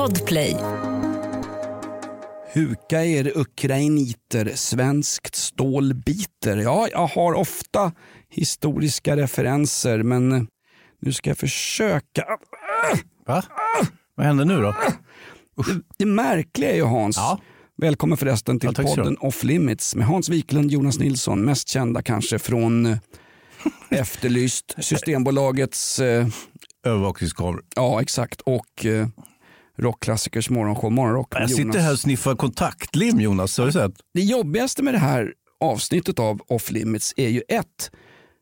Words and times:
Podplay. 0.00 0.56
Huka 2.52 3.04
er 3.04 3.38
ukrainiter, 3.38 4.52
svenskt 4.54 5.34
stål 5.34 5.94
biter. 5.94 6.56
Ja, 6.56 6.88
jag 6.92 7.06
har 7.06 7.34
ofta 7.34 7.92
historiska 8.28 9.16
referenser, 9.16 10.02
men 10.02 10.48
nu 11.00 11.12
ska 11.12 11.30
jag 11.30 11.38
försöka. 11.38 12.24
Va? 13.26 13.42
Vad 14.14 14.26
hände 14.26 14.44
nu 14.44 14.60
då? 14.60 14.74
Det, 15.56 15.80
det 15.98 16.06
märkliga 16.06 16.70
är 16.70 16.76
ju 16.76 16.84
Hans, 16.84 17.16
Ja. 17.16 17.40
välkommen 17.76 18.18
förresten 18.18 18.60
till 18.60 18.70
Ja, 18.76 18.82
podden 18.82 19.16
Off 19.20 19.44
Limits 19.44 19.94
med 19.94 20.06
Hans 20.06 20.28
Wiklund, 20.28 20.70
Jonas 20.70 20.98
Nilsson, 20.98 21.44
mest 21.44 21.68
kända 21.68 22.02
kanske 22.02 22.38
från 22.38 22.86
eh, 22.86 22.98
Efterlyst, 23.90 24.74
Systembolagets, 24.78 25.98
eh, 25.98 26.26
Övervakningskameror. 26.84 27.62
ja 27.76 28.02
exakt, 28.02 28.40
och 28.40 28.86
eh, 28.86 29.08
rockklassikers 29.80 30.50
morgonshow 30.50 30.92
Morgonrock 30.92 31.28
Jag 31.30 31.50
sitter 31.50 31.62
Jonas. 31.62 31.76
här 31.76 31.92
och 31.92 31.98
sniffar 31.98 32.34
kontaktlim 32.36 33.20
Jonas. 33.20 33.58
Har 33.58 33.66
du 33.66 33.72
sett? 33.72 33.92
Det 34.14 34.20
jobbigaste 34.20 34.82
med 34.82 34.94
det 34.94 34.98
här 34.98 35.32
avsnittet 35.60 36.18
av 36.18 36.40
Off 36.48 36.70
Limits 36.70 37.14
är 37.16 37.28
ju 37.28 37.42
ett, 37.48 37.90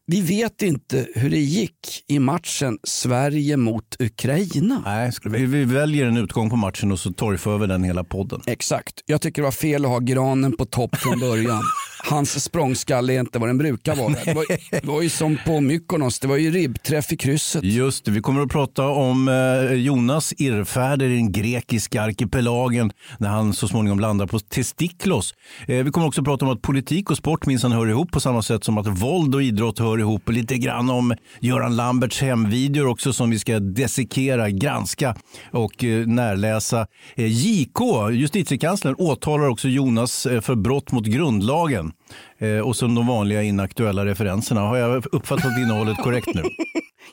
vi 0.06 0.20
vet 0.20 0.62
inte 0.62 1.06
hur 1.14 1.30
det 1.30 1.38
gick 1.38 2.04
i 2.08 2.18
matchen 2.18 2.78
Sverige 2.84 3.56
mot 3.56 3.96
Ukraina. 3.98 4.82
Nej, 4.84 5.12
vi, 5.24 5.46
vi 5.46 5.64
väljer 5.64 6.06
en 6.06 6.16
utgång 6.16 6.50
på 6.50 6.56
matchen 6.56 6.92
och 6.92 6.98
så 6.98 7.12
torgför 7.12 7.58
vi 7.58 7.66
den 7.66 7.84
hela 7.84 8.04
podden. 8.04 8.40
Exakt. 8.46 8.92
Jag 9.06 9.20
tycker 9.20 9.42
det 9.42 9.46
var 9.46 9.52
fel 9.52 9.84
att 9.84 9.90
ha 9.90 9.98
granen 9.98 10.56
på 10.56 10.64
topp 10.64 10.96
från 10.96 11.20
början. 11.20 11.62
Hans 12.04 12.44
språngskalle 12.44 13.12
är 13.12 13.20
inte 13.20 13.38
vad 13.38 13.48
den 13.48 13.58
brukar 13.58 13.96
vara. 13.96 14.14
Det 14.24 14.34
var, 14.34 14.44
det 14.70 14.84
var 14.84 15.02
ju 15.02 15.08
som 15.08 15.38
på 15.46 15.60
Mykonos, 15.60 16.20
det 16.20 16.28
var 16.28 16.36
ju 16.36 16.50
ribbträff 16.50 17.12
i 17.12 17.16
krysset. 17.16 17.64
Just 17.64 18.04
det, 18.04 18.10
vi 18.10 18.20
kommer 18.20 18.42
att 18.42 18.50
prata 18.50 18.86
om 18.88 19.28
eh, 19.28 19.72
Jonas 19.72 20.34
irrfärder 20.36 21.06
i 21.06 21.14
den 21.16 21.32
grekiska 21.32 22.02
arkipelagen 22.02 22.92
när 23.18 23.28
han 23.28 23.52
så 23.52 23.68
småningom 23.68 24.00
landar 24.00 24.26
på 24.26 24.38
Testiklos. 24.38 25.34
Eh, 25.66 25.84
vi 25.84 25.90
kommer 25.90 26.06
också 26.06 26.20
att 26.20 26.24
prata 26.24 26.44
om 26.44 26.52
att 26.52 26.62
politik 26.62 27.10
och 27.10 27.16
sport 27.16 27.46
minsann 27.46 27.72
hör 27.72 27.86
ihop 27.86 28.10
på 28.10 28.20
samma 28.20 28.42
sätt 28.42 28.64
som 28.64 28.78
att 28.78 28.86
våld 28.86 29.34
och 29.34 29.42
idrott 29.42 29.78
hör 29.78 29.98
ihop. 29.98 30.28
Lite 30.28 30.58
grann 30.58 30.90
om 30.90 31.14
Göran 31.40 31.76
Lamberts 31.76 32.20
hemvideor 32.20 32.86
också 32.86 33.12
som 33.12 33.30
vi 33.30 33.38
ska 33.38 33.58
dissekera, 33.58 34.50
granska 34.50 35.16
och 35.52 35.84
eh, 35.84 36.06
närläsa. 36.06 36.86
JK, 37.16 37.80
justitiekanslern, 38.12 38.94
åtalar 38.98 39.48
också 39.48 39.68
Jonas 39.68 40.22
för 40.22 40.54
brott 40.54 40.92
mot 40.92 41.06
grundlagen. 41.06 41.87
Eh, 42.38 42.58
och 42.58 42.76
som 42.76 42.94
de 42.94 43.06
vanliga 43.06 43.42
inaktuella 43.42 44.04
referenserna. 44.06 44.60
Har 44.60 44.76
jag 44.76 45.06
uppfattat 45.12 45.58
innehållet 45.58 45.96
korrekt 45.96 46.28
nu? 46.34 46.42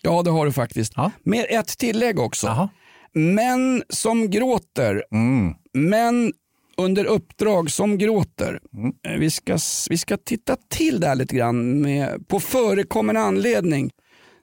Ja, 0.02 0.22
det 0.23 0.32
har 0.32 0.45
du 0.45 0.52
faktiskt. 0.52 0.94
Ja. 0.95 1.12
Med 1.23 1.45
ett 1.50 1.78
tillägg 1.78 2.20
också. 2.20 2.48
Jaha. 2.48 2.70
Män 3.14 3.84
som 3.90 4.30
gråter. 4.30 5.04
Mm. 5.12 5.54
Män 5.73 6.34
under 6.78 7.06
uppdrag 7.06 7.72
som 7.72 7.98
gråter. 7.98 8.59
Mm. 8.73 8.94
Eh, 9.08 9.20
Vi, 9.20 9.30
ska, 9.32 9.58
vi 9.90 9.98
ska 9.98 10.17
titta 10.17 10.56
till 10.70 11.00
det 11.00 11.08
här 11.08 11.16
lite 11.16 11.36
grann 11.36 11.82
med, 11.82 12.28
på 12.28 12.39
förekommande 12.39 13.22
anledning. 13.22 13.92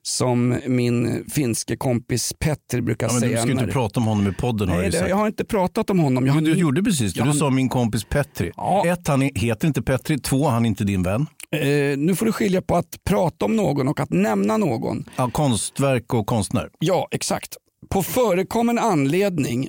Som 0.04 0.58
min 0.66 1.24
finske 1.30 1.76
kompis 1.76 2.32
Petter 2.38 2.80
brukar 2.80 3.06
Ja, 3.06 3.12
men 3.12 3.20
säga. 3.20 3.36
du 3.36 3.42
ska 3.42 3.50
inte 3.50 3.64
när- 3.66 3.72
prata 3.72 4.00
om 4.00 4.06
honom 4.06 4.28
i 4.28 4.32
podden 4.32 4.68
har 4.68 4.76
Nej, 4.76 4.86
du 4.86 4.92
sagt. 4.98 5.08
jag 5.10 5.16
har 5.16 5.26
inte 5.26 5.44
pratat 5.44 5.90
om 5.90 5.98
honom. 5.98 6.26
Jag 6.26 6.34
Men 6.34 6.44
du 6.44 6.54
gjorde 6.54 6.82
precis 6.82 7.14
det. 7.14 7.20
Ja, 7.20 7.26
Du 7.26 7.32
sa 7.32 7.50
min 7.50 7.68
kompis 7.68 8.04
Petri. 8.04 8.52
Ja. 8.56 8.86
Ett, 8.86 9.08
han 9.08 9.22
heter 9.34 9.68
inte 9.68 9.82
Petri. 9.82 10.18
Två, 10.18 10.48
han 10.48 10.64
är 10.64 10.68
inte 10.68 10.84
din 10.84 11.02
vän. 11.02 11.26
eh, 11.56 11.98
nu 11.98 12.14
får 12.16 12.26
du 12.26 12.32
skilja 12.32 12.62
på 12.62 12.76
att 12.76 13.04
prata 13.04 13.44
om 13.44 13.56
någon 13.56 13.88
och 13.88 14.00
att 14.00 14.10
nämna 14.10 14.56
någon. 14.56 15.04
Ja, 15.16 15.30
konstverk 15.30 16.14
och 16.14 16.26
konstnär. 16.26 16.68
Ja, 16.78 17.08
exakt. 17.10 17.56
På 17.90 18.02
förekommande 18.02 18.82
anledning 18.82 19.68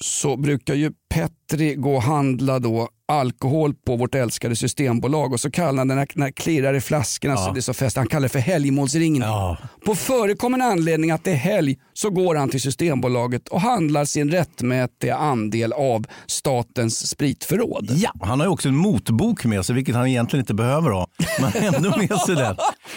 så 0.00 0.36
brukar 0.36 0.74
ju 0.74 0.92
Petri 1.14 1.74
gå 1.74 1.94
och 1.96 2.02
handla 2.02 2.58
då 2.58 2.88
alkohol 3.08 3.74
på 3.86 3.96
vårt 3.96 4.14
älskade 4.14 4.56
systembolag 4.56 5.32
och 5.32 5.40
så 5.40 5.50
kallar 5.50 5.78
han 5.78 5.88
den 5.88 6.06
när 6.14 6.26
det 6.26 6.32
klirrar 6.32 6.74
i 6.74 6.80
flaskorna 6.80 7.36
så 7.36 7.52
det 7.52 7.58
är 7.58 7.62
så 7.62 7.74
fest. 7.74 7.96
Han 7.96 8.06
kallar 8.06 8.22
det 8.22 8.28
för 8.28 8.38
helgmålsringning. 8.38 9.22
Ja. 9.22 9.56
På 9.84 9.94
förekommande 9.94 10.66
anledning 10.66 11.10
att 11.10 11.24
det 11.24 11.30
är 11.30 11.36
helg 11.36 11.76
så 11.92 12.10
går 12.10 12.34
han 12.34 12.48
till 12.48 12.60
Systembolaget 12.60 13.48
och 13.48 13.60
handlar 13.60 14.04
sin 14.04 14.30
rättmätiga 14.30 15.16
andel 15.16 15.72
av 15.72 16.06
statens 16.26 17.08
spritförråd. 17.08 17.90
Ja, 17.90 18.10
han 18.20 18.40
har 18.40 18.46
ju 18.46 18.52
också 18.52 18.68
en 18.68 18.76
motbok 18.76 19.44
med 19.44 19.66
sig, 19.66 19.74
vilket 19.74 19.94
han 19.94 20.06
egentligen 20.06 20.42
inte 20.42 20.54
behöver 20.54 20.90
ha. 20.90 21.06
Men 21.40 21.74
ändå 21.74 21.96
med 21.96 22.18
sig 22.18 22.34
den. 22.34 22.56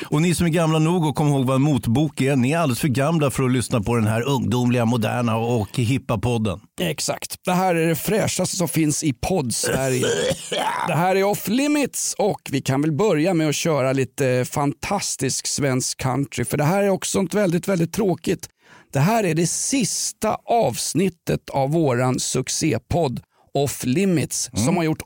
Och 0.09 0.21
ni 0.21 0.35
som 0.35 0.45
är 0.45 0.49
gamla 0.49 0.79
nog 0.79 1.05
och 1.05 1.15
kommer 1.15 1.31
ihåg 1.31 1.45
vad 1.45 1.55
en 1.55 1.61
motbok 1.61 2.21
är, 2.21 2.35
ni 2.35 2.51
är 2.51 2.57
alldeles 2.57 2.79
för 2.79 2.87
gamla 2.87 3.31
för 3.31 3.43
att 3.43 3.51
lyssna 3.51 3.81
på 3.81 3.95
den 3.95 4.07
här 4.07 4.21
ungdomliga, 4.21 4.85
moderna 4.85 5.37
och 5.37 5.77
hippa 5.77 6.17
podden. 6.17 6.59
Exakt. 6.81 7.35
Det 7.45 7.53
här 7.53 7.75
är 7.75 7.87
det 7.87 7.95
fräschaste 7.95 8.55
som 8.55 8.67
finns 8.67 9.03
i 9.03 9.13
podd-Sverige. 9.13 9.96
Det 10.87 10.93
här 10.95 11.15
är 11.15 11.23
Off 11.23 11.47
Limits 11.47 12.15
och 12.17 12.41
vi 12.51 12.61
kan 12.61 12.81
väl 12.81 12.91
börja 12.91 13.33
med 13.33 13.49
att 13.49 13.55
köra 13.55 13.93
lite 13.93 14.45
fantastisk 14.45 15.47
svensk 15.47 15.97
country. 15.97 16.45
För 16.45 16.57
det 16.57 16.63
här 16.63 16.83
är 16.83 16.89
också 16.89 17.21
något 17.21 17.33
väldigt, 17.33 17.67
väldigt 17.67 17.93
tråkigt. 17.93 18.49
Det 18.93 18.99
här 18.99 19.23
är 19.23 19.33
det 19.33 19.47
sista 19.47 20.37
avsnittet 20.45 21.49
av 21.49 21.71
våran 21.71 22.19
succépodd 22.19 23.21
Off 23.53 23.83
Limits 23.83 24.49
som 24.53 24.77
har 24.77 24.83
gjort 24.83 25.01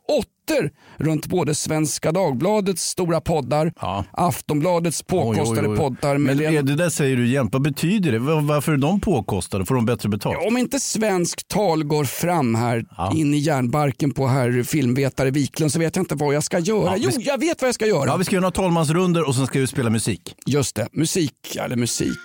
åttor 0.49 0.69
runt 0.97 1.25
både 1.27 1.55
Svenska 1.55 2.11
Dagbladets 2.11 2.83
stora 2.83 3.21
poddar, 3.21 3.73
Ja. 3.81 4.05
Aftonbladets 4.11 5.03
påkostade 5.03 5.61
Oj, 5.61 5.67
oj, 5.67 5.71
oj. 5.71 5.77
poddar 5.77 6.17
Men 6.17 6.37
Lena- 6.37 6.61
det 6.61 6.75
där 6.75 6.89
säger 6.89 7.15
du 7.17 7.27
jämt. 7.27 7.53
Vad 7.53 7.61
betyder 7.61 8.11
det? 8.11 8.19
Var- 8.19 8.41
Varför 8.41 8.71
är 8.71 8.77
de 8.77 8.99
påkostade? 8.99 9.65
Får 9.65 9.75
de 9.75 9.85
bättre 9.85 10.09
betalt? 10.09 10.37
Om 10.47 10.57
inte 10.57 10.79
svensk 10.79 11.47
tal 11.47 11.83
går 11.83 12.05
fram 12.05 12.55
här 12.55 12.85
Ja. 12.97 13.13
in 13.15 13.33
i 13.33 13.37
järnbarken 13.37 14.11
på 14.11 14.27
herr 14.27 14.63
filmvetare 14.63 15.31
Wiklund 15.31 15.71
så 15.73 15.79
vet 15.79 15.95
jag 15.95 16.03
inte 16.03 16.15
vad 16.15 16.35
jag 16.35 16.43
ska 16.43 16.59
göra. 16.59 16.85
Ja, 16.85 16.95
jo, 16.97 17.11
ska- 17.11 17.21
jag 17.21 17.37
vet 17.39 17.61
vad 17.61 17.67
jag 17.67 17.75
ska 17.75 17.85
göra. 17.85 18.05
Ja, 18.07 18.17
vi 18.17 18.23
ska 18.25 18.35
göra 18.35 18.41
några 18.41 18.51
talmansrunder 18.51 19.27
och 19.27 19.35
sen 19.35 19.47
ska 19.47 19.59
vi 19.59 19.67
spela 19.67 19.89
musik. 19.89 20.35
Just 20.45 20.75
det, 20.75 20.87
musik, 20.91 21.55
eller 21.65 21.75
musik. 21.75 22.17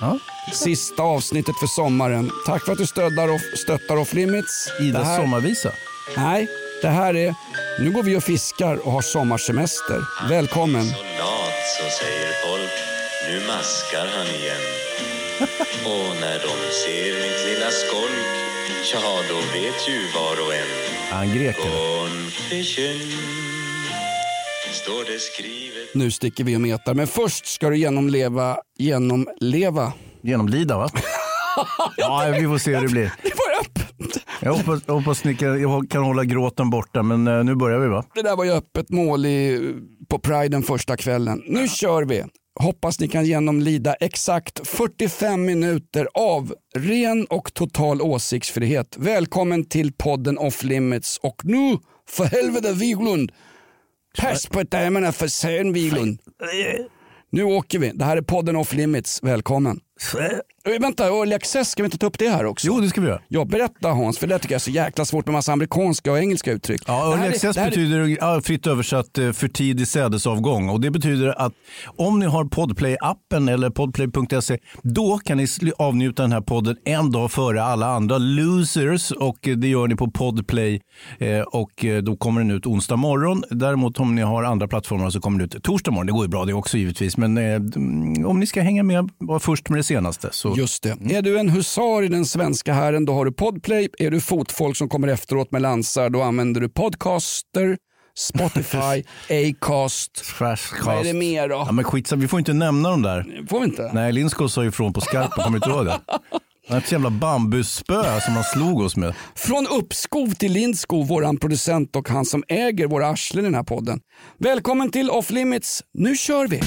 Ja. 0.00 0.18
Sista 0.52 1.02
avsnittet 1.02 1.54
för 1.60 1.66
sommaren. 1.66 2.30
Tack 2.46 2.64
för 2.64 2.72
att 2.72 2.78
du 2.78 2.86
stöttar 2.86 3.28
off, 3.34 3.42
stöttar 3.56 3.96
off 3.96 4.14
limits. 4.14 4.68
Idas 4.80 5.02
det 5.02 5.08
här, 5.08 5.20
sommarvisa. 5.20 5.70
Nej, 6.16 6.48
det 6.82 6.88
här 6.88 7.16
är... 7.16 7.34
Nu 7.80 7.90
går 7.90 8.02
vi 8.02 8.16
och 8.16 8.22
fiskar 8.22 8.86
och 8.86 8.92
har 8.92 9.02
sommarsemester. 9.02 10.00
Välkommen. 10.28 10.84
Så 10.84 10.96
lat 10.96 11.60
så 11.78 11.90
säger 12.00 12.32
folk, 12.46 12.72
nu 13.28 13.46
maskar 13.46 14.06
han 14.16 14.26
igen. 14.26 14.64
Och 15.84 16.16
när 16.20 16.38
de 16.38 16.54
ser 16.84 17.12
mitt 17.22 17.46
lilla 17.46 17.70
skolk, 17.70 18.26
ja 18.92 19.22
då 19.28 19.36
vet 19.36 19.88
ju 19.88 19.98
var 20.14 20.46
och 20.46 20.54
en. 20.54 20.66
Han 21.10 21.34
grek 21.34 21.56
eller? 21.58 21.70
Confession 21.70 23.46
står 24.86 25.12
det 25.12 25.18
skrivet. 25.20 25.94
Nu 25.94 26.10
sticker 26.10 26.44
vi 26.44 26.56
och 26.56 26.60
metar. 26.60 26.94
Men 26.94 27.06
först 27.06 27.46
ska 27.46 27.70
du 27.70 27.78
genomleva, 27.78 28.58
genomleva. 28.78 29.92
Genomlida 30.22 30.78
va? 30.78 30.90
ja, 31.96 32.34
vi 32.40 32.46
får 32.46 32.58
se 32.58 32.74
hur 32.74 32.82
det 32.82 32.88
blir. 32.88 33.12
Det 33.22 33.32
var 33.36 33.60
öppet. 33.60 33.85
Jag 34.42 34.54
hoppas, 34.54 34.82
jag 34.86 34.94
hoppas 34.94 35.24
ni 35.24 35.34
kan, 35.34 35.60
jag 35.62 35.90
kan 35.90 36.02
hålla 36.02 36.24
gråten 36.24 36.70
borta, 36.70 37.02
men 37.02 37.26
eh, 37.26 37.44
nu 37.44 37.54
börjar 37.54 37.78
vi 37.78 37.88
va? 37.88 38.04
Det 38.14 38.22
där 38.22 38.36
var 38.36 38.44
ju 38.44 38.50
öppet 38.50 38.90
mål 38.90 39.26
i, 39.26 39.74
på 40.08 40.18
Priden 40.18 40.62
första 40.62 40.96
kvällen. 40.96 41.42
Nu 41.46 41.68
kör 41.68 42.02
vi. 42.04 42.24
Hoppas 42.60 43.00
ni 43.00 43.08
kan 43.08 43.24
genomlida 43.24 43.94
exakt 43.94 44.68
45 44.68 45.44
minuter 45.44 46.08
av 46.14 46.54
ren 46.76 47.26
och 47.26 47.54
total 47.54 48.02
åsiktsfrihet. 48.02 48.96
Välkommen 48.98 49.64
till 49.64 49.92
podden 49.92 50.38
Off 50.38 50.62
Limits 50.62 51.18
och 51.22 51.44
nu 51.44 51.78
för 52.08 52.24
helvete 52.24 52.72
Wiglund. 52.72 53.32
Pass 54.18 54.46
på 54.46 54.62
damerna 54.62 55.12
för 55.12 55.28
sen 55.28 55.72
Wiglund. 55.72 56.18
Nu 57.30 57.42
åker 57.42 57.78
vi. 57.78 57.90
Det 57.94 58.04
här 58.04 58.16
är 58.16 58.22
podden 58.22 58.56
Off 58.56 58.74
Limits. 58.74 59.22
Välkommen. 59.22 59.80
Eh, 60.18 60.80
Vänta, 60.80 61.06
Early 61.06 61.34
Access, 61.34 61.70
ska 61.70 61.82
vi 61.82 61.84
inte 61.86 61.98
ta 61.98 62.06
upp 62.06 62.18
det 62.18 62.28
här 62.28 62.44
också? 62.46 62.66
Jo, 62.66 62.80
det 62.80 62.88
ska 62.88 63.00
vi 63.00 63.06
göra. 63.08 63.20
Ja, 63.28 63.44
berätta 63.44 63.88
Hans, 63.88 64.18
för 64.18 64.26
det 64.26 64.38
tycker 64.38 64.54
jag 64.54 64.58
är 64.58 64.62
så 64.62 64.70
jäkla 64.70 65.04
svårt 65.04 65.26
med 65.26 65.32
massa 65.32 65.52
amerikanska 65.52 66.12
och 66.12 66.18
engelska 66.18 66.52
uttryck. 66.52 66.82
Ja, 66.86 67.12
early 67.12 67.26
är- 67.26 67.30
access 67.30 67.56
är- 67.56 67.64
betyder 67.70 68.16
ja, 68.20 68.40
fritt 68.44 68.66
översatt 68.66 69.18
eh, 69.18 69.32
för 69.32 69.48
tidig 69.48 69.88
sädesavgång. 69.88 70.68
Och 70.68 70.80
det 70.80 70.90
betyder 70.90 71.40
att 71.40 71.52
om 71.96 72.18
ni 72.18 72.26
har 72.26 72.44
Podplay-appen 72.44 73.50
eller 73.52 73.70
podplay.se 73.70 74.58
då 74.82 75.18
kan 75.18 75.36
ni 75.38 75.46
avnjuta 75.78 76.22
den 76.22 76.32
här 76.32 76.40
podden 76.40 76.76
en 76.84 77.12
dag 77.12 77.30
före 77.32 77.62
alla 77.62 77.86
andra 77.86 78.18
losers 78.18 79.10
och 79.10 79.48
eh, 79.48 79.56
det 79.56 79.68
gör 79.68 79.88
ni 79.88 79.96
på 79.96 80.10
Podplay 80.10 80.80
och 81.46 81.84
då 82.02 82.16
kommer 82.16 82.40
den 82.40 82.50
ut 82.50 82.66
onsdag 82.66 82.96
morgon. 82.96 83.42
Däremot 83.50 84.00
om 84.00 84.14
ni 84.14 84.22
har 84.22 84.42
andra 84.42 84.68
plattformar 84.68 85.10
så 85.10 85.20
kommer 85.20 85.38
den 85.38 85.46
ut 85.56 85.62
torsdag 85.62 85.90
morgon. 85.90 86.06
Det 86.06 86.12
går 86.12 86.24
ju 86.24 86.28
bra 86.28 86.44
det 86.44 86.52
också 86.52 86.78
givetvis 86.78 87.16
men 87.16 87.38
mm, 87.38 88.26
om 88.26 88.40
ni 88.40 88.46
ska 88.46 88.60
hänga 88.60 88.82
med 88.82 89.10
var 89.18 89.38
först 89.38 89.68
med 89.68 89.78
det 89.78 89.82
senaste 89.86 90.28
så 90.32 90.54
Just 90.56 90.82
det. 90.82 91.14
Är 91.16 91.22
du 91.22 91.38
en 91.38 91.48
husar 91.48 92.02
i 92.02 92.08
den 92.08 92.26
svenska 92.26 92.72
hären 92.72 93.04
då 93.04 93.12
har 93.12 93.24
du 93.24 93.32
Podplay. 93.32 93.88
Är 93.98 94.10
du 94.10 94.20
fotfolk 94.20 94.76
som 94.76 94.88
kommer 94.88 95.08
efteråt 95.08 95.52
med 95.52 95.62
lansar 95.62 96.10
då 96.10 96.22
använder 96.22 96.60
du 96.60 96.68
Podcaster, 96.68 97.76
Spotify, 98.18 99.04
Acast. 99.50 100.24
Trashcast. 100.38 100.86
Vad 100.86 101.00
är 101.00 101.04
det 101.04 101.12
mer 101.12 101.48
då? 101.48 101.54
Ja, 101.54 101.72
men 101.72 101.84
skitsamma, 101.84 102.22
vi 102.22 102.28
får 102.28 102.38
inte 102.38 102.52
nämna 102.52 102.90
dem 102.90 103.02
där. 103.02 103.46
Får 103.48 103.60
vi 103.60 103.66
inte? 103.66 103.90
Nej, 103.94 104.12
Lindskog 104.12 104.50
sa 104.50 104.62
ju 104.62 104.68
ifrån 104.68 104.92
på 104.92 105.00
skarpen, 105.00 105.44
kommer 105.44 105.58
du 105.58 105.66
inte 105.66 105.70
ihåg 105.70 105.86
det? 105.86 106.00
Ett 106.76 106.92
jävla 106.92 107.10
bambuspö 107.10 108.20
som 108.20 108.34
han 108.34 108.44
slog 108.44 108.80
oss 108.80 108.96
med. 108.96 109.14
Från 109.34 109.66
uppskov 109.66 110.34
till 110.34 110.52
Lindskov, 110.52 111.06
våran 111.06 111.36
producent 111.36 111.96
och 111.96 112.08
han 112.08 112.24
som 112.24 112.44
äger 112.48 112.86
våra 112.86 113.08
arslen 113.08 113.44
i 113.44 113.46
den 113.46 113.54
här 113.54 113.62
podden. 113.62 114.00
Välkommen 114.38 114.90
till 114.90 115.10
Off 115.10 115.30
Limits. 115.30 115.82
Nu 115.94 116.16
kör 116.16 116.48
vi! 116.48 116.60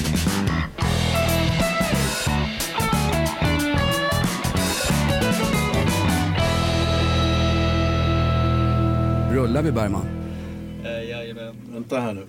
Rullar 9.40 9.62
vi 9.62 9.72
Bergman? 9.72 10.06
Vänta 11.72 12.00
här 12.00 12.14
nu. 12.14 12.26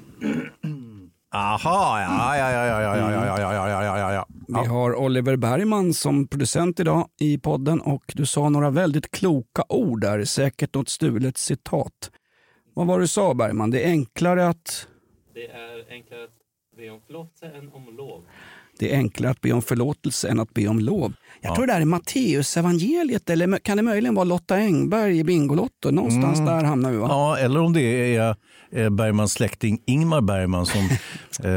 Aha, 1.34 2.02
ja, 2.02 2.38
ja, 2.38 2.52
ja, 2.52 2.66
ja, 2.66 2.82
ja, 2.82 3.12
ja, 3.12 3.40
ja, 3.40 3.54
ja, 3.54 3.70
ja, 3.70 3.84
ja, 3.84 4.00
ja, 4.00 4.14
ja. 4.14 4.28
Vi 4.48 4.68
har 4.68 4.96
Oliver 4.96 5.36
Bergman 5.36 5.94
som 5.94 6.28
producent 6.28 6.80
idag 6.80 7.08
i 7.20 7.38
podden 7.38 7.82
och 7.82 8.04
du 8.16 8.26
sa 8.26 8.50
några 8.50 8.70
väldigt 8.70 9.12
kloka 9.12 9.64
ord 9.70 10.02
där, 10.02 10.26
säkert 10.26 10.76
något 10.76 10.90
stulet 10.90 11.38
citat. 11.38 12.12
Vad 12.74 12.88
var 12.88 12.98
det 13.00 13.04
du 13.04 13.08
sa 13.08 13.34
Bergman? 13.34 13.72
Det 13.72 13.84
är 13.84 13.90
enklare 13.90 14.48
att 14.48 14.88
Det 15.34 15.48
är 15.48 15.86
enklare 15.90 16.24
att 16.24 16.30
be 16.78 16.90
om 16.90 17.00
förlåtelse 17.08 17.46
än 17.46 17.72
om 17.74 17.98
lov. 17.98 18.24
det 18.80 18.94
är 18.94 18.98
enklare 18.98 19.32
att 19.32 19.42
be 19.42 19.52
om 19.52 19.62
förlåtelse 19.62 20.30
än 20.30 20.40
att 20.40 20.54
be 20.54 20.68
om 20.68 20.80
lov. 20.80 21.14
Jag 21.42 21.56
tror 21.56 21.68
det 21.68 21.74
där 21.74 21.82
är 21.82 21.86
Matteus 21.86 22.58
evangeliet 22.58 23.30
eller 23.30 23.58
kan 23.58 23.78
det 23.78 23.84
möjligen 23.84 24.16
vara 24.16 24.24
Lotta 24.26 24.56
Engberg 24.56 25.20
i 25.20 25.24
Bingolotto? 25.24 25.92
Någonstans 25.92 26.40
där 26.40 26.64
hamnar 26.64 26.92
vi 26.92 26.98
va? 26.98 27.08
Ja, 27.10 27.38
eller 27.38 27.60
om 27.60 27.74
det 27.74 28.16
är 28.16 28.36
eh, 28.72 28.90
Bergmans 28.90 29.34
släkting 29.34 29.80
Ingmar 29.88 30.22
Bergman 30.22 30.66
som 30.66 30.82
eh, 31.44 31.52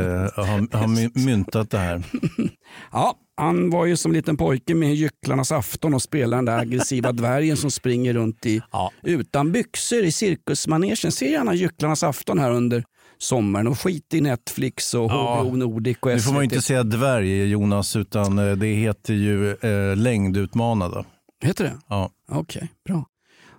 har, 0.44 0.76
har 0.78 0.86
my- 0.88 1.24
myntat 1.26 1.70
det 1.70 1.78
här. 1.78 2.02
Ja, 2.92 3.14
han 3.36 3.70
var 3.70 3.86
ju 3.86 3.96
som 3.96 4.12
liten 4.12 4.36
pojke 4.36 4.74
med 4.74 4.94
Gycklarnas 4.94 5.52
afton 5.52 5.94
och 5.94 6.02
spelade 6.02 6.36
den 6.36 6.44
där 6.44 6.58
aggressiva 6.58 7.12
dvärgen 7.12 7.56
som 7.56 7.70
springer 7.70 8.12
runt 8.14 8.46
i, 8.46 8.62
Ja. 8.72 8.92
utan 9.02 9.52
byxor 9.52 10.02
i 10.04 10.12
cirkusmanegen. 10.12 11.12
Se 11.12 11.30
gärna 11.30 11.54
Gycklarnas 11.54 12.02
afton 12.02 12.38
här 12.38 12.50
under 12.50 12.84
sommaren 13.18 13.66
och 13.66 13.80
skit 13.80 14.14
i 14.14 14.20
Netflix 14.20 14.94
och 14.94 15.10
Ja. 15.10 15.40
HBO 15.42 15.56
Nordic 15.56 15.96
och 16.00 16.08
Nu 16.10 16.20
får 16.20 16.32
man 16.32 16.42
ju 16.42 16.48
SVT. 16.48 16.54
inte 16.54 16.66
säga 16.66 16.82
dvärg 16.82 17.44
Jonas, 17.50 17.96
utan 17.96 18.38
eh, 18.38 18.56
det 18.56 18.66
heter 18.66 19.14
ju 19.14 19.50
eh, 19.52 19.96
längdutmanade. 19.96 21.04
Heter 21.42 21.64
det? 21.64 21.72
Ja, 21.88 22.10
Okej, 22.28 22.68
bra. 22.86 23.06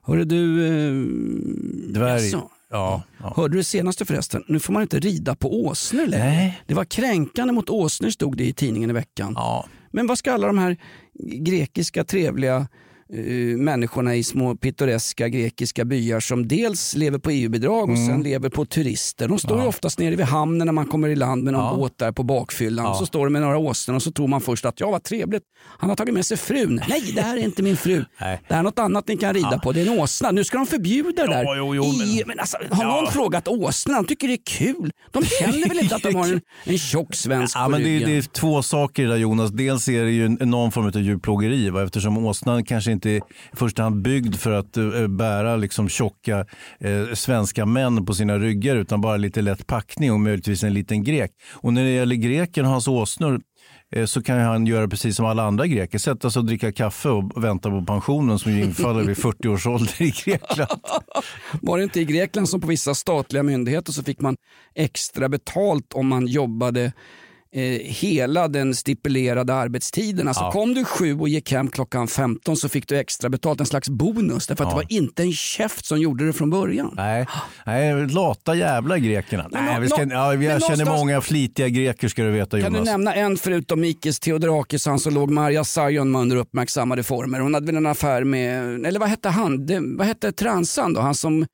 Hörru 0.03 0.23
du... 0.25 0.65
Eh, 0.67 0.93
dvärg. 1.93 2.23
jaså? 2.25 2.49
Ja, 2.71 3.03
ja. 3.19 3.33
Hörde 3.35 3.53
du 3.53 3.57
det 3.57 3.63
senaste 3.63 4.05
förresten? 4.05 4.43
Nu 4.47 4.59
får 4.59 4.73
man 4.73 4.81
inte 4.81 4.99
rida 4.99 5.35
på 5.35 5.65
åsnor 5.65 6.05
längre. 6.07 6.25
Nej. 6.25 6.61
Det 6.67 6.73
var 6.73 6.85
kränkande 6.85 7.53
mot 7.53 7.69
åsnor 7.69 8.09
stod 8.09 8.37
det 8.37 8.45
i 8.45 8.53
tidningen 8.53 8.89
i 8.89 8.93
veckan. 8.93 9.33
ja. 9.35 9.65
Men 9.91 10.07
vad 10.07 10.17
ska 10.17 10.33
alla 10.33 10.47
de 10.47 10.57
här 10.57 10.77
grekiska 11.45 12.03
trevliga 12.03 12.67
eh, 13.13 13.57
människorna 13.57 14.15
i 14.15 14.23
små 14.23 14.55
pittoreska 14.55 15.29
grekiska 15.29 15.85
byar 15.85 16.19
som 16.19 16.47
dels 16.47 16.95
lever 16.95 17.19
på 17.19 17.29
EU-bidrag 17.31 17.89
och 17.89 17.97
sen 17.97 18.23
lever 18.23 18.49
på 18.49 18.65
turister. 18.65 19.27
De 19.27 19.39
står 19.39 19.61
ju 19.61 19.67
oftast 19.67 19.99
nere 19.99 20.15
vid 20.15 20.25
hamnen 20.25 20.65
när 20.65 20.71
man 20.73 20.85
kommer 20.85 21.07
i 21.07 21.15
land 21.15 21.43
med 21.43 21.53
någon 21.53 21.63
Ja. 21.65 21.75
båt 21.75 21.97
där 21.97 22.11
på 22.11 22.23
bakfyllan. 22.23 22.85
Ja. 22.85 22.91
Och 22.91 22.97
så 22.97 23.05
står 23.05 23.25
de 23.25 23.33
med 23.33 23.41
några 23.41 23.57
åsnor 23.57 23.95
och 23.95 24.03
så 24.03 24.11
tror 24.11 24.27
man 24.27 24.41
först 24.41 24.65
att 24.65 24.79
ja 24.79 24.91
vad 24.91 25.03
trevligt, 25.03 25.43
han 25.77 25.89
har 25.89 25.95
tagit 25.97 26.13
med 26.13 26.25
sig 26.25 26.37
frun. 26.37 26.81
Nej 26.89 27.11
det 27.15 27.21
här 27.21 27.37
är 27.37 27.41
inte 27.43 27.63
min 27.63 27.77
fru. 27.77 28.05
Nej. 28.21 28.41
Det 28.47 28.53
här 28.53 28.59
är 28.59 28.63
något 28.63 28.79
annat 28.79 29.07
ni 29.07 29.17
kan 29.17 29.33
rida 29.33 29.59
på, 29.63 29.71
det 29.71 29.81
är 29.81 29.91
en 29.91 29.99
åsna. 29.99 30.31
Nu 30.31 30.43
ska 30.43 30.57
de 30.57 30.65
förbjuda 30.67 31.23
det 31.27 31.33
där. 31.33 31.43
Ja, 31.43 31.55
jo, 31.57 31.75
jo, 31.75 31.83
I, 31.83 32.23
men- 32.25 32.39
alltså, 32.39 32.57
har 32.71 32.83
Ja. 32.83 33.01
någon 33.01 33.11
frågat 33.11 33.47
åsnorna? 33.47 34.01
De 34.01 34.07
tycker 34.07 34.27
det 34.27 34.33
är 34.33 34.45
kul. 34.45 34.91
De 35.11 35.23
känner 35.25 35.69
väl 35.69 35.79
inte 35.79 35.95
att 35.95 36.03
de 36.03 36.15
har 36.15 36.27
en, 36.27 36.41
en 36.63 36.77
tjock 36.77 37.15
svensk 37.15 37.55
Ja, 37.57 37.67
men 37.67 37.83
det, 37.83 37.89
är- 37.89 38.05
det 38.05 38.17
är 38.17 38.21
två 38.21 38.63
saker 38.63 39.07
där 39.07 39.17
Jonas. 39.17 39.51
Dels 39.51 39.87
är 39.87 40.03
det 40.03 40.11
ju 40.11 40.25
en- 40.25 40.33
någon 40.49 40.71
form 40.71 40.85
av 40.85 40.97
djurplågeri 41.01 41.69
va? 41.69 41.83
eftersom 41.83 42.17
åsnan 42.25 42.65
kanske 42.65 42.91
inte 42.95 43.09
i 43.09 43.21
första 43.53 43.83
hand 43.83 44.01
byggd 44.01 44.35
för 44.35 44.51
att 44.51 44.77
eh, 44.77 45.07
bära 45.07 45.55
liksom 45.55 45.89
tjocka 45.89 46.45
eh, 46.79 47.13
svenska 47.13 47.65
män 47.65 48.05
på 48.05 48.13
sina 48.13 48.39
ryggar 48.39 48.75
utan 48.75 49.01
bara 49.01 49.17
lite 49.17 49.41
lätt 49.41 49.67
packning 49.67 50.11
och 50.11 50.19
möjligtvis 50.19 50.63
en 50.63 50.73
liten 50.73 51.03
grek. 51.03 51.31
Och 51.53 51.73
när 51.73 51.83
det 51.83 51.89
gäller 51.89 52.15
greken 52.15 52.65
och 52.65 52.71
hans 52.71 52.87
åsnor 52.87 53.41
eh, 53.95 54.05
så 54.05 54.21
kan 54.21 54.39
han 54.39 54.67
göra 54.67 54.87
precis 54.87 55.15
som 55.15 55.25
alla 55.25 55.43
andra 55.43 55.67
greker, 55.67 55.97
sätta 55.97 56.29
sig 56.29 56.39
och 56.39 56.45
dricka 56.45 56.71
kaffe 56.71 57.09
och 57.09 57.43
vänta 57.43 57.69
på 57.69 57.85
pensionen 57.85 58.39
som 58.39 58.51
ju 58.51 58.63
infaller 58.63 59.03
vid 59.03 59.17
40 59.21 59.47
års 59.47 59.67
ålder 59.67 60.01
i 60.01 60.13
Grekland. 60.25 60.79
Var 61.61 61.77
det 61.77 61.83
inte 61.83 62.01
i 62.01 62.05
Grekland 62.05 62.49
som 62.49 62.61
på 62.61 62.67
vissa 62.67 62.95
statliga 62.95 63.43
myndigheter 63.43 63.91
så 63.91 64.03
fick 64.03 64.21
man 64.21 64.35
extra 64.75 65.29
betalt 65.29 65.93
om 65.93 66.07
man 66.07 66.27
jobbade 66.27 66.91
eh, 67.55 67.61
hela 67.83 68.47
den 68.47 68.75
stipulerade 68.75 69.53
arbetstiden. 69.53 70.27
Alltså 70.27 70.43
Ja. 70.43 70.51
kom 70.51 70.73
du 70.73 70.85
sju 70.85 71.19
och 71.19 71.29
gick 71.29 71.51
hem 71.51 71.67
klockan 71.67 72.07
15 72.07 72.57
så 72.57 72.69
fick 72.69 72.87
du 72.87 72.97
extra 72.99 73.29
betalt, 73.29 73.59
en 73.59 73.65
slags 73.65 73.89
bonus. 73.89 74.47
Därför 74.47 74.63
att 74.63 74.69
det 74.69 74.75
var 74.75 74.85
inte 74.89 75.23
en 75.23 75.33
käft 75.33 75.85
som 75.85 75.99
gjorde 76.01 76.25
det 76.27 76.33
från 76.33 76.49
början. 76.49 76.93
Nej, 76.95 77.27
nej 77.65 78.07
lata 78.07 78.55
jävla 78.55 78.97
grekerna. 78.97 79.47
Men 79.51 79.65
Nej, 79.65 79.79
vi 79.81 79.87
ska, 79.89 80.03
ja, 80.03 80.33
jag 80.33 80.41
känner 80.43 80.59
någonstans- 80.59 80.89
många 80.99 81.21
flitiga 81.21 81.69
greker 81.69 82.07
ska 82.07 82.23
du 82.23 82.31
veta 82.31 82.61
Kan 82.61 82.71
du 82.71 82.77
Jonas. 82.77 82.85
nämna 82.91 83.13
en 83.13 83.37
förutom 83.37 83.81
Mikis 83.81 84.19
Theodorakis, 84.19 84.87
så 84.99 85.09
låg 85.09 85.31
Maria 85.31 85.63
Sajon 85.63 86.15
under 86.15 86.35
uppmärksammade 86.35 87.03
former. 87.03 87.39
Hon 87.39 87.53
hade 87.53 87.65
väl 87.65 87.75
en 87.75 87.85
affär 87.85 88.23
med, 88.23 88.85
eller 88.85 88.99
vad 88.99 89.09
hette 89.09 89.29
han? 89.29 89.65
Det, 89.65 89.79
vad 89.97 90.07
hette 90.07 90.31
transan 90.31 90.93
då? 90.93 91.01
Han 91.01 91.15
som 91.15 91.45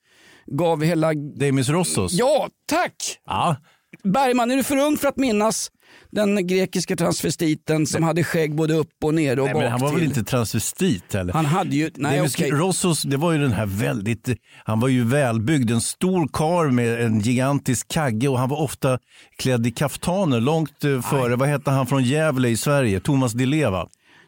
gav 0.51 0.83
hela... 0.83 1.13
Demis 1.13 1.69
Rossos? 1.69 2.13
Ja, 2.13 2.47
tack! 2.65 2.95
Ja. 3.25 3.56
Bergman, 4.03 4.51
är 4.51 4.55
du 4.57 4.63
för 4.63 4.77
ung 4.77 4.97
för 4.97 5.07
att 5.07 5.17
minnas 5.17 5.71
den 6.11 6.47
grekiska 6.47 6.95
transvestiten 6.95 7.88
som 7.88 8.03
hade 8.03 8.23
skägg 8.23 8.55
både 8.55 8.73
upp 8.73 9.03
och 9.03 9.13
ner 9.13 9.39
och 9.39 9.45
Nej, 9.45 9.53
bak 9.53 9.63
men 9.63 9.71
han 9.71 9.81
var 9.81 9.89
väl 9.89 9.99
till? 9.99 10.07
inte 10.07 10.23
transvestit 10.23 11.13
heller? 11.13 11.33
Han 11.33 11.45
hade 11.45 11.75
ju, 11.75 11.91
nej 11.95 12.17
Demis 12.17 12.35
okej. 12.35 12.51
Rossos, 12.51 13.01
det 13.01 13.17
var 13.17 13.31
ju 13.31 13.38
den 13.38 13.51
här 13.51 13.65
väldigt, 13.65 14.29
han 14.65 14.79
var 14.79 14.88
ju 14.88 15.03
välbyggd, 15.03 15.71
en 15.71 15.81
stor 15.81 16.27
karl 16.33 16.71
med 16.71 17.01
en 17.01 17.19
gigantisk 17.19 17.88
kagge 17.88 18.27
och 18.27 18.39
han 18.39 18.49
var 18.49 18.61
ofta 18.61 18.99
klädd 19.38 19.67
i 19.67 19.71
kaftaner 19.71 20.39
långt 20.39 20.83
eh, 20.83 21.01
före, 21.01 21.35
vad 21.35 21.49
hette 21.49 21.71
han 21.71 21.87
från 21.87 22.03
Gävle 22.03 22.49
i 22.49 22.57
Sverige, 22.57 22.99
Thomas 22.99 23.33
Di 23.33 23.45
Leva. 23.45 23.87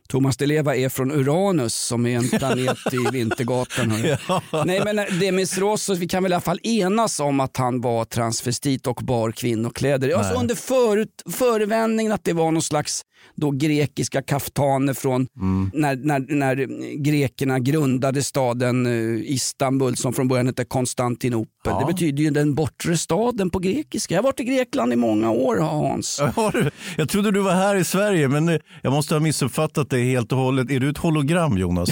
Thomas 0.09 0.37
Di 0.37 0.45
Leva 0.45 0.75
är 0.75 0.89
från 0.89 1.11
Uranus 1.11 1.75
som 1.75 2.05
är 2.05 2.17
en 2.17 2.29
planet 2.29 2.77
i 2.93 2.97
Vintergatan. 3.11 3.91
hörru. 3.91 4.17
Nej 4.65 4.81
men 4.85 4.99
eh, 4.99 5.05
Demis 5.19 5.57
Roussos, 5.57 5.97
vi 5.99 6.07
kan 6.07 6.23
väl 6.23 6.31
i 6.31 6.35
alla 6.35 6.41
fall 6.41 6.59
enas 6.63 7.19
om 7.19 7.39
att 7.39 7.57
han 7.57 7.81
var 7.81 8.05
transvestit 8.05 8.87
och 8.87 8.95
bar 9.03 9.31
kvinnokläder. 9.31 10.17
Alltså 10.17 10.33
under 10.39 10.55
förut, 10.55 11.23
förevändningen 11.31 12.11
att 12.11 12.23
det 12.23 12.33
var 12.33 12.51
någon 12.51 12.61
slags 12.61 13.01
då 13.35 13.51
grekiska 13.51 14.21
kaftaner 14.21 14.93
från 14.93 15.27
Mm. 15.37 15.71
när, 15.73 15.95
när, 15.95 16.19
när 16.35 16.55
grekerna 17.03 17.59
grundade 17.59 18.23
staden 18.23 18.85
eh, 18.85 19.31
Istanbul 19.31 19.95
som 19.97 20.13
från 20.13 20.27
början 20.27 20.47
hette 20.47 20.65
Konstantinopel. 20.65 21.52
Ja. 21.71 21.79
Det 21.79 21.93
betyder 21.93 22.23
ju 22.23 22.29
den 22.29 22.55
bortre 22.55 22.97
staden 22.97 23.49
på 23.49 23.59
grekiska. 23.59 24.13
Jag 24.15 24.21
har 24.21 24.23
varit 24.23 24.39
i 24.39 24.43
Grekland 24.43 24.93
i 24.93 24.95
många 24.95 25.31
år 25.31 25.57
Hans. 25.57 26.19
Har 26.35 26.51
du? 26.51 26.71
Jag 26.97 27.09
trodde 27.09 27.31
du 27.31 27.39
var 27.39 27.51
här 27.53 27.75
i 27.75 27.83
Sverige, 27.83 28.27
men 28.27 28.49
eh, 28.49 28.57
jag 28.81 28.93
måste 28.93 29.15
ha 29.15 29.19
missuppfattat 29.19 29.89
dig 29.89 30.09
helt 30.11 30.31
och 30.31 30.37
hållet. 30.37 30.71
Är 30.71 30.79
du 30.79 30.89
ett 30.89 30.97
hologram, 30.97 31.57
Jonas? 31.57 31.89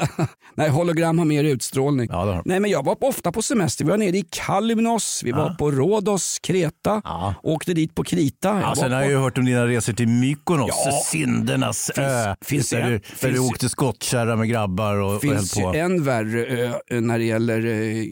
Nej, 0.56 0.68
hologram 0.70 1.18
har 1.18 1.24
mer 1.26 1.44
utstrålning. 1.44 2.08
Ja, 2.12 2.16
har. 2.24 2.42
Nej, 2.44 2.60
men 2.60 2.70
jag 2.70 2.84
var 2.84 3.04
ofta 3.04 3.32
på 3.32 3.42
semester. 3.42 3.84
Vi 3.84 3.90
var 3.90 3.98
nere 3.98 4.16
i 4.16 4.24
Kalymnos, 4.30 5.20
vi 5.24 5.32
var 5.32 5.54
på 5.54 5.70
Rhodos, 5.70 6.38
Kreta, 6.42 7.00
Ja. 7.04 7.34
åkte 7.42 7.74
dit 7.74 7.94
på 7.94 8.04
Krita. 8.04 8.48
Jag 8.48 8.58
Ja, 8.62 8.66
var 8.68 8.74
sen 8.74 8.92
har 8.92 8.98
på- 9.00 9.04
jag 9.04 9.10
ju 9.10 9.18
hört 9.18 9.38
om 9.38 9.44
dina 9.44 9.66
resor 9.66 9.92
till 9.92 10.08
Mykonos, 10.08 10.70
Ja. 10.86 10.92
syndernas 11.12 11.90
ö. 11.96 12.34
finns 12.44 12.70
där 12.70 12.80
en- 12.80 12.90
du, 12.90 12.98
där 12.98 13.04
finns- 13.16 13.34
du 13.34 13.38
åkte 13.38 13.68
skottkärra 13.68 14.36
med 14.36 14.48
grabbar 14.48 14.94
och, 14.96 15.06
och 15.06 15.10
höll 15.12 15.20
finns 15.20 15.54
på. 15.54 15.74
en 15.74 16.04
värre 16.04 16.46
ö 16.46 17.00
när 17.00 17.18
det 17.18 17.24
gäller 17.24 17.66
eh, 17.66 18.04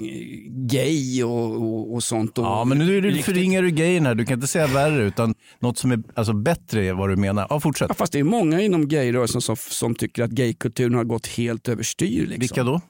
gay 0.48 1.01
och, 1.24 1.62
och, 1.62 1.94
och 1.94 2.02
sånt. 2.02 2.38
Och 2.38 2.44
Ja, 2.44 2.64
men 2.64 2.78
nu 2.78 2.96
är 2.96 3.02
du, 3.02 3.22
förringar 3.22 3.62
du 3.62 3.70
grejen 3.70 4.06
här. 4.06 4.14
Du 4.14 4.24
kan 4.24 4.34
inte 4.34 4.46
säga 4.46 4.66
värre, 4.66 5.02
utan 5.02 5.34
något 5.60 5.78
som 5.78 5.92
är 5.92 6.02
alltså, 6.14 6.32
bättre 6.32 6.86
är 6.86 6.92
vad 6.92 7.08
du 7.08 7.16
menar. 7.16 7.46
Ja, 7.50 7.60
fortsätt. 7.60 7.88
Ja, 7.88 7.94
fast 7.94 8.12
det 8.12 8.18
är 8.18 8.24
många 8.24 8.60
inom 8.60 8.88
gayrörelsen 8.88 9.40
som, 9.40 9.56
som 9.56 9.94
tycker 9.94 10.22
att 10.22 10.30
gaykulturen 10.30 10.94
har 10.94 11.04
gått 11.04 11.26
helt 11.26 11.68
överstyr. 11.68 12.20
Liksom. 12.20 12.40
Vilka 12.40 12.64
då? 12.64 12.80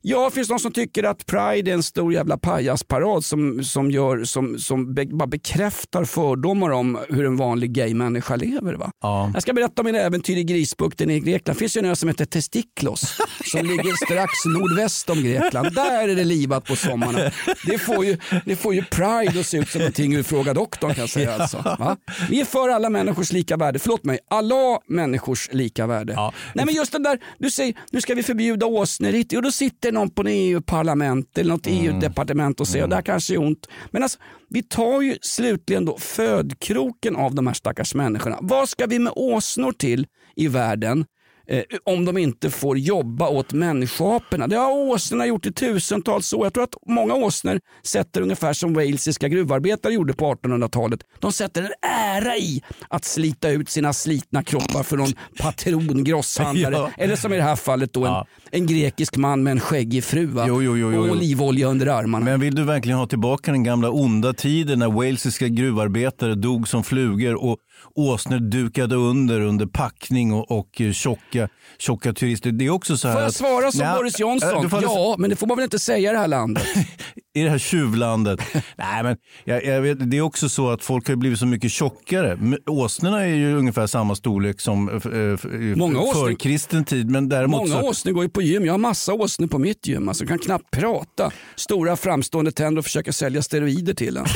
Ja, 0.00 0.24
det 0.24 0.30
finns 0.30 0.48
de 0.48 0.58
som 0.58 0.72
tycker 0.72 1.04
att 1.04 1.26
Pride 1.26 1.70
är 1.70 1.74
en 1.74 1.82
stor 1.82 2.12
jävla 2.12 2.38
pajasparad 2.38 3.24
som, 3.24 3.64
som, 3.64 3.90
gör, 3.90 4.24
som, 4.24 4.58
som 4.58 4.94
be, 4.94 5.06
bara 5.06 5.26
bekräftar 5.26 6.04
fördomar 6.04 6.70
om 6.70 6.98
hur 7.08 7.26
en 7.26 7.36
vanlig 7.36 7.72
gaymänniska 7.72 8.36
lever. 8.36 8.74
Va? 8.74 8.90
Ja. 9.02 9.30
Jag 9.34 9.42
ska 9.42 9.52
berätta 9.52 9.82
om 9.82 9.86
min 9.86 9.94
äventyr 9.94 10.36
i 10.36 10.44
Grisbukten 10.44 11.10
i 11.10 11.20
Grekland. 11.20 11.56
Det 11.56 11.58
finns 11.58 11.76
ju 11.76 11.78
en 11.78 11.84
ö 11.84 11.96
som 11.96 12.08
heter 12.08 12.24
Testiklos 12.24 13.16
som 13.44 13.66
ligger 13.66 14.06
strax 14.06 14.32
nordväst 14.46 15.10
om 15.10 15.22
Grekland. 15.22 15.74
Där 15.74 16.08
är 16.08 16.16
det 16.16 16.24
livat 16.24 16.64
på 16.64 16.76
sommarna. 16.76 17.30
Det 17.66 17.78
får 17.78 18.04
ju, 18.04 18.16
det 18.44 18.56
får 18.56 18.74
ju 18.74 18.84
Pride 18.84 19.40
att 19.40 19.46
se 19.46 19.58
ut 19.58 19.68
som 19.68 19.78
någonting 19.78 20.14
ur 20.14 20.22
Fråga 20.22 20.54
doktorn 20.54 20.94
kan 20.94 21.00
jag 21.00 21.10
säga. 21.10 21.34
Alltså. 21.34 21.56
Va? 21.56 21.96
Vi 22.30 22.40
är 22.40 22.44
för 22.44 22.68
alla 22.68 22.90
människors 22.90 23.32
lika 23.32 23.56
värde. 23.56 23.78
Förlåt 23.78 24.04
mig, 24.04 24.18
alla 24.30 24.80
människors 24.86 25.48
lika 25.52 25.86
värde. 25.86 26.12
Ja. 26.12 26.32
Nej 26.54 26.66
men 26.66 26.74
just 26.74 26.92
den 26.92 27.02
där, 27.02 27.18
du 27.38 27.50
säger 27.50 27.74
nu 27.90 28.00
ska 28.00 28.14
vi 28.14 28.22
förbjuda 28.22 28.66
åsneritt 28.66 29.32
och 29.32 29.42
då 29.42 29.52
sitter 29.52 29.87
någon 29.92 30.10
på 30.10 30.22
en 30.22 30.28
EU-parlament 30.28 31.38
eller 31.38 31.50
något 31.50 31.66
Mm. 31.66 31.84
EU-departement 31.84 32.60
och 32.60 32.68
säger 32.68 32.86
det 32.86 32.94
här 32.94 33.02
kanske 33.02 33.34
är 33.34 33.38
ont. 33.38 33.68
Men 33.90 34.02
alltså, 34.02 34.18
vi 34.48 34.62
tar 34.62 35.02
ju 35.02 35.16
slutligen 35.20 35.84
då 35.84 35.98
födkroken 35.98 37.16
av 37.16 37.34
de 37.34 37.46
här 37.46 37.54
stackars 37.54 37.94
människorna. 37.94 38.38
Vad 38.40 38.68
ska 38.68 38.86
vi 38.86 38.98
med 38.98 39.12
åsnor 39.16 39.72
till 39.72 40.06
i 40.36 40.48
världen? 40.48 41.04
Eh, 41.50 41.62
om 41.84 42.04
de 42.04 42.18
inte 42.18 42.50
får 42.50 42.78
jobba 42.78 43.28
åt 43.28 43.52
människoaporna. 43.52 44.46
Det 44.46 44.56
har 44.56 44.72
åsnorna 44.72 45.26
gjort 45.26 45.46
i 45.46 45.52
tusentals 45.52 46.32
år. 46.32 46.46
Jag 46.46 46.54
tror 46.54 46.64
att 46.64 46.74
många 46.88 47.14
åsnor 47.14 47.60
sätter 47.84 48.20
ungefär 48.20 48.52
som 48.52 48.74
walesiska 48.74 49.28
gruvarbetare 49.28 49.92
gjorde 49.92 50.12
på 50.12 50.34
1800-talet. 50.34 51.00
De 51.18 51.32
sätter 51.32 51.62
en 51.62 51.70
ära 51.90 52.36
i 52.36 52.62
att 52.88 53.04
slita 53.04 53.50
ut 53.50 53.68
sina 53.68 53.92
slitna 53.92 54.42
kroppar 54.42 54.82
för 54.82 54.96
någon 54.96 55.12
patron, 55.40 56.04
grosshandlare 56.04 56.74
Ja. 56.78 56.90
eller 56.98 57.16
som 57.16 57.32
i 57.32 57.36
det 57.36 57.42
här 57.42 57.56
fallet 57.56 57.92
då 57.92 58.04
en, 58.04 58.12
Ja. 58.12 58.26
en 58.50 58.66
grekisk 58.66 59.16
man 59.16 59.42
med 59.42 59.50
en 59.50 59.60
skäggig 59.60 60.04
fru? 60.04 60.30
Jo, 60.46 60.62
jo, 60.62 60.76
jo, 60.76 60.98
och 61.02 61.10
olivolja 61.10 61.66
under 61.68 61.86
armarna. 61.86 62.24
Men 62.24 62.40
vill 62.40 62.54
du 62.54 62.64
verkligen 62.64 62.98
ha 62.98 63.06
tillbaka 63.06 63.52
den 63.52 63.62
gamla 63.64 63.90
onda 63.90 64.32
tiden 64.32 64.78
när 64.78 64.88
walesiska 64.90 65.48
gruvarbetare 65.48 66.34
dog 66.34 66.68
som 66.68 66.84
flugor 66.84 67.34
och 67.44 67.58
åsnor 67.98 68.38
dukade 68.38 68.94
under 68.96 69.40
under 69.40 69.66
packning 69.66 70.32
och, 70.32 70.50
och 70.50 70.80
eh, 70.80 70.92
tjocka, 70.92 71.48
tjocka 71.78 72.12
turister. 72.12 72.52
Det 72.52 72.66
är 72.66 72.70
också 72.70 72.96
så 72.96 73.08
här 73.08 73.14
Får 73.14 73.20
jag 73.22 73.28
att- 73.28 73.34
svara 73.34 73.72
som 73.72 73.80
Nja, 73.80 73.96
Boris 73.96 74.14
äh, 74.14 74.20
Johnson? 74.20 74.48
aldrig- 74.56 74.82
Ja, 74.82 75.14
men 75.18 75.30
det 75.30 75.36
får 75.36 75.46
man 75.46 75.56
väl 75.56 75.64
inte 75.64 75.78
säga 75.78 76.10
i 76.10 76.12
det 76.12 76.18
här 76.18 76.28
landet? 76.28 76.64
I 77.34 77.42
det 77.42 77.50
här 77.50 77.58
tjuvlandet. 77.58 78.40
Nej, 78.76 79.02
men 79.02 79.16
jag, 79.44 79.64
jag 79.64 79.80
vet, 79.82 80.10
det 80.10 80.16
är 80.16 80.20
också 80.20 80.48
så 80.48 80.70
att 80.70 80.82
folk 80.82 81.08
har 81.08 81.16
blivit 81.16 81.38
så 81.38 81.46
mycket 81.46 81.70
tjockare. 81.72 82.38
Åsnorna 82.66 83.22
är 83.24 83.34
ju 83.34 83.56
ungefär 83.58 83.86
samma 83.86 84.14
storlek 84.14 84.60
som 84.60 84.88
eh, 84.88 85.74
Många 85.76 86.12
för 86.12 86.34
kristen 86.40 86.84
tid. 86.84 87.10
Men 87.10 87.28
däremot 87.28 87.68
Många 87.68 87.80
så, 87.82 87.88
åsnor 87.88 88.12
går 88.12 88.24
ju 88.24 88.30
på 88.30 88.42
gym. 88.42 88.64
Jag 88.64 88.72
har 88.72 88.78
massa 88.78 89.12
åsnor 89.14 89.46
på 89.46 89.58
mitt 89.58 89.86
gym. 89.86 90.08
Alltså, 90.08 90.26
kan 90.26 90.38
knappt 90.38 90.70
prata. 90.70 91.30
Stora 91.56 91.96
framstående 91.96 92.52
tänder 92.52 92.78
och 92.78 92.84
försöka 92.84 93.12
sälja 93.12 93.42
steroider 93.42 93.94
till 93.94 94.16
en. 94.16 94.24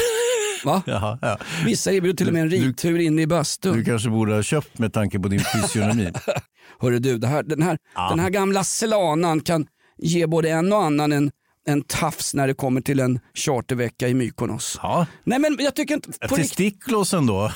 Va? 0.65 0.83
Jaha, 0.87 1.19
ja. 1.23 1.39
Vissa 1.65 1.93
erbjuder 1.93 2.17
till 2.17 2.27
och 2.27 2.33
med 2.33 2.43
en 2.43 2.49
Du- 2.49 2.57
ridtur 2.57 2.99
inne 2.99 3.23
i 3.23 3.25
Du 3.25 3.29
bastun. 3.29 3.85
kanske 3.85 4.09
borde 4.11 4.35
ha 4.35 4.43
köpt 4.43 4.79
med 4.79 4.93
tanke 4.93 5.19
på 5.21 5.29
din 5.29 5.41
fysionomi. 5.41 6.13
Hörru 6.81 6.99
du, 6.99 7.19
det 7.19 7.27
här, 7.27 7.43
den, 7.43 7.63
här, 7.63 7.79
den 8.11 8.21
här 8.21 8.31
gamla 8.31 8.65
slanan 8.65 9.41
kan 9.41 9.67
ge 9.99 10.27
både 10.27 10.51
en 10.51 10.73
och 10.73 10.83
annan 10.85 11.13
en, 11.13 11.31
en 11.67 11.83
tafs 11.83 12.35
när 12.35 12.47
det 12.47 12.55
kommer 12.55 12.81
till 12.81 13.01
en 13.01 13.21
chartervecka 13.35 14.09
i 14.09 14.15
Mykonos. 14.15 14.79
Ja. 14.83 15.07
Nej 15.25 15.39
men 15.39 15.57
jag 15.61 15.75
tycker 15.75 15.95
inte... 15.95 16.09
På 16.09 16.37
riktigt, 16.37 16.49
Testiklosen 16.49 17.27
då? 17.27 17.53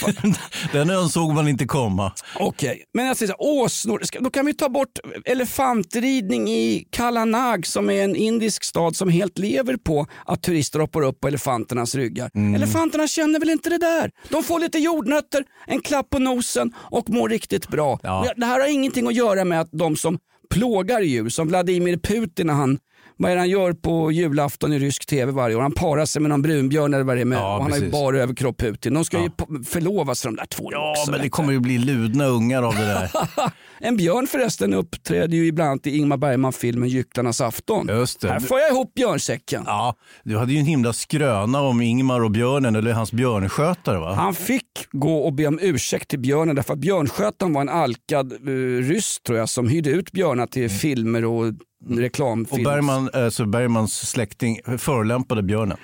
Den 0.72 0.90
ön 0.90 1.08
såg 1.08 1.34
man 1.34 1.48
inte 1.48 1.66
komma. 1.66 2.12
Okej, 2.38 2.84
men 2.94 3.06
jag 3.06 3.16
säger 3.16 3.32
så 3.32 3.44
här, 3.44 3.62
åsnor, 3.62 4.02
då 4.20 4.30
kan 4.30 4.46
vi 4.46 4.54
ta 4.54 4.68
bort 4.68 4.98
elefantridning 5.24 6.48
i 6.48 6.86
Kalanag 6.90 7.66
som 7.66 7.90
är 7.90 8.04
en 8.04 8.16
indisk 8.16 8.64
stad 8.64 8.96
som 8.96 9.08
helt 9.08 9.38
lever 9.38 9.76
på 9.76 10.06
att 10.26 10.42
turister 10.42 10.78
hoppar 10.78 11.02
upp 11.02 11.20
på 11.20 11.28
elefanternas 11.28 11.94
ryggar. 11.94 12.30
Mm. 12.34 12.54
Elefanterna 12.54 13.06
känner 13.06 13.40
väl 13.40 13.50
inte 13.50 13.70
det 13.70 13.78
där? 13.78 14.10
De 14.28 14.42
får 14.42 14.60
lite 14.60 14.78
jordnötter, 14.78 15.44
en 15.66 15.80
klapp 15.80 16.10
på 16.10 16.18
nosen 16.18 16.72
och 16.76 17.10
mår 17.10 17.28
riktigt 17.28 17.68
bra. 17.68 18.00
Ja. 18.02 18.32
Det 18.36 18.46
här 18.46 18.60
har 18.60 18.68
ingenting 18.68 19.06
att 19.06 19.14
göra 19.14 19.44
med 19.44 19.60
att 19.60 19.68
de 19.72 19.96
som 19.96 20.18
plågar 20.50 21.00
djur, 21.00 21.28
som 21.28 21.48
Vladimir 21.48 21.96
Putin 21.96 22.46
när 22.46 22.54
han 22.54 22.78
vad 23.20 23.30
är 23.30 23.34
det 23.34 23.40
han 23.40 23.48
gör 23.48 23.72
på 23.72 24.12
julafton 24.12 24.72
i 24.72 24.78
rysk 24.78 25.06
tv 25.06 25.32
varje 25.32 25.56
år? 25.56 25.60
Han 25.60 25.72
parar 25.72 26.04
sig 26.04 26.22
med 26.22 26.28
någon 26.28 26.42
brunbjörn 26.42 26.94
eller 26.94 27.04
vad 27.04 27.16
det 27.16 27.20
är 27.20 27.24
med. 27.24 27.38
Ja, 27.38 27.56
och 27.56 27.62
han 27.62 27.72
har 27.72 27.78
ju 27.78 27.84
precis. 27.84 27.92
bara 27.92 28.18
överkropp 28.18 28.58
Putin. 28.60 28.94
De 28.94 29.04
ska 29.04 29.22
ju 29.22 29.28
po- 29.28 29.64
förlovas 29.64 30.22
för 30.22 30.28
de 30.28 30.36
där 30.36 30.46
två 30.46 30.68
Ja, 30.72 30.90
också, 30.90 31.10
men 31.10 31.20
det 31.20 31.28
kommer 31.28 31.52
ju 31.52 31.60
bli 31.60 31.78
ludna 31.78 32.26
ungar 32.26 32.62
av 32.62 32.74
det 32.74 32.84
där. 32.84 33.10
En 33.82 33.96
björn 33.96 34.26
förresten 34.26 34.74
uppträder 34.74 35.36
ju 35.36 35.46
ibland 35.46 35.86
i 35.86 35.98
Ingmar 35.98 36.16
Bergman-filmen 36.16 36.88
Gycklarnas 36.88 37.40
afton. 37.40 37.88
Just 37.88 38.20
det. 38.20 38.28
Här 38.28 38.40
får 38.40 38.58
jag 38.58 38.70
ihop 38.70 38.94
björnsäcken. 38.94 39.62
Ja, 39.66 39.94
du 40.24 40.36
hade 40.38 40.52
ju 40.52 40.58
en 40.58 40.64
himla 40.64 40.92
skröna 40.92 41.60
om 41.60 41.80
Ingmar 41.80 42.20
och 42.20 42.30
björnen, 42.30 42.76
eller 42.76 42.92
hans 42.92 43.12
björnskötare 43.12 43.98
va? 43.98 44.14
Han 44.14 44.34
fick 44.34 44.64
gå 44.92 45.18
och 45.18 45.32
be 45.34 45.46
om 45.46 45.58
ursäkt 45.62 46.08
till 46.08 46.18
björnen 46.18 46.56
därför 46.56 46.72
att 46.72 46.78
björnskötaren 46.78 47.52
var 47.52 47.60
en 47.60 47.68
alkad 47.68 48.48
uh, 48.48 48.82
ryss 48.82 49.20
tror 49.26 49.38
jag 49.38 49.48
som 49.48 49.68
hyrde 49.68 49.90
ut 49.90 50.12
björnar 50.12 50.46
till 50.46 50.70
filmer 50.70 51.24
och 51.24 51.44
reklamfilm. 51.88 52.66
Och 52.66 52.72
Bergman, 52.72 53.10
alltså 53.12 53.46
Bergmans 53.46 54.10
släkting 54.10 54.60
förolämpade 54.78 55.42
björnen. 55.42 55.78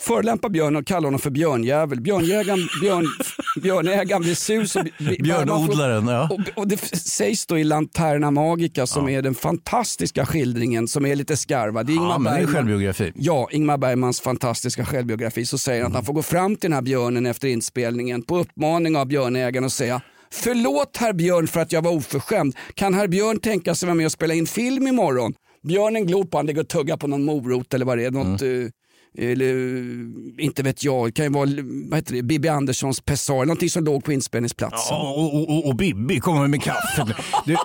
Förolämpar 0.00 0.48
björnen 0.48 0.76
och 0.76 0.86
kallar 0.86 1.06
honom 1.06 1.20
för 1.20 1.30
björnjävel. 1.30 2.00
Björnjägaren, 2.00 2.58
björn, 2.82 3.06
björnägaren 3.62 4.22
blir 4.22 4.34
får- 4.34 5.22
Björnodlaren, 5.22 6.06
ja. 6.08 6.28
Och, 6.30 6.58
och 6.58 6.68
det 6.68 6.76
sägs 6.96 7.46
då 7.46 7.58
i 7.58 7.64
Lanterna 7.64 8.30
Magica 8.30 8.86
som 8.86 9.08
är 9.08 9.22
den 9.22 9.34
fantastiska 9.34 10.26
skildringen 10.26 10.88
som 10.88 11.06
är 11.06 11.16
lite 11.16 11.36
skarvad. 11.36 11.86
Det 11.86 11.92
är 11.92 11.94
Ingmar 11.94 12.10
Ja, 12.10 12.18
men 12.18 12.34
det 12.34 12.40
är 12.40 12.46
självbiografi. 12.46 13.12
Ja, 13.16 13.48
Ingmar 13.52 13.78
Bergmans 13.78 14.20
fantastiska 14.20 14.84
självbiografi 14.84 15.46
så 15.46 15.58
säger 15.58 15.82
han 15.82 15.90
att 15.92 15.96
han 15.96 16.04
får 16.04 16.12
gå 16.14 16.22
fram 16.22 16.56
till 16.56 16.70
den 16.70 16.74
här 16.74 16.82
björnen 16.82 17.26
efter 17.26 17.48
inspelningen 17.48 18.22
på 18.22 18.38
uppmaning 18.38 18.96
av 18.96 19.06
björnägaren 19.06 19.64
och 19.64 19.72
säga 19.72 20.00
Förlåt 20.32 20.96
herr 20.96 21.12
Björn 21.12 21.46
för 21.46 21.60
att 21.60 21.72
jag 21.72 21.82
var 21.82 21.90
oförskämd. 21.90 22.56
Kan 22.74 22.94
herr 22.94 23.08
Björn 23.08 23.40
tänka 23.40 23.74
sig 23.74 23.86
vara 23.86 23.94
med 23.94 24.06
och 24.06 24.12
spela 24.12 24.34
in 24.34 24.46
film 24.46 24.86
imorgon? 24.86 25.34
Björnen 25.62 26.06
glor 26.06 26.24
på 26.24 26.36
honom, 26.36 26.46
ligger 26.46 26.60
och 26.60 26.68
tuggar 26.68 26.96
på 26.96 27.06
någon 27.06 27.24
morot 27.24 27.74
eller 27.74 27.84
vad 27.84 27.98
det 27.98 28.04
är. 28.04 28.10
Något, 28.10 28.42
eh, 28.42 28.48
eller, 29.18 29.54
inte 30.40 30.62
vet 30.62 30.84
jag, 30.84 31.08
det 31.08 31.12
kan 31.12 31.24
ju 31.24 31.30
vara 31.30 31.48
vad 31.90 31.98
heter 31.98 32.14
det, 32.14 32.22
Bibi 32.22 32.48
Anderssons 32.48 33.00
Pessar, 33.00 33.34
någonting 33.34 33.70
som 33.70 33.84
låg 33.84 34.04
på 34.04 34.12
inspelningsplatsen. 34.12 34.96
Ja, 34.96 35.14
och, 35.16 35.34
och, 35.34 35.50
och, 35.50 35.66
och 35.66 35.76
Bibi 35.76 36.20
kommer 36.20 36.48
med 36.48 36.62
kaffe. 36.62 37.06
Du, 37.46 37.56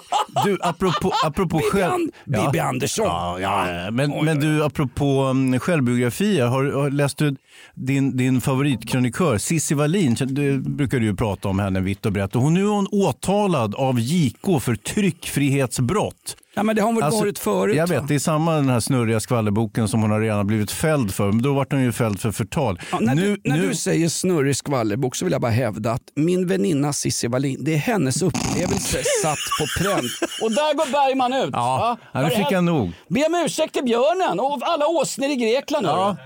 du 0.45 0.57
apropå, 0.61 1.11
apropå 1.25 1.57
Bibi, 1.57 1.69
själv... 1.71 1.93
An- 1.93 2.11
Bibi 2.25 2.59
Andersson. 2.59 3.05
Ja, 3.05 3.39
ja, 3.39 3.91
men, 3.91 4.25
men 4.25 4.39
du, 4.39 4.63
apropå 4.63 5.23
um, 5.23 5.59
självbiografier, 5.59 6.45
har, 6.45 6.65
har, 6.65 6.89
läst 6.89 7.17
du 7.17 7.35
din, 7.75 8.17
din 8.17 8.41
favoritkrönikör 8.41 9.37
Cissi 9.37 9.73
Wallin? 9.75 10.15
Du 10.19 10.59
brukar 10.59 10.99
du 10.99 11.05
ju 11.05 11.15
prata 11.15 11.47
om 11.47 11.59
henne 11.59 11.79
vitt 11.79 12.05
och 12.05 12.11
brett. 12.11 12.35
Och 12.35 12.41
hon, 12.41 12.53
nu 12.53 12.61
är 12.61 12.69
hon 12.69 12.87
åtalad 12.91 13.75
av 13.75 13.99
JK 13.99 14.61
för 14.61 14.75
tryckfrihetsbrott. 14.75 16.37
Ja, 16.57 16.63
men 16.63 16.75
det 16.75 16.81
har 16.81 16.87
hon 16.87 16.95
väl 16.95 17.03
Alltså, 17.03 17.19
varit 17.19 17.39
förut? 17.39 17.75
Jag 17.75 17.87
va? 17.87 17.95
vet, 17.99 18.07
det 18.07 18.15
är 18.15 18.19
samma 18.19 18.55
den 18.55 18.69
här 18.69 18.79
snurriga 18.79 19.19
skvallerboken 19.19 19.87
som 19.87 20.01
hon 20.01 20.11
har 20.11 20.21
redan 20.21 20.47
blivit 20.47 20.71
fälld 20.71 21.13
för. 21.13 21.27
Men 21.27 21.41
då 21.41 21.53
vart 21.53 21.71
hon 21.71 21.83
ju 21.83 21.91
fälld 21.91 22.19
för 22.19 22.31
förtal. 22.31 22.79
Ja, 22.91 22.99
när 22.99 23.15
nu, 23.15 23.21
du, 23.21 23.49
när 23.49 23.57
nu, 23.57 23.67
du 23.67 23.75
säger 23.75 24.09
snurrig 24.09 24.55
skvallerbok 24.55 25.15
så 25.15 25.25
vill 25.25 25.31
jag 25.31 25.41
bara 25.41 25.51
hävda 25.51 25.91
att 25.91 26.01
min 26.15 26.47
väninna 26.47 26.93
Cissi 26.93 27.27
Wallin, 27.27 27.63
det 27.63 27.73
är 27.73 27.77
hennes 27.77 28.21
upplevelse 28.21 28.97
satt 29.23 29.37
på 29.59 29.83
pränt. 29.83 30.11
Och 30.41 30.51
där 30.51 30.73
går 30.73 30.91
Bergman 30.91 31.33
ut. 31.33 31.49
Ja, 31.53 31.77
va? 31.77 31.97
ja, 32.13 32.21
nu 32.21 32.29
fick 32.29 32.51
jag 32.51 32.63
nog. 32.63 32.91
Be 33.09 33.25
om 33.25 33.35
ursäkt 33.45 33.73
till 33.73 33.83
björnen 33.83 34.39
och 34.39 34.59
alla 34.61 34.87
åsnor 34.87 35.29
i 35.29 35.35
Grekland. 35.35 35.85
Ja. 35.85 36.05
hörru. 36.05 36.17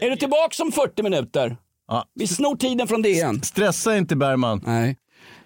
Är 0.00 0.10
du 0.10 0.16
tillbaka 0.16 0.62
om 0.62 0.72
40 0.72 1.02
minuter? 1.02 1.56
Ja. 1.88 2.04
Vi 2.14 2.26
snor 2.26 2.56
tiden 2.56 2.88
från 2.88 3.02
DN. 3.02 3.42
Stressa 3.42 3.96
inte 3.96 4.16
Bergman. 4.16 4.62
Nej. 4.66 4.96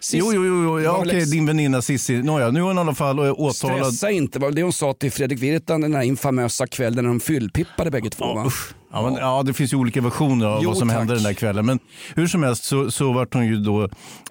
Cissi- 0.00 0.18
Jo, 0.18 0.32
jo, 0.32 0.44
jo. 0.64 0.80
Ja, 0.80 0.96
okej, 0.98 1.24
din 1.30 1.46
väninna 1.46 1.82
Cissi. 1.82 2.22
Nåja, 2.22 2.50
nu 2.50 2.60
är 2.60 2.64
hon 2.64 2.76
i 2.76 2.80
alla 2.80 2.94
fall 2.94 3.18
åtalad. 3.20 3.54
Stressa 3.86 4.10
inte, 4.10 4.38
var 4.38 4.50
det 4.50 4.62
hon 4.62 4.72
sa 4.72 4.92
till 4.94 5.12
Fredrik 5.12 5.38
Virtanen 5.42 5.80
den 5.80 5.90
där 5.90 6.02
infamösa 6.02 6.66
kvällen 6.66 7.04
när 7.04 7.10
de 7.10 7.20
fyllpippade 7.20 7.90
bägge 7.90 8.10
två. 8.10 8.34
Va? 8.34 8.50
Ja, 8.92 9.02
men, 9.02 9.14
ja, 9.14 9.42
det 9.42 9.52
finns 9.52 9.72
ju 9.72 9.76
olika 9.76 10.00
versioner 10.00 10.46
av 10.46 10.62
Jo, 10.62 10.68
vad 10.70 10.78
som 10.78 10.88
tack. 10.88 10.98
hände 10.98 11.14
den 11.14 11.22
där 11.22 11.32
kvällen. 11.32 11.66
Men 11.66 11.78
hur 12.14 12.26
som 12.26 12.42
helst 12.42 12.64
så, 12.64 12.90
så 12.90 13.12
vart 13.12 13.34
hon 13.34 13.46
ju 13.46 13.56
då 13.56 13.88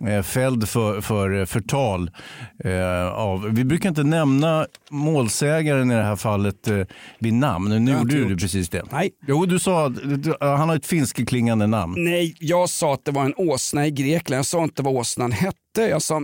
eh, 0.07 0.21
fälld 0.23 0.69
för, 0.69 1.01
för 1.01 1.39
eh, 1.39 1.45
förtal. 1.45 2.11
Eh, 2.63 3.07
av, 3.13 3.49
vi 3.51 3.63
brukar 3.65 3.89
inte 3.89 4.03
nämna 4.03 4.65
målsägaren 4.91 5.91
i 5.91 5.95
det 5.95 6.03
här 6.03 6.15
fallet 6.15 6.67
eh, 6.67 6.77
vid 7.19 7.33
namn. 7.33 7.85
Nu 7.85 7.91
gjorde 7.91 8.23
du 8.25 8.37
precis 8.37 8.69
det. 8.69 8.83
Nej. 8.91 9.09
Jo, 9.27 9.45
du 9.45 9.59
sa 9.59 9.85
att 9.85 9.95
du- 9.95 10.35
han 10.39 10.69
har 10.69 10.75
ett 10.75 10.85
finskklingande 10.85 11.67
namn. 11.67 11.93
Nej, 11.97 12.35
jag 12.39 12.69
sa 12.69 12.93
att 12.93 13.05
det 13.05 13.11
var 13.11 13.25
en 13.25 13.33
åsna 13.37 13.87
i 13.87 13.91
Grekland. 13.91 14.37
Jag 14.37 14.45
sa 14.45 14.63
inte 14.63 14.81
vad 14.81 14.93
åsnan 14.95 15.31
hette. 15.31 15.55
Jag 15.75 16.01
sa 16.01 16.19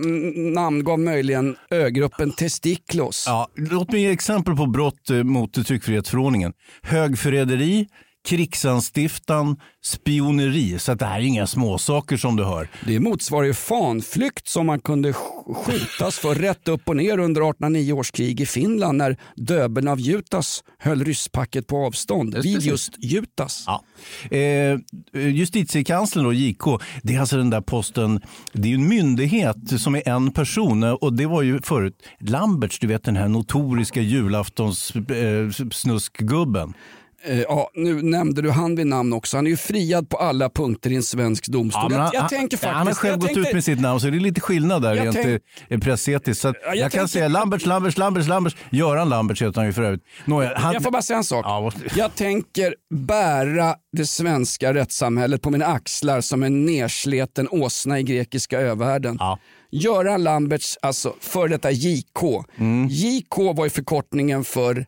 namngav 0.54 0.98
möjligen 0.98 1.56
ögruppen 1.70 2.30
testiklos. 2.32 3.24
Ja, 3.26 3.48
låt 3.54 3.92
mig 3.92 4.00
ge 4.00 4.10
exempel 4.10 4.56
på 4.56 4.66
brott 4.66 5.10
eh, 5.10 5.22
mot 5.22 5.66
tryckfrihetsförordningen. 5.66 6.52
Högförräderi, 6.82 7.86
krigsanstiftan, 8.26 9.56
spioneri. 9.84 10.78
Så 10.78 10.92
att 10.92 10.98
det 10.98 11.06
här 11.06 11.20
är 11.20 11.24
inga 11.24 11.46
småsaker 11.46 12.16
som 12.16 12.36
du 12.36 12.44
hör. 12.44 12.68
Det 12.86 13.00
motsvarar 13.00 13.46
ju 13.46 13.54
fanflykt 13.54 14.48
som 14.48 14.66
man 14.66 14.80
kunde 14.80 15.12
sk- 15.12 15.54
skjutas 15.54 16.18
för 16.18 16.34
rätt 16.34 16.68
upp 16.68 16.88
och 16.88 16.96
ner 16.96 17.18
under 17.18 17.40
1809 17.40 17.92
års 17.92 18.10
krig 18.10 18.40
i 18.40 18.46
Finland 18.46 18.98
när 18.98 19.16
döbeln 19.36 19.88
av 19.88 20.00
Jutas 20.00 20.64
höll 20.78 21.04
rysspacket 21.04 21.66
på 21.66 21.86
avstånd 21.86 22.36
vid 22.42 22.62
just 22.62 22.92
Jutas. 23.04 23.64
Ja. 23.66 23.82
Eh, 24.36 24.78
justitiekanslern, 25.20 26.24
då, 26.24 26.32
JK, 26.32 26.64
det 27.02 27.14
är 27.14 27.20
alltså 27.20 27.36
den 27.36 27.50
där 27.50 27.60
posten, 27.60 28.20
det 28.52 28.68
är 28.68 28.70
ju 28.70 28.74
en 28.74 28.88
myndighet 28.88 29.80
som 29.80 29.94
är 29.94 30.08
en 30.08 30.30
person 30.30 30.82
och 30.84 31.12
det 31.12 31.26
var 31.26 31.42
ju 31.42 31.60
förut 31.62 32.02
Lamberts, 32.20 32.78
du 32.78 32.86
vet 32.86 33.04
den 33.04 33.16
här 33.16 33.28
notoriska 33.28 34.00
julaftons 34.00 34.90
eh, 34.96 35.68
snuskgubben. 35.70 36.74
Eh, 37.24 37.40
ja, 37.40 37.70
nu 37.74 38.02
nämnde 38.02 38.42
du 38.42 38.50
han 38.50 38.76
vid 38.76 38.86
namn 38.86 39.12
också. 39.12 39.36
Han 39.36 39.46
är 39.46 39.50
ju 39.50 39.56
friad 39.56 40.08
på 40.08 40.16
alla 40.16 40.50
punkter 40.50 40.90
i 40.92 40.96
en 40.96 41.02
svensk 41.02 41.46
domstol. 41.48 41.92
jag, 41.92 41.98
han, 41.98 42.10
jag 42.14 42.20
han- 42.20 42.28
tänker 42.28 42.56
faktiskt... 42.56 42.72
han 42.76 42.86
har 42.86 42.94
själv 42.94 43.12
jag 43.12 43.20
gått 43.20 43.28
tänkte- 43.28 43.48
ut 43.48 43.54
med 43.54 43.64
sitt 43.64 43.80
namn 43.80 44.00
så 44.00 44.06
det 44.06 44.16
är 44.16 44.20
lite 44.20 44.40
skillnad 44.40 44.82
där 44.82 44.94
Jag 44.94 45.04
rent 45.06 45.16
tänk- 45.22 45.42
eh, 45.68 45.78
pressetiskt. 45.80 46.40
Så 46.40 46.54
jag 46.64 46.76
jag, 46.76 46.92
kan 46.92 47.08
säga 47.08 47.28
Lamberts, 47.28 47.66
Lamberts, 47.66 47.98
Lamberts, 47.98 48.28
Lamberts. 48.28 48.56
Göran 48.70 49.08
Lamberts 49.08 49.42
heter 49.42 49.56
han 49.60 49.66
ju 49.66 49.72
för 49.72 49.82
övrigt. 49.82 50.02
Nåja, 50.24 50.52
han, 50.58 50.72
Jag 50.74 50.82
får 50.82 50.90
bara 50.90 51.02
säga 51.02 51.16
en 51.16 51.24
sak. 51.24 51.44
Ja, 51.46 51.72
Jag 51.96 52.14
tänker 52.14 52.74
bära 52.94 53.74
det 53.92 54.06
svenska 54.06 54.74
rättssamhället 54.74 55.42
på 55.42 55.50
mina 55.50 55.66
axlar 55.66 56.20
som 56.20 56.42
en 56.42 56.66
nersleten 56.66 57.48
åsna 57.50 57.98
i 57.98 58.02
grekiska 58.02 58.60
övärlden. 58.60 59.16
Ja. 59.20 59.38
Göran 59.70 60.24
Lamberts, 60.24 60.78
alltså 60.82 61.14
för 61.20 61.48
detta 61.48 61.70
JK. 61.70 62.44
Mm. 62.58 62.88
JK 62.90 63.36
var 63.38 63.64
ju 63.64 63.70
förkortningen 63.70 64.44
för 64.44 64.86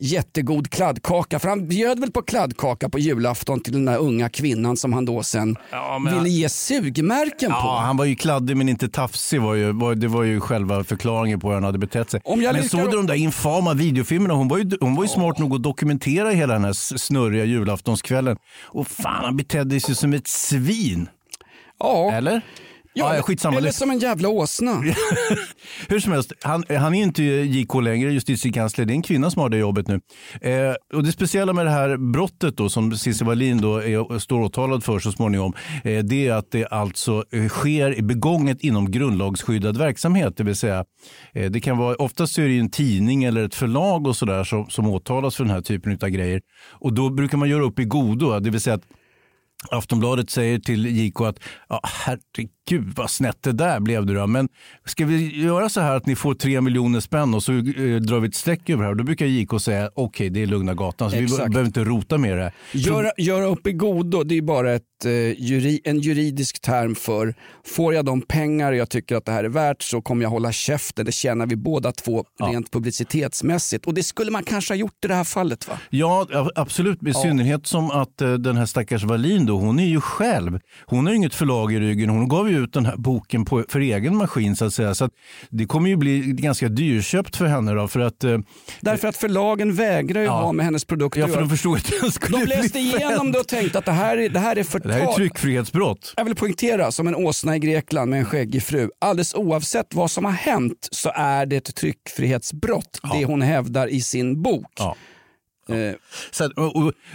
jättegod 0.00 0.70
kladdkaka. 0.70 1.38
För 1.38 1.48
han 1.48 1.68
bjöd 1.68 2.00
väl 2.00 2.12
på 2.12 2.22
kladdkaka 2.22 2.88
på 2.88 2.98
julafton 2.98 3.60
till 3.60 3.72
den 3.72 3.84
där 3.84 3.98
unga 3.98 4.28
kvinnan 4.28 4.76
som 4.76 4.92
han 4.92 5.04
då 5.04 5.22
sen 5.22 5.56
Ja, 5.70 6.00
ville 6.14 6.28
ge 6.28 6.48
sugmärken 6.48 7.50
Ja, 7.50 7.62
på. 7.62 7.68
han 7.68 7.96
var 7.96 8.04
ju 8.04 8.16
kladdig 8.16 8.56
men 8.56 8.68
inte 8.68 8.88
tafsig. 8.88 9.40
Var 9.40 9.54
ju, 9.54 9.72
var, 9.72 9.94
det 9.94 10.08
var 10.08 10.22
ju 10.22 10.40
själva 10.40 10.84
förklaringen 10.84 11.40
på 11.40 11.48
hur 11.48 11.54
han 11.54 11.64
hade 11.64 11.78
betett 11.78 12.10
sig. 12.10 12.20
Om 12.24 12.42
jag 12.42 12.52
men 12.54 12.68
såg 12.68 12.90
du 12.90 12.96
de 12.96 13.06
där 13.06 13.14
infama 13.14 13.74
videofilmerna? 13.74 14.34
Hon 14.34 14.48
var 14.48 14.58
ju, 14.58 14.70
hon 14.80 14.94
var 14.94 15.04
ju 15.04 15.08
smart 15.08 15.38
nog 15.38 15.54
att 15.54 15.62
dokumentera 15.62 16.30
hela 16.30 16.52
den 16.52 16.64
här 16.64 16.72
snurriga 16.98 17.44
julaftonskvällen. 17.44 18.36
Och 18.64 18.86
fan, 18.88 19.24
han 19.24 19.36
betedde 19.36 19.80
sig 19.80 19.94
som 19.94 20.12
ett 20.12 20.28
svin. 20.28 21.08
Ja, 21.80 22.12
Eller? 22.12 22.40
Ja, 22.98 23.16
ja, 23.16 23.22
skitsamma. 23.22 23.56
eller 23.56 23.70
som 23.70 23.90
en 23.90 23.98
jävla 23.98 24.28
åsna. 24.28 24.72
Hur 25.88 26.00
som 26.00 26.12
helst, 26.12 26.32
han, 26.42 26.64
han 26.68 26.94
är 26.94 27.02
inte 27.02 27.22
JK 27.22 27.74
längre, 27.82 28.12
justitiekansler. 28.12 28.84
Det 28.84 28.92
är 28.92 28.94
en 28.94 29.02
kvinna 29.02 29.30
som 29.30 29.42
har 29.42 29.48
det 29.48 29.56
jobbet 29.56 29.88
nu. 29.88 30.00
Eh, 30.40 30.74
och 30.94 31.04
det 31.04 31.12
speciella 31.12 31.52
med 31.52 31.66
det 31.66 31.70
här 31.70 31.96
brottet 31.96 32.56
då, 32.56 32.68
som 32.68 32.96
Cissi 32.96 33.24
Wallin 33.24 33.60
då 33.60 33.76
är, 33.76 34.18
står 34.18 34.40
åtalad 34.40 34.84
för 34.84 34.98
så 34.98 35.12
småningom, 35.12 35.52
eh, 35.84 36.04
det 36.04 36.28
är 36.28 36.32
att 36.32 36.50
det 36.50 36.66
alltså 36.66 37.24
eh, 37.32 37.48
sker 37.48 38.02
begånget 38.02 38.60
inom 38.60 38.90
grundlagsskyddad 38.90 39.76
verksamhet. 39.76 40.36
Det 40.36 40.44
vill 40.44 40.56
säga, 40.56 40.84
eh, 41.32 41.50
det 41.50 41.60
kan 41.60 41.78
vara, 41.78 41.94
oftast 41.94 42.38
är 42.38 42.48
det 42.48 42.58
en 42.58 42.70
tidning 42.70 43.24
eller 43.24 43.44
ett 43.44 43.54
förlag 43.54 44.06
och 44.06 44.16
sådär 44.16 44.44
som, 44.44 44.70
som 44.70 44.88
åtalas 44.88 45.36
för 45.36 45.44
den 45.44 45.54
här 45.54 45.60
typen 45.60 45.98
av 46.02 46.08
grejer. 46.08 46.40
Och 46.70 46.92
då 46.92 47.10
brukar 47.10 47.38
man 47.38 47.48
göra 47.48 47.62
upp 47.62 47.78
i 47.78 47.84
godo, 47.84 48.40
det 48.40 48.50
vill 48.50 48.60
säga 48.60 48.74
att 48.74 48.84
Aftonbladet 49.70 50.30
säger 50.30 50.58
till 50.58 50.86
JK 50.86 51.20
att 51.20 51.38
ja, 51.68 51.80
herregud 51.84 52.50
vad 52.76 53.10
snett 53.10 53.42
det 53.42 53.52
där 53.52 53.80
blev 53.80 54.06
det 54.06 54.14
då. 54.14 54.26
Men 54.26 54.48
ska 54.84 55.06
vi 55.06 55.42
göra 55.42 55.68
så 55.68 55.80
här 55.80 55.96
att 55.96 56.06
ni 56.06 56.16
får 56.16 56.34
tre 56.34 56.60
miljoner 56.60 57.00
spänn 57.00 57.34
och 57.34 57.42
så 57.42 57.52
eh, 57.52 57.60
drar 57.96 58.20
vi 58.20 58.28
ett 58.28 58.34
streck 58.34 58.70
över 58.70 58.84
här. 58.84 58.94
Då 58.94 59.04
brukar 59.04 59.26
JK 59.26 59.60
säga 59.60 59.90
okej 59.94 60.30
det 60.30 60.42
är 60.42 60.46
lugna 60.46 60.74
gatan 60.74 61.10
så 61.10 61.16
vi 61.16 61.26
behöver 61.26 61.64
inte 61.64 61.84
rota 61.84 62.18
med 62.18 62.38
det. 62.38 62.52
Göra, 62.72 63.10
göra 63.16 63.46
upp 63.46 63.66
i 63.66 63.72
godo, 63.72 64.22
det 64.22 64.38
är 64.38 64.42
bara 64.42 64.72
ett, 64.72 64.82
eh, 65.04 65.12
juri, 65.12 65.80
en 65.84 66.00
juridisk 66.00 66.60
term 66.60 66.94
för 66.94 67.34
får 67.66 67.94
jag 67.94 68.04
de 68.04 68.22
pengar 68.22 68.72
jag 68.72 68.90
tycker 68.90 69.16
att 69.16 69.24
det 69.24 69.32
här 69.32 69.44
är 69.44 69.48
värt 69.48 69.82
så 69.82 70.02
kommer 70.02 70.22
jag 70.22 70.30
hålla 70.30 70.52
käften. 70.52 71.06
Det 71.06 71.12
tjänar 71.12 71.46
vi 71.46 71.56
båda 71.56 71.92
två 71.92 72.24
rent 72.40 72.70
publicitetsmässigt. 72.70 73.86
Och 73.86 73.94
det 73.94 74.02
skulle 74.02 74.30
man 74.30 74.42
kanske 74.42 74.74
ha 74.74 74.78
gjort 74.78 75.04
i 75.04 75.08
det 75.08 75.14
här 75.14 75.24
fallet 75.24 75.68
va? 75.68 75.78
Ja, 75.90 76.26
absolut. 76.54 77.02
I 77.02 77.14
synnerhet 77.14 77.66
som 77.66 77.90
att 77.90 78.22
eh, 78.22 78.32
den 78.32 78.56
här 78.56 78.66
stackars 78.66 79.04
Wallin 79.04 79.46
då, 79.46 79.58
hon 79.58 79.78
är 79.78 79.86
ju 79.86 80.00
själv. 80.00 80.60
Hon 80.86 81.06
har 81.06 81.12
ju 81.12 81.16
inget 81.16 81.34
förlag 81.34 81.72
i 81.72 81.80
ryggen. 81.80 82.10
Hon 82.10 82.28
gav 82.28 82.50
ju 82.50 82.57
ut 82.58 82.72
den 82.72 82.86
här 82.86 82.96
boken 82.96 83.44
på, 83.44 83.64
för 83.68 83.80
egen 83.80 84.16
maskin 84.16 84.56
så 84.56 84.64
att 84.64 84.74
säga. 84.74 84.94
Så 84.94 85.04
att 85.04 85.12
det 85.50 85.66
kommer 85.66 85.88
ju 85.88 85.96
bli 85.96 86.20
ganska 86.20 86.68
dyrköpt 86.68 87.36
för 87.36 87.46
henne 87.46 87.72
då. 87.74 87.88
För 87.88 88.00
att, 88.00 88.24
eh, 88.24 88.38
Därför 88.80 89.08
att 89.08 89.16
förlagen 89.16 89.74
vägrar 89.74 90.20
ju 90.20 90.26
Ja. 90.26 90.32
ha 90.40 90.52
med 90.52 90.64
hennes 90.64 90.84
produkter 90.84 91.20
ja, 91.20 91.28
för 91.28 91.40
de 91.40 91.50
förstod 91.50 91.76
att 91.76 91.92
den 92.00 92.12
skulle 92.12 92.38
De 92.38 92.44
läste 92.46 92.78
igenom 92.78 93.32
det 93.32 93.38
och 93.38 93.48
tänkte 93.48 93.78
att 93.78 93.84
det 93.84 93.92
här 93.92 94.16
är, 94.16 94.28
det 94.28 94.38
här 94.40 94.56
är 94.58 94.64
förtal. 94.64 94.88
Det 94.88 94.94
här 94.94 95.08
är 95.10 95.14
tryckfrihetsbrott. 95.14 96.14
Jag 96.16 96.24
vill 96.24 96.34
poängtera, 96.34 96.92
som 96.92 97.06
en 97.08 97.14
åsna 97.14 97.56
i 97.56 97.58
Grekland 97.58 98.10
med 98.10 98.18
en 98.18 98.24
skäggig 98.24 98.62
fru. 98.62 98.90
Alldeles 99.00 99.34
oavsett 99.34 99.94
vad 99.94 100.10
som 100.10 100.24
har 100.24 100.32
hänt 100.32 100.88
så 100.90 101.10
är 101.14 101.46
det 101.46 101.56
ett 101.56 101.74
tryckfrihetsbrott, 101.74 103.00
det 103.12 103.24
hon 103.24 103.42
hävdar 103.42 103.86
i 103.88 104.00
sin 104.00 104.42
bok. 104.42 104.66
Ja. 104.78 104.96
Eh, 105.68 105.94
Så 106.30 106.44
att, 106.44 106.52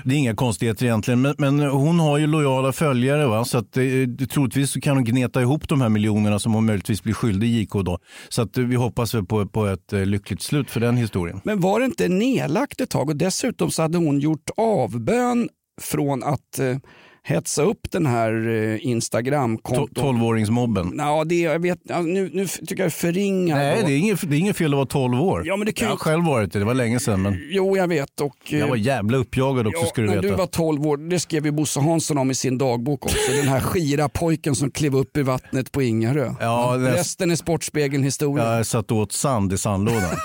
det 0.04 0.14
är 0.16 0.18
inga 0.18 0.36
konstigheter 0.36 0.86
egentligen, 0.86 1.22
men, 1.22 1.36
men 1.38 1.60
hon 1.60 2.00
har 2.00 2.18
ju 2.18 2.28
lojala 2.28 2.72
följare. 2.72 3.28
Va? 3.28 3.46
Så 3.46 3.58
att, 3.58 3.78
eh, 3.78 3.84
troligtvis 4.30 4.72
så 4.72 4.82
kan 4.82 4.96
hon 4.96 5.04
gneta 5.04 5.42
ihop 5.42 5.70
de 5.70 5.82
här 5.82 5.90
miljonerna 5.90 6.40
som 6.40 6.54
hon 6.54 6.66
möjligtvis 6.66 7.04
blir 7.04 7.14
skyldig 7.14 7.48
JK. 7.50 7.74
Då. 7.84 8.00
Så 8.30 8.42
att, 8.42 8.58
eh, 8.58 8.64
vi 8.64 8.76
hoppas 8.76 9.14
väl 9.16 9.26
på, 9.26 9.46
på 9.48 9.66
ett 9.66 9.94
eh, 9.94 10.06
lyckligt 10.06 10.42
slut 10.42 10.72
för 10.72 10.80
den 10.80 10.98
historien. 10.98 11.42
Men 11.44 11.60
var 11.60 11.80
det 11.80 11.86
inte 11.86 12.08
nedlagt 12.08 12.82
ett 12.82 12.90
tag 12.90 13.10
och 13.10 13.16
dessutom 13.16 13.72
så 13.72 13.82
hade 13.82 13.98
hon 13.98 14.20
gjort 14.20 14.50
avbön 14.58 15.50
från 15.82 16.24
att 16.24 16.60
eh, 16.60 16.78
hetsa 17.26 17.64
upp 17.64 17.92
den 17.92 18.06
här 18.06 18.32
eh, 18.32 18.78
To- 18.78 18.78
Instagram-konton. 18.78 19.90
12-åringsmobben. 20.16 20.94
Ja, 20.98 21.24
det, 21.24 21.40
jag 21.40 21.60
vet, 21.60 21.80
nu, 22.04 22.30
nu 22.34 22.48
tycker 22.48 22.84
jag 22.84 22.94
förringar. 22.94 23.56
Nej, 23.56 23.78
då. 23.82 23.88
det 23.88 23.94
är, 23.94 23.98
inget, 23.98 24.30
det 24.30 24.36
är 24.36 24.40
inget 24.40 24.58
fel 24.58 24.74
att 24.74 24.78
vara 24.78 24.86
12 24.86 25.22
år. 25.22 25.44
Ja, 25.46 25.58
men 25.58 25.66
det 25.66 25.72
kan 25.74 25.86
jag 25.86 25.92
har 25.92 25.98
själv 25.98 26.26
varit 26.26 26.54
det, 26.54 26.60
det 26.60 26.66
var 26.66 26.74
länge 26.74 27.00
sedan. 27.00 27.22
Men 27.22 27.40
Jo, 27.50 27.78
jag 27.78 27.88
vet. 27.88 28.22
Och, 28.22 28.36
eh, 28.54 28.60
jag 28.60 28.68
var 28.68 28.76
jävla 28.76 29.18
uppjagad 29.18 29.68
också 29.68 29.82
Ja, 29.82 29.88
ska 29.88 30.02
du 30.02 30.08
när 30.08 30.16
veta. 30.16 30.28
du 30.28 30.34
var 30.34 30.46
12 30.48 30.88
år, 30.88 30.98
det 30.98 31.20
skrev 31.20 31.46
ju 31.46 31.52
Bosse 31.52 31.80
Hansson 31.80 32.18
om 32.18 32.32
i 32.32 32.36
sin 32.36 32.58
dagbok 32.58 33.06
också. 33.06 33.32
Den 33.32 33.48
här 33.48 33.60
skira 33.60 34.10
pojken 34.10 34.56
som 34.56 34.72
klev 34.72 34.96
upp 34.96 35.18
i 35.18 35.22
vattnet 35.22 35.72
på 35.72 35.82
Ingarö. 35.82 36.34
Ja, 36.40 36.78
det- 36.78 36.94
Resten 36.94 37.32
är 37.32 37.36
Sportspegeln 37.36 38.04
historia. 38.04 38.56
Jag 38.58 38.66
satt 38.66 38.92
åt 38.92 39.12
sand 39.12 39.54
i 39.54 39.58
sandlådan. 39.58 40.02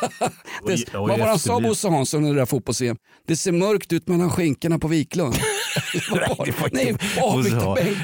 Det, 0.66 0.94
Och- 0.94 1.02
och 1.02 1.08
vad 1.08 1.18
var 1.18 1.26
han 1.26 1.38
sa 1.38 1.61
Bosse 1.61 1.88
Hansson 1.88 2.20
under 2.20 2.34
det 2.34 2.40
där 2.40 2.46
fotbolls 2.46 2.82
Det 3.26 3.37
ser 3.37 3.52
mörkt 3.52 3.92
ut 3.92 4.08
mellan 4.08 4.30
skinkorna 4.30 4.78
på 4.78 4.88
Wiklund. 4.88 5.34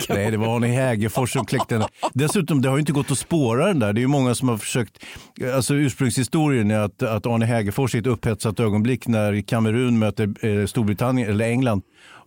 Nej, 0.08 0.30
det 0.30 0.37
var 0.37 0.56
Arne 0.56 0.66
Hägerfors 0.66 1.32
som 1.32 1.46
kläckte 1.46 1.74
den. 1.74 1.88
Dessutom, 2.12 2.62
det 2.62 2.68
har 2.68 2.76
ju 2.76 2.80
inte 2.80 2.92
gått 2.92 3.10
att 3.10 3.18
spåra 3.18 3.66
den 3.66 3.78
där. 3.78 3.92
Det 3.92 3.98
är 3.98 4.02
ju 4.02 4.08
många 4.08 4.34
som 4.34 4.48
har 4.48 4.58
försökt. 4.58 5.04
Alltså 5.54 5.74
ursprungshistorien 5.74 6.70
är 6.70 6.78
att, 6.78 7.02
att 7.02 7.26
Arne 7.26 7.46
Hägerfors 7.46 7.94
i 7.94 7.98
ett 7.98 8.06
upphetsat 8.06 8.60
ögonblick 8.60 9.06
när 9.06 9.40
Kamerun 9.40 9.98
möter 9.98 10.46
eh, 10.46 10.66
Storbritannien 10.66 11.30
eller 11.30 11.44
England 11.44 11.82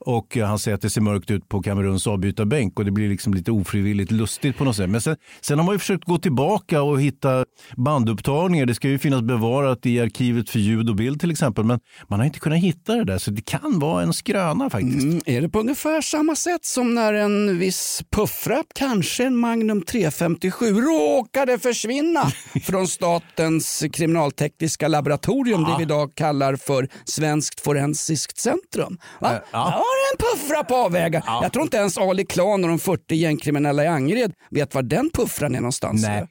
och 0.07 0.37
eh, 0.37 0.47
han 0.47 0.59
säger 0.59 0.75
att 0.75 0.81
det 0.81 0.89
ser 0.89 1.01
mörkt 1.01 1.31
ut 1.31 1.49
på 1.49 1.61
Kameruns 1.61 2.07
avbytarbänk 2.07 2.79
och 2.79 2.85
det 2.85 2.91
blir 2.91 3.09
liksom 3.09 3.33
lite 3.33 3.51
ofrivilligt 3.51 4.11
lustigt 4.11 4.57
på 4.57 4.63
något 4.63 4.75
sätt. 4.75 4.89
Men 4.89 5.01
sen, 5.01 5.15
sen 5.41 5.59
har 5.59 5.65
man 5.65 5.75
ju 5.75 5.79
försökt 5.79 6.05
gå 6.05 6.17
tillbaka 6.17 6.81
och 6.81 7.01
hitta 7.01 7.45
bandupptagningar. 7.77 8.65
Det 8.65 8.75
ska 8.75 8.87
ju 8.87 8.99
finnas 8.99 9.21
bevarat 9.21 9.85
i 9.85 9.99
arkivet 9.99 10.49
för 10.49 10.59
ljud 10.59 10.89
och 10.89 10.95
bild 10.95 11.19
till 11.19 11.31
exempel. 11.31 11.63
Men 11.63 11.79
man 12.07 12.19
har 12.19 12.25
inte 12.25 12.39
kunnat 12.39 12.59
hitta 12.59 12.95
det 12.95 13.03
där 13.03 13.17
så 13.17 13.31
det 13.31 13.41
kan 13.45 13.79
vara 13.79 14.03
en 14.03 14.13
skröna 14.13 14.69
faktiskt. 14.69 15.03
Mm, 15.03 15.21
är 15.25 15.41
det 15.41 15.49
på 15.49 15.59
ungefär 15.59 16.01
samma 16.01 16.35
sätt 16.35 16.65
som 16.65 16.95
när 16.95 17.13
en 17.13 17.59
viss 17.59 18.03
puffrap, 18.11 18.65
kanske 18.75 19.25
en 19.25 19.35
Magnum 19.35 19.81
357, 19.81 20.65
råkade 20.65 21.59
försvinna 21.59 22.31
från 22.63 22.87
statens 22.87 23.83
kriminaltekniska 23.93 24.87
laboratorium, 24.87 25.63
det 25.63 25.75
vi 25.77 25.83
idag 25.83 26.11
kallar 26.15 26.55
för 26.55 26.89
Svenskt 27.05 27.59
forensiskt 27.59 28.39
centrum. 28.39 28.97
Va? 29.19 29.31
Eh, 29.31 29.39
ja. 29.51 29.83
Där 29.97 30.17
var 30.17 30.33
det 30.33 30.37
en 30.37 30.37
puffrap 30.47 30.67
på 30.67 30.75
avvägar. 30.75 31.23
Jag 31.41 31.53
tror 31.53 31.63
inte 31.63 31.77
ens 31.77 31.97
Ali 31.97 32.25
Klan 32.25 32.63
och 32.63 32.69
de 32.69 32.79
40 32.79 33.15
gängkriminella 33.15 33.83
i 33.83 33.87
Angered 33.87 34.33
vet 34.49 34.75
var 34.75 34.81
den 34.81 35.09
puffran 35.13 35.55
är 35.55 35.59
någonstans. 35.59 36.01
Nej. 36.01 36.27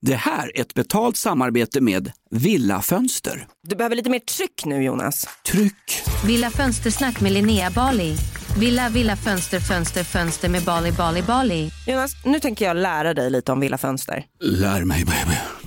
Det 0.00 0.16
här 0.16 0.50
är 0.54 0.60
ett 0.60 0.74
betalt 0.74 1.16
samarbete 1.16 1.80
med 1.80 2.12
Villa 2.30 2.82
Fönster. 2.82 3.46
Du 3.68 3.76
behöver 3.76 3.96
lite 3.96 4.10
mer 4.10 4.18
tryck 4.18 4.64
nu 4.64 4.82
Jonas. 4.82 5.28
Tryck! 5.46 6.02
Villa 6.26 6.50
Fönstersnack 6.50 7.20
med 7.20 7.32
Linnea 7.32 7.70
Bali. 7.70 8.16
Villa, 8.58 8.88
villa, 8.88 9.16
fönster, 9.16 9.60
fönster, 9.60 10.04
fönster 10.04 10.48
med 10.48 10.62
Bali, 10.62 10.92
Bali, 10.92 11.22
Bali. 11.22 11.70
Jonas, 11.86 12.12
nu 12.24 12.40
tänker 12.40 12.64
jag 12.64 12.76
lära 12.76 13.14
dig 13.14 13.30
lite 13.30 13.52
om 13.52 13.60
Villa 13.60 13.78
Fönster. 13.78 14.24
Lär 14.40 14.84
mig 14.84 15.04
baby. 15.04 15.36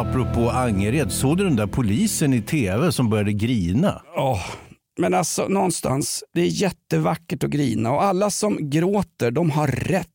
Apropå 0.00 0.50
Angered, 0.50 1.12
såg 1.12 1.36
du 1.36 1.44
den 1.44 1.56
där 1.56 1.66
polisen 1.66 2.34
i 2.34 2.42
tv 2.42 2.92
som 2.92 3.10
började 3.10 3.32
grina? 3.32 4.02
Oh. 4.16 4.40
men 4.98 5.14
alltså 5.14 5.48
någonstans, 5.48 6.24
det 6.34 6.40
är 6.40 6.46
jättevackert 6.46 7.44
att 7.44 7.50
grina 7.50 7.92
och 7.92 8.02
alla 8.02 8.30
som 8.30 8.70
gråter, 8.70 9.30
de 9.30 9.50
har 9.50 9.66
rätt. 9.66 10.06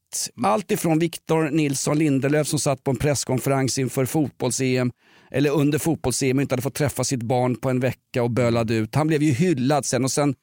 Allt 0.44 0.72
ifrån 0.72 1.00
Victor 1.00 1.50
Nilsson 1.50 1.98
Lindelöf 1.98 2.48
som 2.48 2.60
satt 2.60 2.84
på 2.84 2.92
en 2.92 2.98
presskonferens 2.98 3.80
inför 3.80 4.06
fotbolls-EM 4.06 4.92
eller 5.32 5.50
under 5.50 5.80
fotbolls-EM 5.80 6.38
och 6.38 6.42
inte 6.42 6.54
hade 6.54 6.62
fått 6.62 6.76
träffa 6.76 7.04
sitt 7.04 7.24
barn 7.24 7.56
på 7.56 7.70
en 7.70 7.80
vecka 7.80 8.24
och 8.24 8.32
bölade 8.32 8.76
ut. 8.76 8.96
Han 8.96 9.08
blev 9.08 9.24
ju 9.24 9.32
hyllad 9.32 9.86
sen 9.86 10.04
och 10.04 10.12
sen 10.12 10.36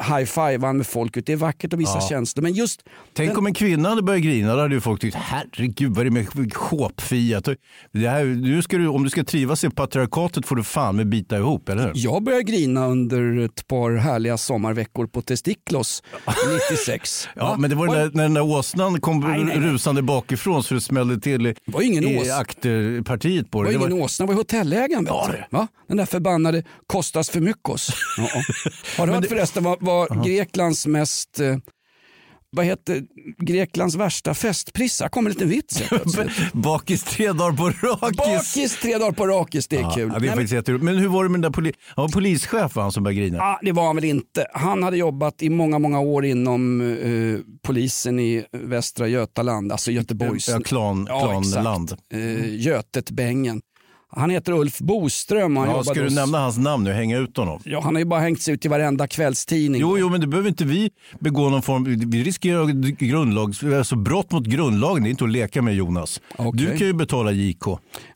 high-five 0.00 0.66
han 0.66 0.76
med 0.76 0.86
folket. 0.86 1.26
Det 1.26 1.32
är 1.32 1.36
vackert 1.36 1.72
att 1.72 1.80
visa 1.80 1.98
Ja. 2.00 2.08
känslor. 2.08 2.42
Men 2.42 2.52
just 2.52 2.82
Tänk 3.14 3.38
om 3.38 3.46
en 3.46 3.54
kvinna 3.54 3.88
hade 3.88 4.02
börjat 4.02 4.22
grina, 4.22 4.54
då 4.54 4.60
hade 4.60 4.74
ju 4.74 4.80
folk 4.80 5.00
tyckt 5.00 5.16
herregud 5.16 5.90
vad 5.90 5.98
är 6.00 6.04
det 6.04 6.10
med? 6.10 6.26
Det 7.92 8.62
ska 8.62 8.78
du, 8.78 8.88
om 8.88 9.04
du 9.04 9.10
ska 9.10 9.24
trivas 9.24 9.64
i 9.64 9.70
patriarkatet 9.70 10.46
får 10.46 10.56
du 10.56 10.64
fan 10.64 10.96
med 10.96 11.08
bita 11.08 11.36
ihop, 11.36 11.68
eller 11.68 11.82
hur? 11.82 11.92
Jag 11.94 12.22
började 12.22 12.44
grina 12.44 12.86
under 12.86 13.38
ett 13.44 13.66
par 13.66 13.96
härliga 13.96 14.38
sommarveckor 14.38 15.06
på 15.06 15.22
Testiklos 15.22 16.02
96. 16.70 17.28
Ja, 17.36 17.44
Va? 17.44 17.56
men 17.58 17.70
det 17.70 17.76
var 17.76 17.86
den 17.86 17.94
där, 17.96 18.10
när 18.14 18.22
den 18.22 18.34
där 18.34 18.42
åsnan 18.44 19.00
kom 19.00 19.20
Nej, 19.20 19.44
nej, 19.44 19.58
nej. 19.58 19.68
rusande 19.70 20.02
bakifrån 20.02 20.62
så 20.62 20.74
det 20.74 20.80
smällde 20.80 21.20
till 21.20 21.46
i, 21.46 21.54
var 21.64 21.82
ingen 21.82 22.04
i 22.04 22.18
ås- 22.18 22.38
akterpartiet 22.40 23.50
på 23.50 23.62
Det 23.62 23.70
det. 23.72 23.78
var 23.78 23.84
Det 23.86 23.90
ingen 23.90 23.98
var, 23.98 24.04
åsna, 24.04 24.26
det 24.26 24.32
var 24.32 24.36
hotellägaren. 24.38 25.04
Ja, 25.08 25.28
det. 25.32 25.46
Va? 25.50 25.68
Den 25.88 25.96
där 25.96 26.06
förbannade 26.06 26.62
Kostas 26.86 27.30
för 27.30 27.40
myckos. 27.40 27.90
Ja, 28.18 28.28
ja. 28.34 28.42
Har 28.98 29.06
du 29.06 29.12
hört 29.12 29.26
förresten 29.26 29.64
vad, 29.64 29.81
vad 29.82 30.24
Greklands 30.24 30.86
mest 30.86 31.40
eh, 31.40 31.56
vad 32.56 32.64
heter 32.64 33.02
Greklands 33.38 33.94
värsta 33.96 34.34
festprissa? 34.34 35.08
kommer 35.08 35.30
en 35.30 35.34
liten 35.34 35.48
vits 35.48 35.80
här 35.80 36.50
bakis 36.52 37.04
tre 37.04 37.32
dagar 37.32 37.56
på 37.56 37.68
rakis. 37.86 38.16
Bakis 38.16 38.80
tre 38.80 38.98
dagar 38.98 39.12
på 39.12 39.26
rakis, 39.26 39.68
det 39.68 39.76
är 39.76 39.80
kul. 39.94 40.10
Ja, 40.12 40.18
det 40.18 40.26
är 40.26 40.36
Nej, 40.36 40.36
men- 40.36 40.48
faktiskt. 40.48 40.82
Men 40.82 40.96
hur 40.98 41.08
var 41.08 41.24
det 41.24 41.30
med 41.30 41.40
den 41.42 41.52
där 41.52 41.60
poli- 41.60 41.74
han 41.96 42.02
var 42.02 42.08
polischef 42.08 42.72
han 42.74 42.92
som 42.92 43.02
började 43.04 43.20
grina? 43.20 43.38
Ah, 43.42 43.58
det 43.62 43.72
var 43.72 43.86
han 43.86 43.96
väl 43.96 44.04
inte. 44.04 44.46
Han 44.54 44.82
hade 44.82 44.96
jobbat 44.96 45.42
i 45.42 45.50
många, 45.50 45.78
många 45.78 46.00
år 46.00 46.24
inom 46.24 46.80
eh, 46.80 47.38
polisen 47.62 48.20
i 48.20 48.44
Västra 48.52 49.08
Götaland, 49.08 49.72
alltså 49.72 49.90
Göteborgs... 49.90 50.48
Ja, 50.48 50.60
klan, 50.60 51.06
klanland. 51.06 51.94
Eh, 52.14 52.54
Götet 52.60 53.10
Bengen. 53.10 53.60
Han 54.16 54.30
heter 54.30 54.52
Ulf 54.52 54.78
Boström. 54.78 55.56
Han 55.56 55.68
Ja, 55.70 55.84
ska 55.84 55.94
du 55.94 56.02
hos- 56.04 56.14
nämna 56.14 56.38
hans 56.38 56.58
namn 56.58 56.84
nu, 56.84 56.92
hänga 56.92 57.18
ut 57.18 57.36
honom? 57.36 57.60
Ja, 57.64 57.80
han 57.80 57.94
har 57.94 58.00
ju 58.00 58.04
bara 58.04 58.20
hängt 58.20 58.42
sig 58.42 58.54
ut 58.54 58.64
i 58.64 58.68
varenda 58.68 59.06
kvällstidning. 59.06 59.80
Jo, 59.80 59.98
jo, 59.98 60.08
men 60.08 60.20
det 60.20 60.26
behöver 60.26 60.48
inte 60.48 60.64
vi 60.64 60.90
begå 61.20 61.50
någon 61.50 61.62
form... 61.62 61.84
Vi 62.10 62.24
riskerar 62.24 62.66
grundlags, 63.06 63.62
alltså 63.64 63.96
brott 63.96 64.30
mot 64.32 64.46
grundlagen. 64.46 65.02
Det 65.02 65.08
är 65.08 65.10
inte 65.10 65.24
att 65.24 65.30
leka 65.30 65.62
med 65.62 65.74
Jonas. 65.74 66.20
Okej. 66.36 66.66
Du 66.66 66.78
kan 66.78 66.86
ju 66.86 66.92
betala 66.92 67.32
JK. 67.32 67.66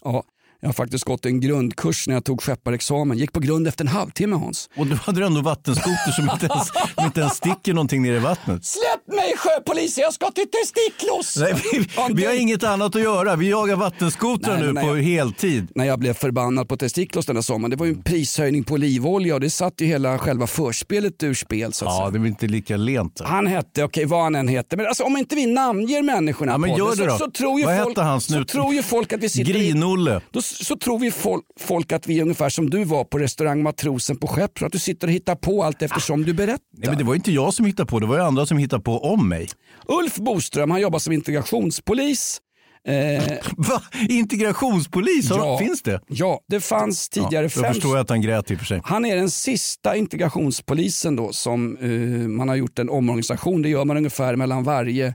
Ja, 0.04 0.22
jag 0.60 0.68
har 0.68 0.72
faktiskt 0.72 1.04
gått 1.04 1.26
en 1.26 1.40
grundkurs 1.40 2.06
när 2.08 2.14
jag 2.14 2.24
tog 2.24 2.42
skepparexamen. 2.42 3.18
Gick 3.18 3.32
på 3.32 3.40
grund 3.40 3.68
efter 3.68 3.84
en 3.84 3.88
halvtimme 3.88 4.36
Hans. 4.36 4.70
Och 4.76 4.86
du 4.86 4.94
hade 4.94 5.26
ändå 5.26 5.40
vattenskoter 5.40 6.10
som 6.12 6.30
inte 6.32 6.46
ens, 6.46 6.68
som 6.94 7.04
inte 7.04 7.20
ens 7.20 7.34
sticker 7.34 7.74
någonting 7.74 8.02
ner 8.02 8.12
i 8.12 8.18
vattnet. 8.18 8.64
Släpp 8.64 8.95
mig 9.08 9.34
sjöpolis, 9.36 9.98
jag 9.98 10.12
ska 10.12 10.30
till 10.30 10.44
Testiklos! 10.50 11.36
Nej, 11.36 11.54
vi, 11.72 12.14
vi 12.14 12.24
har 12.26 12.40
inget 12.40 12.64
annat 12.64 12.96
att 12.96 13.02
göra. 13.02 13.36
Vi 13.36 13.50
jagar 13.50 13.76
vattenskotrar 13.76 14.58
nu 14.58 14.80
på 14.80 14.94
nej. 14.94 15.02
heltid. 15.02 15.68
När 15.74 15.84
jag 15.84 15.98
blev 15.98 16.14
förbannad 16.14 16.68
på 16.68 16.76
Testiklos 16.76 17.26
den 17.26 17.34
där 17.34 17.42
sommaren, 17.42 17.70
det 17.70 17.76
var 17.76 17.86
ju 17.86 17.92
en 17.92 18.02
prishöjning 18.02 18.64
på 18.64 18.74
olivolja 18.74 19.34
och 19.34 19.40
det 19.40 19.50
satte 19.50 19.84
ju 19.84 19.90
hela 19.90 20.18
själva 20.18 20.46
förspelet 20.46 21.22
ur 21.22 21.34
spel 21.34 21.72
så 21.72 21.84
att 21.84 21.92
Ja, 21.92 21.98
säga. 21.98 22.10
det 22.10 22.18
väl 22.18 22.28
inte 22.28 22.46
lika 22.46 22.76
lent. 22.76 23.20
Han 23.24 23.46
hette, 23.46 23.84
okej 23.84 24.04
vad 24.04 24.22
han 24.22 24.34
än 24.34 24.48
heter, 24.48 24.76
men 24.76 24.86
alltså, 24.86 25.04
om 25.04 25.16
inte 25.16 25.34
vi 25.34 25.46
namnger 25.46 26.02
människorna 26.02 26.52
Ja, 26.52 26.58
men 26.58 26.70
på 26.70 26.78
gör 26.78 26.96
det, 26.96 27.04
det 27.04 27.10
så, 27.10 27.18
så, 27.18 27.30
tror 27.30 27.60
ju 27.60 27.66
Vad 27.66 27.76
folk, 27.76 27.88
hette 27.88 28.02
han, 28.02 28.20
så 28.20 28.44
tror 28.44 28.74
ju 28.74 28.82
folk 28.82 29.12
att 29.12 29.20
vi 29.22 29.28
sitter 29.28 29.50
i, 29.50 29.52
Grinolle. 29.52 30.20
då, 30.30 30.42
så 30.42 30.76
tror 30.76 31.04
ju 31.04 31.10
folk, 31.10 31.44
folk 31.60 31.92
att 31.92 32.06
vi 32.06 32.18
är 32.18 32.22
ungefär 32.22 32.48
som 32.48 32.70
du 32.70 32.84
var 32.84 33.04
på 33.04 33.18
restaurang 33.18 33.62
Matrosen 33.62 34.16
på 34.16 34.26
Skeppro, 34.26 34.66
att 34.66 34.72
du 34.72 34.78
sitter 34.78 35.06
och 35.06 35.12
hittar 35.12 35.34
på 35.34 35.64
allt 35.64 35.82
eftersom 35.82 36.24
du 36.24 36.32
berättar. 36.32 36.58
Nej, 36.78 36.88
men 36.88 36.98
det 36.98 37.04
var 37.04 37.14
inte 37.14 37.32
jag 37.32 37.54
som 37.54 37.66
hittade 37.66 37.86
på 37.86 38.00
det, 38.00 38.06
var 38.06 38.16
ju 38.16 38.22
andra 38.22 38.46
som 38.46 38.58
hittade 38.58 38.82
på 38.82 38.95
om 38.98 39.28
mig. 39.28 39.48
Ulf 39.88 40.16
Boström, 40.16 40.70
han 40.70 40.80
jobbar 40.80 40.98
som 40.98 41.12
integrationspolis. 41.12 42.40
Eh, 42.88 43.22
Va? 43.56 43.82
Integrationspolis, 44.08 45.30
ja, 45.30 45.58
finns 45.58 45.82
det? 45.82 46.00
Ja, 46.08 46.40
det 46.48 46.60
fanns 46.60 47.08
tidigare 47.08 47.44
Då 47.44 47.48
fem 47.48 47.74
förstår 47.74 47.96
jag 47.96 48.02
att 48.02 48.10
han 48.10 48.20
grät 48.20 48.50
i 48.50 48.54
och 48.54 48.58
för 48.58 48.66
sig. 48.66 48.80
Han 48.84 49.04
är 49.04 49.16
den 49.16 49.30
sista 49.30 49.96
integrationspolisen 49.96 51.16
då 51.16 51.32
som 51.32 51.76
eh, 51.76 51.90
man 52.28 52.48
har 52.48 52.56
gjort 52.56 52.78
en 52.78 52.90
omorganisation. 52.90 53.62
Det 53.62 53.68
gör 53.68 53.84
man 53.84 53.96
ungefär 53.96 54.36
mellan 54.36 54.62
varje 54.64 55.14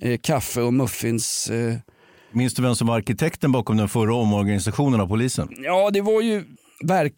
eh, 0.00 0.18
kaffe 0.22 0.60
och 0.60 0.74
muffins. 0.74 1.50
Eh. 1.50 1.74
Minns 2.32 2.54
du 2.54 2.62
vem 2.62 2.74
som 2.74 2.86
var 2.86 2.96
arkitekten 2.96 3.52
bakom 3.52 3.76
den 3.76 3.88
förra 3.88 4.14
omorganisationen 4.14 5.00
av 5.00 5.06
polisen? 5.06 5.48
Ja, 5.58 5.90
det 5.90 6.00
var 6.00 6.20
ju 6.20 6.44
verk, 6.84 7.12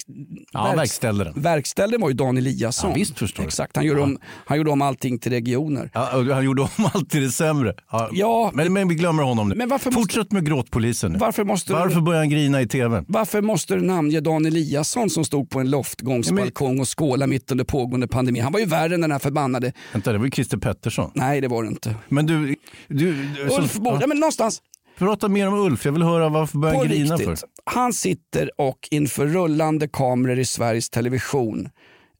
Ja, 0.52 0.72
verkställde 0.76 1.24
den. 1.24 1.32
Verkställde 1.42 1.98
var 1.98 2.08
ju 2.08 2.14
Dan 2.14 2.36
Eliasson. 2.36 2.90
Ja, 2.90 2.94
visst 2.96 3.18
förstår. 3.18 3.44
Exakt, 3.44 3.76
han 3.76 3.84
gjorde, 3.86 4.00
om, 4.00 4.18
han 4.46 4.58
gjorde 4.58 4.70
om 4.70 4.82
allting 4.82 5.18
till 5.18 5.32
regioner. 5.32 5.90
Ja, 5.94 6.08
han 6.34 6.44
gjorde 6.44 6.62
om 6.62 6.68
allt 6.94 7.10
till 7.10 7.22
det 7.22 7.30
sämre. 7.30 7.74
Ja, 7.92 8.08
Ja. 8.12 8.50
men, 8.54 8.72
men 8.72 8.88
vi 8.88 8.94
glömmer 8.94 9.22
honom 9.22 9.48
nu. 9.48 9.54
Men 9.54 9.68
varför 9.68 9.90
måste- 9.90 10.00
Fortsätt 10.14 10.32
med 10.32 10.46
gråtpolisen 10.46 11.12
nu. 11.12 11.18
Varför 11.18 11.44
måste, 11.44 11.72
Varför 11.72 11.94
du, 11.96 12.02
börjar 12.02 12.18
han 12.20 12.30
grina 12.30 12.62
i 12.62 12.66
tv? 12.68 13.04
varför 13.08 13.42
måste 13.42 13.74
du 13.74 13.80
namnge 13.80 14.20
Dan 14.20 14.46
Eliasson 14.46 15.10
som 15.10 15.24
stod 15.24 15.50
på 15.50 15.60
en 15.60 15.66
Ja, 15.66 15.70
loftgångsbalkong 15.70 16.80
och 16.80 16.98
skåla 16.98 17.26
mitt 17.26 17.50
under 17.50 17.64
pågående 17.64 18.08
pandemi? 18.08 18.40
Han 18.40 18.52
var 18.52 18.60
ju 18.60 18.66
värre 18.66 18.94
än 18.94 19.00
den 19.00 19.12
här 19.12 19.18
förbannade... 19.18 19.72
Vänta, 19.92 20.12
det 20.12 20.18
var 20.18 20.24
ju 20.24 20.30
Christer 20.30 20.56
Pettersson. 20.58 21.10
Nej, 21.14 21.40
det 21.40 21.48
var 21.48 21.62
det 21.62 21.68
inte. 21.68 21.94
Men 22.08 22.26
du, 22.26 22.56
du, 22.88 23.12
du 23.24 23.48
Ulf 23.58 23.74
Bo, 23.74 23.98
ja, 24.00 24.06
men 24.06 24.20
någonstans. 24.20 24.62
Prata 25.06 25.28
mer 25.28 25.48
om 25.48 25.54
Ulf. 25.54 25.84
Jag 25.84 25.92
vill 25.92 26.02
höra 26.02 26.28
varför 26.28 26.58
börjar 26.58 26.76
han 26.76 26.88
grina 26.88 27.18
för. 27.18 27.36
Han 27.64 27.92
sitter 27.92 28.50
och 28.60 28.88
inför 28.90 29.26
rullande 29.26 29.88
kameror 29.88 30.38
i 30.38 30.44
Sveriges 30.44 30.90
Television. 30.90 31.64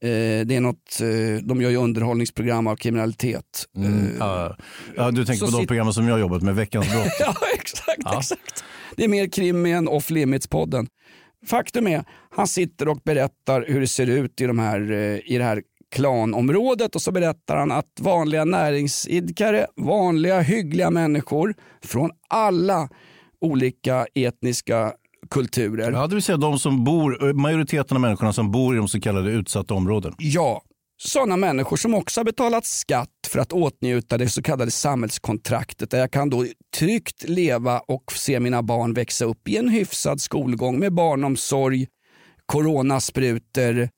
Eh, 0.03 0.45
det 0.45 0.55
är 0.55 0.59
något, 0.61 1.01
eh, 1.01 1.43
de 1.43 1.61
gör 1.61 1.69
ju 1.69 1.75
underhållningsprogram 1.77 2.67
av 2.67 2.75
kriminalitet. 2.75 3.65
Eh, 3.77 4.17
Ja, 4.19 4.57
ja, 4.95 5.11
du 5.11 5.25
tänker 5.25 5.45
på 5.45 5.51
de 5.51 5.67
programmen 5.67 5.93
som 5.93 6.07
jag 6.07 6.13
har 6.13 6.19
jobbat 6.19 6.41
med, 6.41 6.55
Veckans 6.55 6.89
brott. 6.91 7.07
ja, 7.19 7.35
exakt, 7.53 8.17
exakt. 8.17 8.63
Det 8.95 9.03
är 9.03 9.07
mer 9.07 9.27
krim 9.27 9.65
än 9.65 9.87
Off 9.87 10.09
Limits-podden. 10.09 10.87
Faktum 11.47 11.87
är, 11.87 12.03
han 12.29 12.47
sitter 12.47 12.87
och 12.87 12.99
berättar 13.03 13.65
hur 13.67 13.81
det 13.81 13.87
ser 13.87 14.07
ut 14.09 14.41
i, 14.41 14.45
de 14.45 14.59
här, 14.59 14.91
eh, 14.91 15.19
i 15.33 15.35
det 15.37 15.43
här 15.43 15.61
klanområdet 15.91 16.95
och 16.95 17.01
så 17.01 17.11
berättar 17.11 17.55
han 17.55 17.71
att 17.71 17.99
vanliga 17.99 18.45
näringsidkare, 18.45 19.67
vanliga 19.75 20.39
hyggliga 20.39 20.89
människor 20.89 21.53
från 21.83 22.11
alla 22.29 22.89
olika 23.41 24.05
etniska 24.15 24.93
kulturer 25.29 25.91
Ja, 25.91 26.07
det 26.07 26.15
vill 26.15 26.23
säga 26.23 26.37
de 26.37 26.59
som 26.59 26.83
bor, 26.83 27.33
majoriteten 27.33 27.97
av 27.97 28.01
människorna 28.01 28.33
som 28.33 28.51
bor 28.51 28.75
i 28.75 28.77
de 28.77 28.87
så 28.87 29.01
kallade 29.01 29.31
utsatta 29.31 29.73
områden. 29.73 30.13
Ja, 30.17 30.61
sådana 30.97 31.37
människor 31.37 31.77
som 31.77 31.93
också 31.93 32.19
har 32.19 32.25
betalat 32.25 32.65
skatt 32.65 33.09
för 33.27 33.39
att 33.39 33.53
åtnjuta 33.53 34.17
det 34.17 34.29
så 34.29 34.41
kallade 34.41 34.71
samhällskontraktet 34.71 35.91
där 35.91 35.99
jag 35.99 36.11
kan 36.11 36.29
då 36.29 36.45
tryggt 36.77 37.29
leva 37.29 37.79
och 37.79 38.11
se 38.11 38.39
mina 38.39 38.63
barn 38.63 38.93
växa 38.93 39.25
upp 39.25 39.47
i 39.47 39.57
en 39.57 39.69
hyfsad 39.69 40.21
skolgång 40.21 40.79
med 40.79 40.93
barnomsorg, 40.93 41.87
coronasprutor, 42.45 43.89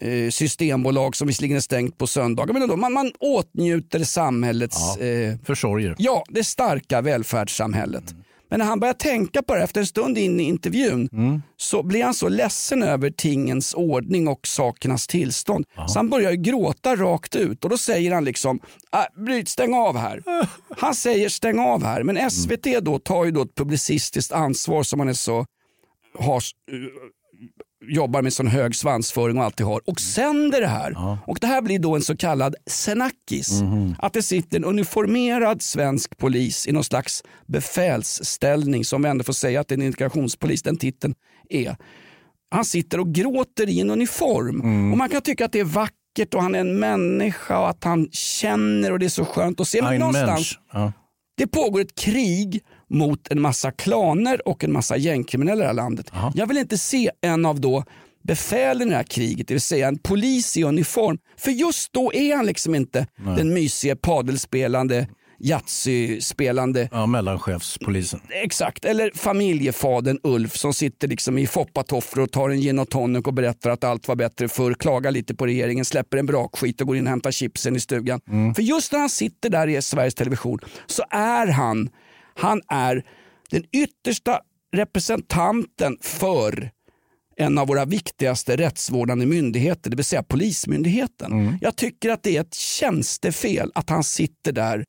eh, 0.00 0.30
systembolag 0.30 1.16
som 1.16 1.26
visserligen 1.28 1.56
är 1.56 1.60
stängt 1.60 1.98
på 1.98 2.06
söndagar 2.06 2.52
men 2.52 2.62
ändå, 2.62 2.76
man, 2.76 2.92
man 2.92 3.12
åtnjuter 3.20 4.04
samhällets 4.04 4.76
Ja. 5.00 5.04
eh, 5.06 5.34
Försorger. 5.44 5.94
Ja, 5.98 6.24
det 6.28 6.44
starka 6.44 7.00
välfärdssamhället. 7.00 8.14
Men 8.50 8.58
när 8.58 8.66
han 8.66 8.80
börjar 8.80 8.94
tänka 8.94 9.42
på 9.42 9.54
det 9.54 9.62
efter 9.62 9.80
en 9.80 9.86
stund 9.86 10.18
in 10.18 10.40
i 10.40 10.42
intervjun 10.42 11.08
Mm. 11.12 11.42
så 11.56 11.82
blir 11.82 12.04
han 12.04 12.14
så 12.14 12.28
ledsen 12.28 12.82
över 12.82 13.10
tingens 13.10 13.74
ordning 13.74 14.28
och 14.28 14.46
sakernas 14.46 15.06
tillstånd. 15.06 15.64
Så 15.88 15.98
han 15.98 16.10
börjar 16.10 16.32
gråta 16.32 16.96
rakt 16.96 17.36
ut 17.36 17.64
och 17.64 17.70
då 17.70 17.78
säger 17.78 18.14
han 18.14 18.24
liksom, 18.24 18.60
äh, 18.94 19.24
bryt, 19.24 19.48
stäng 19.48 19.74
av 19.74 19.96
här. 19.96 20.22
Han 20.78 20.94
säger 20.94 21.28
stäng 21.28 21.58
av 21.58 21.84
här, 21.84 22.02
men 22.02 22.30
SVT 22.30 22.80
då 22.80 22.98
tar 22.98 23.24
ju 23.24 23.30
då 23.30 23.42
ett 23.42 23.54
publicistiskt 23.54 24.32
ansvar 24.32 24.82
som 24.82 24.98
man 24.98 25.08
är 25.08 25.12
så 25.12 25.46
har, 26.18 26.42
jobbar 27.86 28.22
med 28.22 28.32
sån 28.32 28.46
hög 28.46 28.74
svansföring 28.76 29.38
och 29.38 29.44
allt 29.44 29.56
det 29.56 29.64
har 29.64 29.80
och 29.86 30.00
sänder 30.00 30.60
det 30.60 30.66
här. 30.66 31.18
Och 31.26 31.38
det 31.40 31.46
här 31.46 31.62
blir 31.62 31.78
då 31.78 31.94
en 31.96 32.02
så 32.02 32.16
kallad 32.16 32.54
senakis. 32.66 33.60
Att 33.98 34.12
det 34.12 34.22
sitter 34.22 34.56
en 34.56 34.64
uniformerad 34.64 35.62
svensk 35.62 36.16
polis 36.16 36.66
i 36.66 36.72
någon 36.72 36.84
slags 36.84 37.22
befälsställning 37.46 38.84
som 38.84 39.02
vi 39.02 39.08
ändå 39.08 39.24
får 39.24 39.32
säga 39.32 39.60
att 39.60 39.72
en 39.72 39.82
integrationspolis, 39.82 40.62
den 40.62 40.76
titeln 40.76 41.14
är. 41.50 41.76
Han 42.50 42.64
sitter 42.64 43.00
och 43.00 43.14
gråter 43.14 43.68
i 43.68 43.80
en 43.80 43.90
uniform 43.90 44.92
och 44.92 44.98
man 44.98 45.08
kan 45.08 45.22
tycka 45.22 45.44
att 45.44 45.52
det 45.52 45.60
är 45.60 45.64
vackert 45.64 46.34
och 46.34 46.42
han 46.42 46.54
är 46.54 46.60
en 46.60 46.78
människa 46.78 47.58
och 47.58 47.68
att 47.68 47.84
han 47.84 48.08
känner 48.12 48.92
och 48.92 48.98
det 48.98 49.04
är 49.06 49.10
så 49.10 49.24
skönt 49.24 49.60
att 49.60 49.68
se. 49.68 49.82
Men 49.82 50.00
någonstans. 50.00 50.58
Ja. 50.72 50.92
det 51.36 51.46
pågår 51.46 51.80
ett 51.80 51.94
krig 51.94 52.60
mot 52.88 53.28
en 53.30 53.40
massa 53.40 53.70
klaner 53.70 54.48
och 54.48 54.64
en 54.64 54.72
massa 54.72 54.96
gängkriminella 54.96 55.58
i 55.58 55.62
det 55.62 55.66
här 55.66 55.74
landet. 55.74 56.10
Jag 56.34 56.46
vill 56.46 56.58
inte 56.58 56.78
se 56.78 57.10
en 57.20 57.46
av 57.46 57.60
då 57.60 57.84
befälen 58.22 58.88
i 58.88 58.90
det 58.90 58.96
här 58.96 59.02
kriget, 59.04 59.48
det 59.48 59.54
vill 59.54 59.60
säga 59.60 59.88
en 59.88 59.98
polis 59.98 60.56
i 60.56 60.64
uniform. 60.64 61.18
För 61.36 61.50
just 61.50 61.92
då 61.92 62.12
är 62.14 62.36
han 62.36 62.46
liksom 62.46 62.74
inte 62.74 63.06
den 63.36 63.54
mysiga 63.54 63.96
padelspelande, 63.96 65.06
Yatzy-spelande 65.40 66.88
Ja, 66.92 67.06
mellanchefspolisen. 67.06 68.20
Exakt, 68.44 68.84
eller 68.84 69.10
familjefadern 69.14 70.18
Ulf 70.22 70.56
som 70.56 70.74
sitter 70.74 71.08
liksom 71.08 71.38
i 71.38 71.46
foppatofflor 71.46 72.24
och 72.24 72.32
tar 72.32 72.50
en 72.50 72.60
gin 72.60 72.78
och 72.78 72.90
tonic 72.90 73.26
och 73.26 73.34
berättar 73.34 73.70
att 73.70 73.84
allt 73.84 74.08
var 74.08 74.16
bättre 74.16 74.48
förr, 74.48 74.74
klagar 74.74 75.10
lite 75.10 75.34
på 75.34 75.46
regeringen, 75.46 75.84
släpper 75.84 76.16
en 76.16 76.26
brakskit 76.26 76.80
och 76.80 76.86
går 76.86 76.96
in 76.96 77.06
och 77.06 77.10
hämtar 77.10 77.30
chipsen 77.30 77.76
i 77.76 77.80
stugan. 77.80 78.20
För 78.56 78.62
just 78.62 78.92
när 78.92 78.98
han 78.98 79.10
sitter 79.10 79.50
där 79.50 79.66
i 79.66 79.82
Sveriges 79.82 80.14
Television 80.14 80.58
så 80.86 81.02
är 81.10 81.46
han, 81.46 81.90
han 82.38 82.62
är 82.68 83.04
den 83.50 83.64
yttersta 83.72 84.40
representanten 84.72 85.96
för 86.00 86.70
en 87.36 87.58
av 87.58 87.66
våra 87.66 87.84
viktigaste 87.84 88.56
rättsvårdande 88.56 89.26
myndigheter, 89.26 89.90
det 89.90 89.96
vill 89.96 90.04
säga 90.04 90.22
Polismyndigheten. 90.22 91.58
Jag 91.60 91.76
tycker 91.76 92.10
att 92.10 92.22
det 92.22 92.36
är 92.36 92.40
ett 92.40 92.54
tjänstefel 92.54 93.72
att 93.74 93.90
han 93.90 94.04
sitter 94.04 94.52
där 94.52 94.84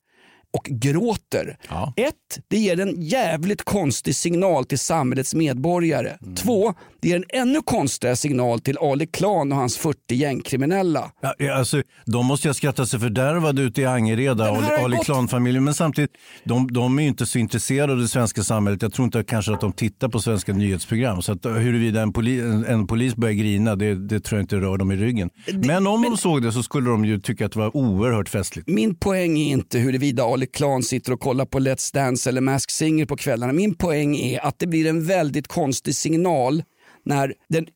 och 0.52 0.64
gråter. 0.64 1.56
Ja. 1.68 1.92
Ett, 1.96 2.44
det 2.48 2.58
ger 2.58 2.80
en 2.80 3.02
jävligt 3.02 3.62
konstig 3.62 4.16
signal 4.16 4.64
till 4.64 4.78
samhällets 4.78 5.34
medborgare. 5.34 6.18
Två, 6.36 6.74
det 7.02 7.08
ger 7.08 7.16
en 7.16 7.24
ännu 7.48 7.62
konstigare 7.62 8.16
signal 8.16 8.60
till 8.60 8.78
Ali 8.78 9.06
Klan 9.06 9.52
och 9.52 9.58
hans 9.58 9.76
40 9.76 9.98
gängkriminella. 10.14 11.10
Ja, 11.38 11.54
alltså, 11.54 11.82
de 12.06 12.26
måste 12.26 12.46
ju 12.46 12.50
ha 12.50 12.54
skrattat 12.54 12.88
sig 12.88 13.00
fördärvade 13.00 13.62
ute 13.62 13.80
i 13.80 13.86
Angereda, 13.86 14.44
Ali 14.84 14.96
gått- 14.96 15.04
Klan-familjen. 15.04 15.64
Men 15.64 15.74
samtidigt, 15.74 16.10
de, 16.44 16.72
de 16.72 16.98
är 16.98 17.02
ju 17.02 17.08
inte 17.08 17.26
så 17.26 17.38
intresserade 17.38 17.92
av 17.92 17.98
det 17.98 18.08
svenska 18.08 18.42
samhället. 18.42 18.82
Jag 18.82 18.92
tror 18.92 19.04
inte 19.04 19.24
kanske 19.24 19.52
att 19.52 19.60
de 19.60 19.72
tittar 19.72 20.08
på 20.08 20.20
svenska 20.20 20.52
nyhetsprogram. 20.52 21.22
Så 21.22 21.32
att 21.32 21.44
huruvida 21.46 22.02
en, 22.02 22.12
poli, 22.12 22.40
en, 22.40 22.64
en 22.64 22.86
polis 22.86 23.16
börjar 23.16 23.34
grina, 23.34 23.76
det, 23.76 23.94
det 24.08 24.20
tror 24.20 24.38
jag 24.38 24.42
inte 24.44 24.56
rör 24.56 24.76
dem 24.78 24.90
i 24.92 24.96
ryggen. 24.96 25.30
Men 25.54 25.86
om 25.86 26.02
de 26.02 26.16
såg 26.16 26.42
det 26.42 26.52
så 26.52 26.62
skulle 26.62 26.90
de 26.90 27.04
ju 27.04 27.20
tycka 27.20 27.46
att 27.46 27.52
det 27.52 27.58
var 27.58 27.76
oerhört 27.76 28.28
festligt. 28.28 28.68
Min 28.68 28.94
poäng 28.94 29.38
är 29.38 29.50
inte 29.52 29.78
huruvida 29.78 30.24
Ali 30.24 30.46
Klan 30.46 30.82
sitter 30.82 31.12
och 31.12 31.20
kollar 31.20 31.44
på 31.44 31.58
Let's 31.58 31.94
Dance 31.94 32.28
eller 32.30 32.40
Mask 32.40 32.70
Singer 32.70 33.06
på 33.06 33.16
kvällarna. 33.16 33.52
Min 33.52 33.74
poäng 33.74 34.16
är 34.16 34.40
att 34.46 34.58
det 34.58 34.66
blir 34.66 34.86
en 34.86 35.06
väldigt 35.06 35.48
konstig 35.48 35.94
signal 35.94 36.62
när 37.04 37.34
den, 37.48 37.66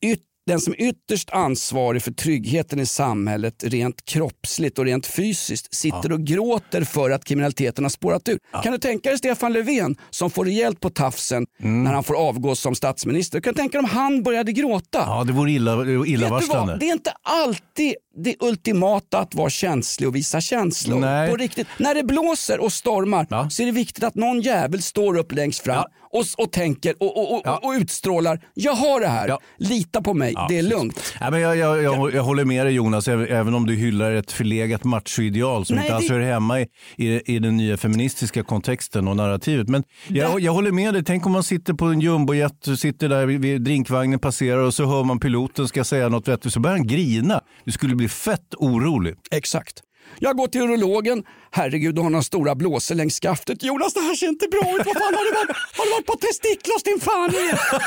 den 0.47 0.61
som 0.61 0.75
ytterst 0.79 1.31
ansvarig 1.31 2.03
för 2.03 2.13
tryggheten 2.13 2.81
i 2.81 2.87
samhället 2.87 3.65
rent 3.67 4.05
kroppsligt 4.05 4.79
och 4.79 4.85
rent 4.85 5.07
fysiskt 5.07 5.75
sitter 5.75 6.13
och 6.13 6.21
gråter 6.21 6.85
för 6.85 7.11
att 7.11 7.25
kriminaliteten 7.25 7.85
har 7.85 7.89
spårat 7.91 8.29
ur. 8.29 8.39
Kan 8.63 8.73
du 8.73 8.79
tänka 8.79 9.09
dig 9.09 9.19
Stefan 9.19 9.53
Löfven 9.53 9.97
som 10.11 10.31
får 10.31 10.45
rejält 10.45 10.81
på 10.81 10.91
tafsen 10.91 11.47
när 11.59 11.93
han 11.93 12.05
får 12.05 12.15
avgå 12.15 12.55
som 12.55 12.75
statsminister? 12.75 13.41
Kan 13.41 13.53
du 13.55 13.57
tänka 13.61 13.79
dig 13.79 13.85
om 13.85 13.91
han 13.91 14.23
började 14.23 14.53
gråta? 14.53 14.99
Ja, 15.07 15.25
det 15.25 15.33
vore 15.33 15.51
illa, 15.51 15.85
illavarslande. 16.07 16.77
Det 16.81 16.89
är 16.89 16.93
inte 16.93 17.13
alltid 17.23 17.95
det 18.17 18.37
ultimata 18.41 19.19
att 19.19 19.35
vara 19.35 19.51
känslig 19.51 20.09
och 20.09 20.17
visa 20.17 20.41
känslor. 20.41 21.01
Nej. 21.01 21.31
På 21.31 21.37
riktigt. 21.37 21.67
När 21.79 21.95
det 21.95 22.03
blåser 22.05 22.61
och 22.61 22.73
stormar 22.73 23.27
Ja. 23.31 23.51
så 23.51 23.63
är 23.63 23.67
det 23.67 23.73
viktigt 23.73 24.05
att 24.05 24.15
någon 24.15 24.41
jävel 24.41 24.83
står 24.83 25.17
upp 25.19 25.33
längst 25.33 25.63
fram 25.63 25.75
Ja. 25.77 25.89
Och, 26.15 26.45
och 26.45 26.53
tänker 26.53 26.95
och, 27.01 27.17
och, 27.19 27.35
och, 27.35 27.41
Ja. 27.45 27.61
och 27.63 27.71
utstrålar, 27.73 28.41
jag 28.55 28.73
har 28.73 29.01
det 29.01 29.07
här, 29.09 29.29
Ja. 29.29 29.39
lita 29.59 30.03
på 30.03 30.15
mig, 30.15 30.35
det 30.49 30.59
är 30.59 30.63
lugnt. 30.63 31.15
Ja, 31.21 31.31
men 31.31 31.41
jag, 31.41 31.57
jag, 31.57 31.83
jag, 31.83 32.15
jag 32.15 32.23
håller 32.23 32.45
med 32.45 32.67
dig 32.67 32.75
Jonas, 32.75 33.09
även- 33.09 33.55
om 33.55 33.67
du 33.67 33.75
hyllar 33.75 34.13
ett 34.13 34.33
förlegat 34.33 34.85
machoideal 34.85 35.67
som 35.67 35.77
Nej, 35.77 35.85
inte 35.85 35.95
alls 35.97 36.09
det- 36.09 36.15
hör 36.15 36.21
hemma 36.21 36.61
i, 36.61 36.67
i, 36.97 37.35
i 37.35 37.39
den 37.39 37.57
nya 37.57 37.77
feministiska 37.77 38.43
kontexten 38.43 39.09
och 39.09 39.17
narrativet. 39.17 39.69
Men 39.69 39.83
jag, 40.09 40.41
jag 40.41 40.53
håller 40.53 40.73
med 40.73 40.95
dig, 40.95 41.05
tänk 41.05 41.27
om 41.27 41.33
man 41.33 41.43
sitter 41.43 41.75
på 41.75 41.85
en 41.85 42.01
jumbojet, 42.01 42.67
sitter 42.79 43.09
där 43.09 43.27
vid 43.27 43.63
drinkvagnen 43.63 44.19
passerar 44.19 44.59
och 44.59 44.75
så 44.75 44.87
hör 44.87 45.05
man 45.05 45.19
piloten 45.21 45.69
ska 45.69 45.85
säga 45.85 46.09
något 46.09 46.29
vettigt 46.29 46.53
så 46.53 46.61
börjar 46.61 46.77
han 46.77 46.87
grina. 46.87 47.41
Du 47.65 47.73
skulle 47.73 47.95
bli 47.95 48.09
fett 48.09 48.55
orolig. 48.59 49.15
Exakt. 49.31 49.81
Jag 50.19 50.37
går 50.37 50.47
till 50.49 50.61
urologen. 50.61 51.25
Herregud, 51.51 51.95
du 51.95 52.01
har 52.01 52.11
några 52.11 52.23
stora 52.23 52.55
blåsor 52.55 52.95
längs 52.95 53.21
skaftet. 53.21 53.63
Jonas, 53.63 53.95
det 53.95 54.01
här 54.01 54.15
ser 54.15 54.29
inte 54.29 54.49
bra 54.49 54.61
ut. 54.61 54.87
Vad 54.87 54.95
fan 54.97 55.15
har 55.15 55.25
du 55.25 55.31
varit? 55.31 55.57
Har 55.77 55.85
du 55.85 55.91
varit 55.91 56.07
på 56.07 56.17
testiklos 56.17 56.83
din 56.83 57.01
fan? 57.01 57.31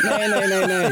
Nej, 0.03 0.29
nej, 0.29 0.47
nej, 0.49 0.67
nej. 0.67 0.91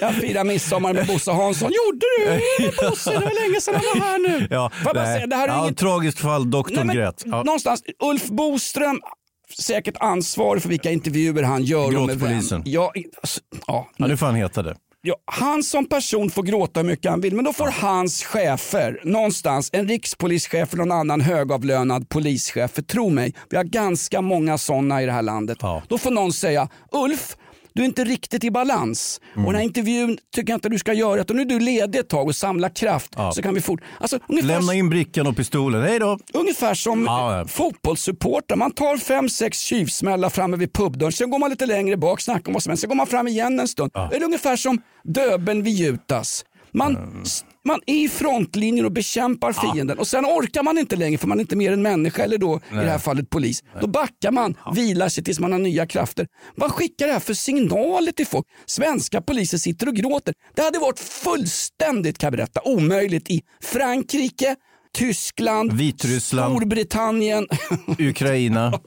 Jag 0.00 0.14
firar 0.14 0.44
midsommar 0.44 0.92
med 0.92 1.06
Bosse 1.06 1.30
Hansson. 1.32 1.70
Gjorde 1.72 2.06
du? 2.18 2.88
Bosse, 2.88 3.10
det 3.10 3.18
var 3.18 3.48
länge 3.48 3.60
sedan 3.60 3.74
han 3.74 4.00
var 4.00 4.06
här 4.06 4.18
nu. 4.18 4.46
Ja, 4.50 4.70
Får 4.82 4.96
jag 4.96 5.06
säga, 5.06 5.26
det 5.26 5.36
här 5.36 5.48
är 5.48 5.52
ja, 5.52 5.64
inget... 5.64 5.78
Tragiskt 5.78 6.18
fall, 6.18 6.50
doktorn 6.50 6.86
Nej, 6.86 6.96
grät. 6.96 7.22
Ja. 7.26 7.42
Någonstans, 7.42 7.82
Ulf 8.02 8.28
Boström, 8.28 9.00
säkert 9.58 9.96
ansvarig 10.00 10.62
för 10.62 10.68
vilka 10.68 10.90
intervjuer 10.90 11.42
han 11.42 11.62
gör. 11.62 11.90
Gråtpolisen. 11.90 12.62
Ja, 12.64 12.92
alltså, 13.22 13.40
ja, 13.66 13.88
Ja, 13.96 14.06
nu 14.06 14.16
får 14.16 14.26
han 14.26 14.34
heta 14.34 14.62
det. 14.62 14.76
Ja, 15.02 15.14
han 15.24 15.62
som 15.62 15.86
person 15.86 16.30
får 16.30 16.42
gråta 16.42 16.80
hur 16.80 16.86
mycket 16.86 17.10
han 17.10 17.20
vill, 17.20 17.36
men 17.36 17.44
då 17.44 17.52
får 17.52 17.66
hans 17.66 18.24
chefer, 18.24 19.00
någonstans, 19.04 19.70
en 19.72 19.88
rikspolischef 19.88 20.72
eller 20.74 20.84
någon 20.84 20.98
annan 20.98 21.20
högavlönad 21.20 22.08
polischef, 22.08 22.70
för 22.70 22.82
tro 22.82 23.10
mig, 23.10 23.34
vi 23.50 23.56
har 23.56 23.64
ganska 23.64 24.20
många 24.20 24.58
sådana 24.58 25.02
i 25.02 25.06
det 25.06 25.12
här 25.12 25.22
landet. 25.22 25.58
Ja. 25.60 25.82
Då 25.88 25.98
får 25.98 26.10
någon 26.10 26.32
säga, 26.32 26.68
Ulf, 26.92 27.36
du 27.74 27.82
är 27.82 27.86
inte 27.86 28.04
riktigt 28.04 28.44
i 28.44 28.50
balans. 28.50 29.20
Och 29.36 29.42
den 29.42 29.54
här 29.54 29.62
intervjun 29.62 30.18
tycker 30.34 30.52
jag 30.52 30.56
inte 30.56 30.68
du 30.68 30.78
ska 30.78 30.92
göra, 30.92 31.20
utan 31.20 31.36
nu 31.36 31.42
är 31.42 31.46
du 31.46 31.58
ledig 31.60 31.98
ett 31.98 32.08
tag 32.08 32.26
och 32.28 32.36
samlar 32.36 32.68
kraft. 32.68 33.12
Ja. 33.16 33.32
Så 33.32 33.42
kan 33.42 33.54
vi 33.54 33.60
fort... 33.60 33.80
Alltså, 34.00 34.18
Lämna 34.28 34.74
in 34.74 34.88
brickan 34.90 35.26
och 35.26 35.36
pistolen. 35.36 35.82
Hej 35.82 35.98
då! 35.98 36.18
ungefär 36.34 36.74
som 36.74 37.04
Ja, 37.04 37.38
ja. 37.38 37.44
fotbollssupportrar. 37.46 38.56
Man 38.56 38.70
tar 38.70 38.96
fem, 38.96 39.28
sex 39.28 39.58
tjuvsmällar 39.58 40.30
framme 40.30 40.56
vid 40.56 40.72
pubdörren, 40.72 41.12
sen 41.12 41.30
går 41.30 41.38
man 41.38 41.50
lite 41.50 41.66
längre 41.66 41.96
bak, 41.96 42.20
snackar 42.20 42.48
om 42.48 42.52
vad 42.52 42.62
som 42.62 42.70
helst, 42.70 42.80
sen 42.80 42.88
går 42.88 42.96
man 42.96 43.06
fram 43.06 43.28
igen 43.28 43.60
en 43.60 43.68
stund. 43.68 43.90
Det 44.10 44.16
är 44.16 44.24
ungefär 44.24 44.56
som 44.56 44.82
Döbeln 45.04 45.62
vid 45.62 45.74
Jutas. 45.74 46.44
Man, 46.72 47.22
s- 47.24 47.44
man 47.64 47.80
är 47.86 48.04
i 48.04 48.08
frontlinjen 48.08 48.84
och 48.86 48.92
bekämpar 48.92 49.52
fienden 49.52 49.98
och 49.98 50.06
sen 50.06 50.24
orkar 50.24 50.62
man 50.62 50.78
inte 50.78 50.96
längre 50.96 51.18
för 51.18 51.28
man 51.28 51.38
är 51.38 51.40
inte 51.40 51.56
mer 51.56 51.72
än 51.72 51.82
människa 51.82 52.22
eller 52.22 52.38
då 52.38 52.60
i 52.72 52.74
det 52.74 52.90
här 52.90 52.98
fallet 52.98 53.30
polis. 53.30 53.62
Då 53.80 53.86
backar 53.86 54.30
man, 54.30 54.54
vilar 54.74 55.08
sig 55.08 55.24
tills 55.24 55.40
man 55.40 55.52
har 55.52 55.58
nya 55.58 55.86
krafter. 55.86 56.26
Vad 56.54 56.72
skickar 56.72 57.06
det 57.06 57.12
här 57.12 57.20
för 57.20 57.34
signaler 57.34 58.12
till 58.12 58.26
folk? 58.26 58.46
Svenska 58.66 59.20
poliser 59.20 59.58
sitter 59.58 59.88
och 59.88 59.94
gråter. 59.94 60.34
Det 60.54 60.62
hade 60.62 60.78
varit 60.78 60.98
fullständigt, 61.00 62.18
kan 62.18 62.26
jag 62.26 62.32
berätta, 62.32 62.60
omöjligt 62.64 63.30
i 63.30 63.42
Frankrike, 63.62 64.56
Tyskland, 64.98 65.72
Vitryssland. 65.72 66.56
Storbritannien. 66.56 67.46
Ukraina, 67.98 68.80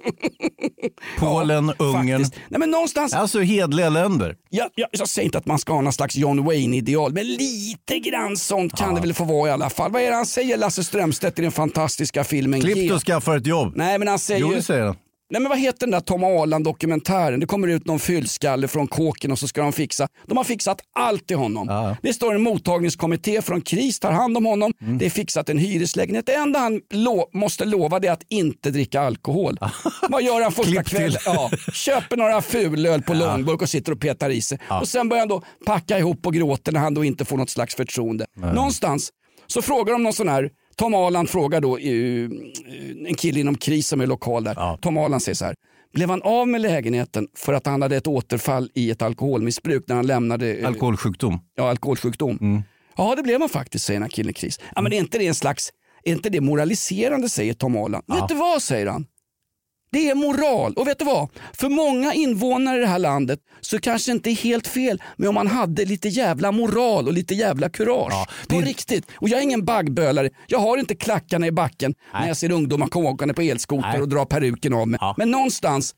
Polen, 1.19 1.73
Ungern. 1.79 2.19
Faktiskt. 2.19 2.41
Nej, 2.49 2.59
men 2.59 2.71
någonstans, 2.71 3.13
Alltså 3.13 3.39
hedliga 3.39 3.89
länder. 3.89 4.35
jag, 4.49 4.69
jag, 4.75 4.87
jag 4.91 5.07
säger 5.09 5.25
inte 5.25 5.37
att 5.37 5.45
man 5.45 5.59
ska 5.59 5.73
ha 5.73 5.81
någon 5.81 5.93
slags 5.93 6.15
John 6.15 6.45
Wayne-ideal, 6.45 7.13
men 7.13 7.27
lite 7.27 7.99
grann 7.99 8.37
sånt 8.37 8.77
kan 8.77 8.95
det 8.95 9.01
väl 9.01 9.13
få 9.13 9.23
vara 9.23 9.49
i 9.49 9.51
alla 9.51 9.69
fall. 9.69 9.91
Vad 9.91 10.01
är 10.01 10.09
det 10.09 10.15
han 10.15 10.25
säger, 10.25 10.57
Lasse 10.57 10.83
Strömstedt, 10.83 11.39
i 11.39 11.41
den 11.41 11.51
fantastiska 11.51 12.23
filmen 12.23 12.61
Klipp 12.61 12.91
och 12.91 13.01
skaffa 13.01 13.35
ett 13.37 13.47
jobb. 13.47 13.73
Nej, 13.75 13.99
men 13.99 14.07
han 14.07 14.19
säger 14.19 14.41
Jo, 14.41 14.51
det 14.51 14.61
säger 14.61 14.83
han. 14.85 14.95
Nej 15.33 15.41
men 15.41 15.49
vad 15.49 15.59
heter 15.59 15.79
den 15.79 15.91
där 15.91 15.99
Tom 15.99 16.23
Arland 16.23 16.63
dokumentären? 16.65 17.39
Det 17.39 17.45
kommer 17.45 17.67
ut 17.67 17.85
någon 17.85 17.99
fyllskalle 17.99 18.67
från 18.67 18.87
kåken 18.87 19.31
och 19.31 19.39
så 19.39 19.47
ska 19.47 19.61
de 19.61 19.73
fixa. 19.73 20.07
De 20.27 20.37
har 20.37 20.43
fixat 20.43 20.81
allt 20.95 21.27
till 21.27 21.37
honom. 21.37 21.67
Ja. 21.69 21.97
Det 22.01 22.13
står 22.13 22.35
en 22.35 22.41
mottagningskommitté 22.41 23.41
från 23.41 23.61
KRIS 23.61 23.99
tar 23.99 24.11
hand 24.11 24.37
om 24.37 24.45
honom. 24.45 24.73
Mm. 24.81 24.97
Det 24.97 25.05
är 25.05 25.09
fixat 25.09 25.49
en 25.49 25.57
hyreslägenhet. 25.57 26.25
Det 26.25 26.33
enda 26.33 26.59
han 26.59 26.81
lo- 26.93 27.29
måste 27.33 27.65
lova 27.65 27.99
det 27.99 28.07
är 28.07 28.11
att 28.11 28.23
inte 28.29 28.71
dricka 28.71 29.01
alkohol. 29.01 29.57
vad 30.09 30.23
gör 30.23 30.41
han 30.41 30.51
första 30.63 30.83
kvällen? 30.83 31.19
Ja, 31.25 31.51
köper 31.73 32.17
några 32.17 32.41
fulöl 32.41 33.01
på 33.01 33.13
långburk 33.13 33.61
och 33.61 33.69
sitter 33.69 33.91
och 33.91 33.99
petar 33.99 34.29
i 34.29 34.41
sig. 34.41 34.59
Och 34.81 34.87
sen 34.87 35.09
börjar 35.09 35.21
han 35.21 35.27
då 35.29 35.41
packa 35.65 35.99
ihop 35.99 36.25
och 36.27 36.33
gråter 36.33 36.71
när 36.71 36.79
han 36.79 36.93
då 36.93 37.03
inte 37.03 37.25
får 37.25 37.37
något 37.37 37.49
slags 37.49 37.75
förtroende. 37.75 38.25
Någonstans 38.35 39.09
så 39.47 39.61
frågar 39.61 39.93
de 39.93 40.03
någon 40.03 40.13
sån 40.13 40.29
här 40.29 40.49
Tom 40.75 40.93
Arland 40.93 41.29
frågar 41.29 41.61
då 41.61 41.77
eh, 41.77 43.07
en 43.09 43.15
kille 43.15 43.39
inom 43.39 43.57
KRIS 43.57 43.87
som 43.87 44.01
är 44.01 44.07
lokal 44.07 44.43
där. 44.43 44.53
Ja. 44.57 44.77
Tom 44.81 44.97
Arland 44.97 45.21
säger 45.23 45.35
så 45.35 45.45
här. 45.45 45.55
blev 45.93 46.09
han 46.09 46.21
av 46.21 46.47
med 46.47 46.61
lägenheten 46.61 47.27
för 47.37 47.53
att 47.53 47.65
han 47.65 47.81
hade 47.81 47.95
ett 47.97 48.07
återfall 48.07 48.69
i 48.73 48.91
ett 48.91 49.01
alkoholmissbruk 49.01 49.83
när 49.87 49.95
han 49.95 50.07
lämnade 50.07 50.53
eh, 50.55 50.67
Alkoholsjukdom. 50.67 51.39
ja, 51.55 51.69
alkoholsjukdom. 51.69 52.63
Ja, 52.97 53.15
det 53.15 53.23
blev 53.23 53.39
han 53.39 53.49
faktiskt, 53.49 53.85
säger 53.85 53.99
den 53.99 54.03
här 54.03 54.09
killen 54.09 54.33
Chris. 54.33 54.59
Ja, 54.75 54.81
men 54.81 54.93
är 54.93 54.97
inte 54.97 55.17
det 55.17 55.27
en 55.27 55.35
slags, 55.35 55.69
är 56.03 56.11
inte 56.13 56.29
det 56.29 56.41
moraliserande, 56.41 57.29
säger 57.29 57.53
Tom 57.53 57.73
Holland. 57.73 58.03
Vet 58.07 58.27
du 58.27 58.35
vad, 58.35 58.61
säger 58.61 58.87
han? 58.87 59.05
Det 59.93 60.09
är 60.09 60.15
moral. 60.15 60.73
Och 60.73 60.87
vet 60.87 60.99
du 60.99 61.05
vad? 61.05 61.29
För 61.53 61.69
många 61.69 62.13
invånare 62.13 62.77
i 62.77 62.81
det 62.81 62.87
här 62.87 62.99
landet 62.99 63.39
så 63.61 63.79
kanske 63.79 64.11
inte 64.11 64.29
är 64.31 64.35
helt 64.35 64.67
fel 64.67 65.01
men 65.17 65.27
om 65.29 65.35
man 65.35 65.47
hade 65.47 65.85
lite 65.85 66.07
jävla 66.09 66.51
moral 66.51 67.07
och 67.07 67.13
lite 67.13 67.33
jävla 67.33 67.69
kurage. 67.69 68.11
Ja, 68.13 68.27
På 68.47 68.59
det- 68.61 68.65
riktigt. 68.67 69.05
Och 69.15 69.29
jag 69.29 69.39
är 69.39 69.43
ingen 69.43 69.65
baggbölare. 69.65 70.29
Jag 70.47 70.59
har 70.59 70.77
inte 70.77 70.95
klackarna 70.95 71.47
i 71.47 71.51
backen 71.51 71.93
när 72.13 72.27
jag 72.27 72.37
ser 72.37 72.51
ungdomar 72.51 72.87
komma 72.87 73.09
åkande 73.09 73.33
på 73.33 73.41
elskoter 73.41 73.89
Nej. 73.91 74.01
och 74.01 74.09
dra 74.09 74.25
peruken 74.25 74.73
av 74.73 74.87
mig. 74.87 74.97
Ja. 75.01 75.15
Men 75.17 75.31
någonstans 75.31 75.95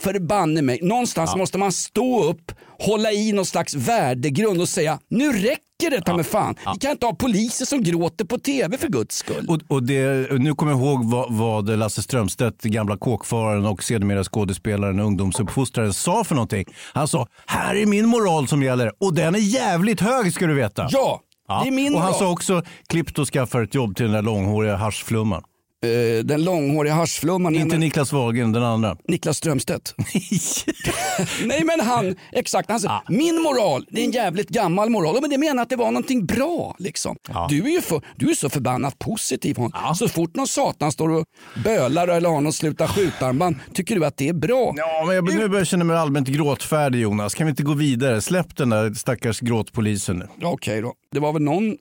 Förbanne 0.00 0.62
mig, 0.62 0.78
någonstans 0.82 1.36
måste 1.36 1.58
man 1.58 1.72
stå 1.72 2.24
upp, 2.24 2.52
hålla 2.78 3.12
i 3.12 3.32
någon 3.32 3.46
slags 3.46 3.74
värdegrund 3.74 4.60
och 4.60 4.68
säga 4.68 4.98
nu 5.08 5.32
räcker 5.32 5.90
det 5.90 6.00
ta 6.00 6.16
mig 6.16 6.24
fan. 6.24 6.54
Vi 6.74 6.78
kan 6.78 6.90
inte 6.90 7.06
ha 7.06 7.14
poliser 7.14 7.64
som 7.64 7.82
gråter 7.82 8.24
på 8.24 8.38
tv 8.38 8.78
för 8.78 8.88
guds 8.88 9.16
skull. 9.16 9.46
Och, 9.48 9.60
och 9.68 9.82
det, 9.82 10.32
nu 10.38 10.54
kommer 10.54 10.72
jag 10.72 10.80
ihåg 10.80 11.04
vad, 11.10 11.32
vad 11.34 11.78
Lasse 11.78 12.02
Strömstedt, 12.02 12.62
gamla 12.62 12.96
kåkfararen 12.96 13.66
och 13.66 13.82
sedermera 13.82 14.24
skådespelaren 14.24 15.00
och 15.00 15.06
ungdomsuppfostraren 15.06 15.92
sa 15.94 16.24
för 16.24 16.34
någonting. 16.34 16.64
Han 16.94 17.08
sa, 17.08 17.26
här 17.46 17.74
är 17.74 17.86
min 17.86 18.06
moral 18.06 18.48
som 18.48 18.62
gäller 18.62 18.92
och 19.00 19.14
den 19.14 19.34
är 19.34 19.38
jävligt 19.38 20.00
hög 20.00 20.32
ska 20.32 20.46
du 20.46 20.54
veta. 20.54 20.88
Ja, 20.90 21.20
Ja. 21.50 21.60
det 21.62 21.68
är 21.68 21.72
min 21.72 21.94
och 21.94 22.00
han 22.00 22.08
moral. 22.10 22.18
sa 22.20 22.30
också, 22.32 22.62
klippt 22.88 23.18
och 23.18 23.26
skaffa 23.28 23.62
ett 23.62 23.74
jobb 23.74 23.96
till 23.96 24.04
den 24.04 24.14
där 24.14 24.22
långhåriga 24.22 24.76
haschflumman. 24.76 25.42
Eh, 25.86 26.24
den 26.24 26.44
långhåriga 26.44 26.94
haschflumman. 26.94 27.54
Inte 27.54 27.66
men- 27.66 27.80
Niklas 27.80 28.12
Wahlgren, 28.12 28.52
den 28.52 28.62
andra. 28.62 28.96
Niklas 29.08 29.36
Strömstedt. 29.36 29.94
Nej 31.44 31.64
men 31.64 31.80
han, 31.80 32.16
exakt. 32.32 32.70
Han 32.70 32.80
sa, 32.80 33.02
min 33.08 33.42
moral, 33.42 33.86
det 33.90 34.00
är 34.00 34.04
en 34.04 34.10
jävligt 34.10 34.48
gammal 34.48 34.90
moral. 34.90 35.18
Men 35.20 35.30
det 35.30 35.38
menar 35.38 35.62
att 35.62 35.68
det 35.70 35.76
var 35.76 35.90
någonting 35.90 36.26
bra. 36.26 36.76
Liksom. 36.78 37.16
Du, 37.48 37.62
är 37.62 37.68
ju 37.68 37.80
för, 37.80 38.02
du 38.16 38.30
är 38.30 38.34
så 38.34 38.50
förbannat 38.50 38.98
positiv 38.98 39.56
Hans. 39.72 39.98
Så 39.98 40.08
fort 40.08 40.36
någon 40.36 40.46
satan 40.48 40.92
står 40.92 41.08
och 41.08 41.24
bölar 41.64 42.08
eller 42.08 42.28
har 42.28 42.40
någon 42.40 42.52
sluta 42.52 42.88
skjutarmband 42.88 43.56
tycker 43.74 43.94
du 43.94 44.04
att 44.06 44.16
det 44.16 44.28
är 44.28 44.32
bra. 44.32 44.74
Ja, 44.76 45.04
men 45.06 45.14
jag, 45.14 45.24
nu 45.24 45.48
börjar 45.48 45.60
jag 45.60 45.66
känna 45.66 45.84
mig 45.84 45.96
allmänt 45.96 46.28
gråtfärdig 46.28 47.00
Jonas. 47.00 47.34
Kan 47.34 47.46
vi 47.46 47.50
inte 47.50 47.62
gå 47.62 47.74
vidare? 47.74 48.20
Släpp 48.20 48.56
den 48.56 48.68
där 48.70 48.94
stackars 48.94 49.40
gråtpolisen 49.40 50.16
nu. 50.18 50.26
Ja, 50.40 50.48
Okej 50.48 50.80
då. 50.80 50.94
Det 51.12 51.20
var 51.20 51.32
väl 51.32 51.42
någon... 51.42 51.76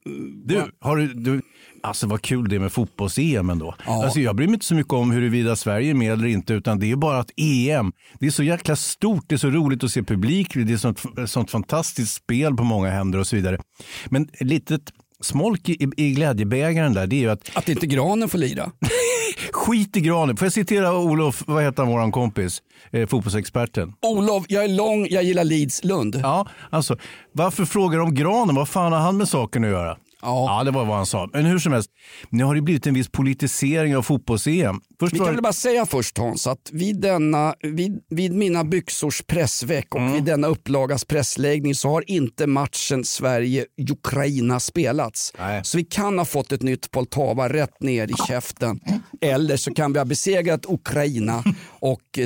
Du, 0.45 0.63
har 0.79 0.97
du, 0.97 1.13
du, 1.13 1.41
alltså 1.83 2.07
vad 2.07 2.21
kul 2.21 2.49
det 2.49 2.55
är 2.55 2.59
med 2.59 2.71
fotbolls-EM 2.71 3.49
ändå. 3.49 3.75
Alltså, 3.85 4.19
jag 4.19 4.35
bryr 4.35 4.47
mig 4.47 4.53
inte 4.53 4.65
så 4.65 4.75
mycket 4.75 4.93
om 4.93 5.11
huruvida 5.11 5.55
Sverige 5.55 5.89
är 5.89 5.93
med 5.93 6.13
eller 6.13 6.27
inte, 6.27 6.53
utan 6.53 6.79
det 6.79 6.91
är 6.91 6.95
bara 6.95 7.19
att 7.19 7.31
EM, 7.37 7.91
det 8.19 8.27
är 8.27 8.31
så 8.31 8.43
jäkla 8.43 8.75
stort, 8.75 9.23
det 9.27 9.35
är 9.35 9.37
så 9.37 9.49
roligt 9.49 9.83
att 9.83 9.91
se 9.91 10.03
publik, 10.03 10.53
det 10.53 10.73
är 10.73 10.77
sånt, 10.77 11.03
sånt 11.25 11.51
fantastiskt 11.51 12.13
spel 12.13 12.55
på 12.55 12.63
många 12.63 12.89
händer 12.89 13.19
och 13.19 13.27
så 13.27 13.35
vidare. 13.35 13.57
Men 14.05 14.29
litet 14.39 14.81
smolk 15.21 15.69
i, 15.69 15.89
i 15.97 16.11
glädjebägaren 16.11 16.93
där, 16.93 17.07
det 17.07 17.15
är 17.15 17.21
ju 17.21 17.29
att 17.29 17.51
Att 17.53 17.69
inte 17.69 17.87
granen 17.87 18.29
får 18.29 18.37
lira. 18.37 18.71
skit 19.51 19.97
i 19.97 20.01
granen. 20.01 20.37
Får 20.37 20.45
jag 20.45 20.53
citera 20.53 20.97
Olof, 20.97 21.43
vad 21.47 21.63
heter 21.63 21.83
han, 21.83 21.91
våran 21.91 22.11
kompis, 22.11 22.61
eh, 22.91 23.07
fotbollsexperten? 23.07 23.93
Olof, 24.01 24.45
jag 24.47 24.63
är 24.63 24.67
lång, 24.67 25.07
jag 25.09 25.23
gillar 25.23 25.43
Leeds 25.43 25.83
Lund. 25.83 26.19
Ja, 26.23 26.47
alltså 26.69 26.97
varför 27.31 27.65
frågar 27.65 27.99
de 27.99 28.15
granen? 28.15 28.55
Vad 28.55 28.69
fan 28.69 28.91
har 28.91 28.99
han 28.99 29.17
med 29.17 29.27
saken 29.29 29.63
att 29.63 29.69
göra? 29.69 29.97
Ja. 30.21 30.57
ja, 30.57 30.63
det 30.63 30.71
var 30.71 30.85
vad 30.85 30.95
han 30.97 31.05
sa. 31.05 31.29
Men 31.33 31.45
hur 31.45 31.59
som 31.59 31.73
helst, 31.73 31.89
nu 32.29 32.43
har 32.43 32.55
det 32.55 32.61
blivit 32.61 32.87
en 32.87 32.93
viss 32.93 33.09
politisering 33.09 33.97
av 33.97 34.01
fotbolls-EM. 34.01 34.79
Först 34.99 35.13
Vi 35.13 35.17
kan 35.19 35.27
väl 35.27 35.41
bara 35.41 35.53
säga 35.53 35.85
först 35.85 36.17
Hans 36.17 36.47
att 36.47 36.69
vid, 36.71 37.01
denna, 37.01 37.53
vid, 37.63 37.99
vid 38.09 38.33
mina 38.33 38.63
byxors 38.63 39.21
pressveck 39.27 39.95
och 39.95 40.01
vid 40.15 40.23
denna 40.23 40.47
upplagas 40.47 41.05
pressläggning 41.05 41.75
så 41.75 41.89
har 41.89 42.09
inte 42.09 42.47
matchen 42.47 43.03
Sverige-Ukraina 43.05 44.59
spelats. 44.59 45.33
Nej. 45.39 45.61
Så 45.63 45.77
vi 45.77 45.83
kan 45.83 46.17
ha 46.17 46.25
fått 46.25 46.51
ett 46.51 46.61
nytt 46.61 46.91
Poltava 46.91 47.49
rätt 47.49 47.81
ner 47.81 48.07
i 48.11 48.13
käften. 48.27 48.79
Eller 49.21 49.57
så 49.57 49.73
kan 49.73 49.93
vi 49.93 49.99
ha 49.99 50.05
besegrat 50.05 50.65
Ukraina 50.65 51.43
och 51.79 52.19
eh, 52.19 52.25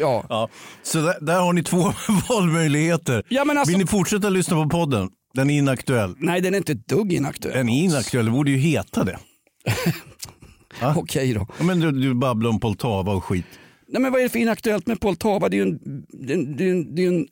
ja. 0.00 0.24
Ja, 0.28 0.48
så 0.82 0.98
där, 1.00 1.14
där 1.20 1.40
har 1.40 1.52
ni 1.52 1.62
två 1.62 1.92
valmöjligheter. 2.28 3.22
Ja, 3.28 3.44
men 3.44 3.58
alltså- 3.58 3.70
Vill 3.70 3.78
ni 3.78 3.86
fortsätta 3.86 4.28
lyssna 4.28 4.62
på 4.64 4.68
podden? 4.70 5.08
Den 5.36 5.50
är 5.50 5.58
inaktuell. 5.58 6.14
Nej 6.18 6.40
den 6.40 6.54
är 6.54 6.58
inte 6.58 6.72
ett 6.72 6.88
dugg 6.88 7.12
inaktuell. 7.12 7.54
Den 7.54 7.68
är 7.68 7.82
inaktuell, 7.82 8.24
det 8.24 8.30
borde 8.30 8.50
ju 8.50 8.56
heta 8.56 9.04
det. 9.04 9.18
Okej 10.96 11.34
då. 11.34 11.46
Ja, 11.58 11.64
men 11.64 11.80
du, 11.80 11.92
du 11.92 12.14
babblar 12.14 12.50
om 12.50 12.60
Poltava 12.60 13.12
och 13.12 13.24
skit. 13.24 13.44
Nej, 13.88 14.02
men 14.02 14.12
vad 14.12 14.20
är 14.20 14.22
det 14.22 14.30
för 14.30 14.38
inaktuellt 14.38 14.86
med 14.86 15.00
Poltava? 15.00 15.48
Det 15.48 15.56
är 15.56 15.58
ju 15.58 15.62
en, 15.62 15.78
det 16.26 16.32
är 16.64 16.70
en, 16.70 16.94
det 16.94 17.04
är 17.04 17.08
en, 17.08 17.26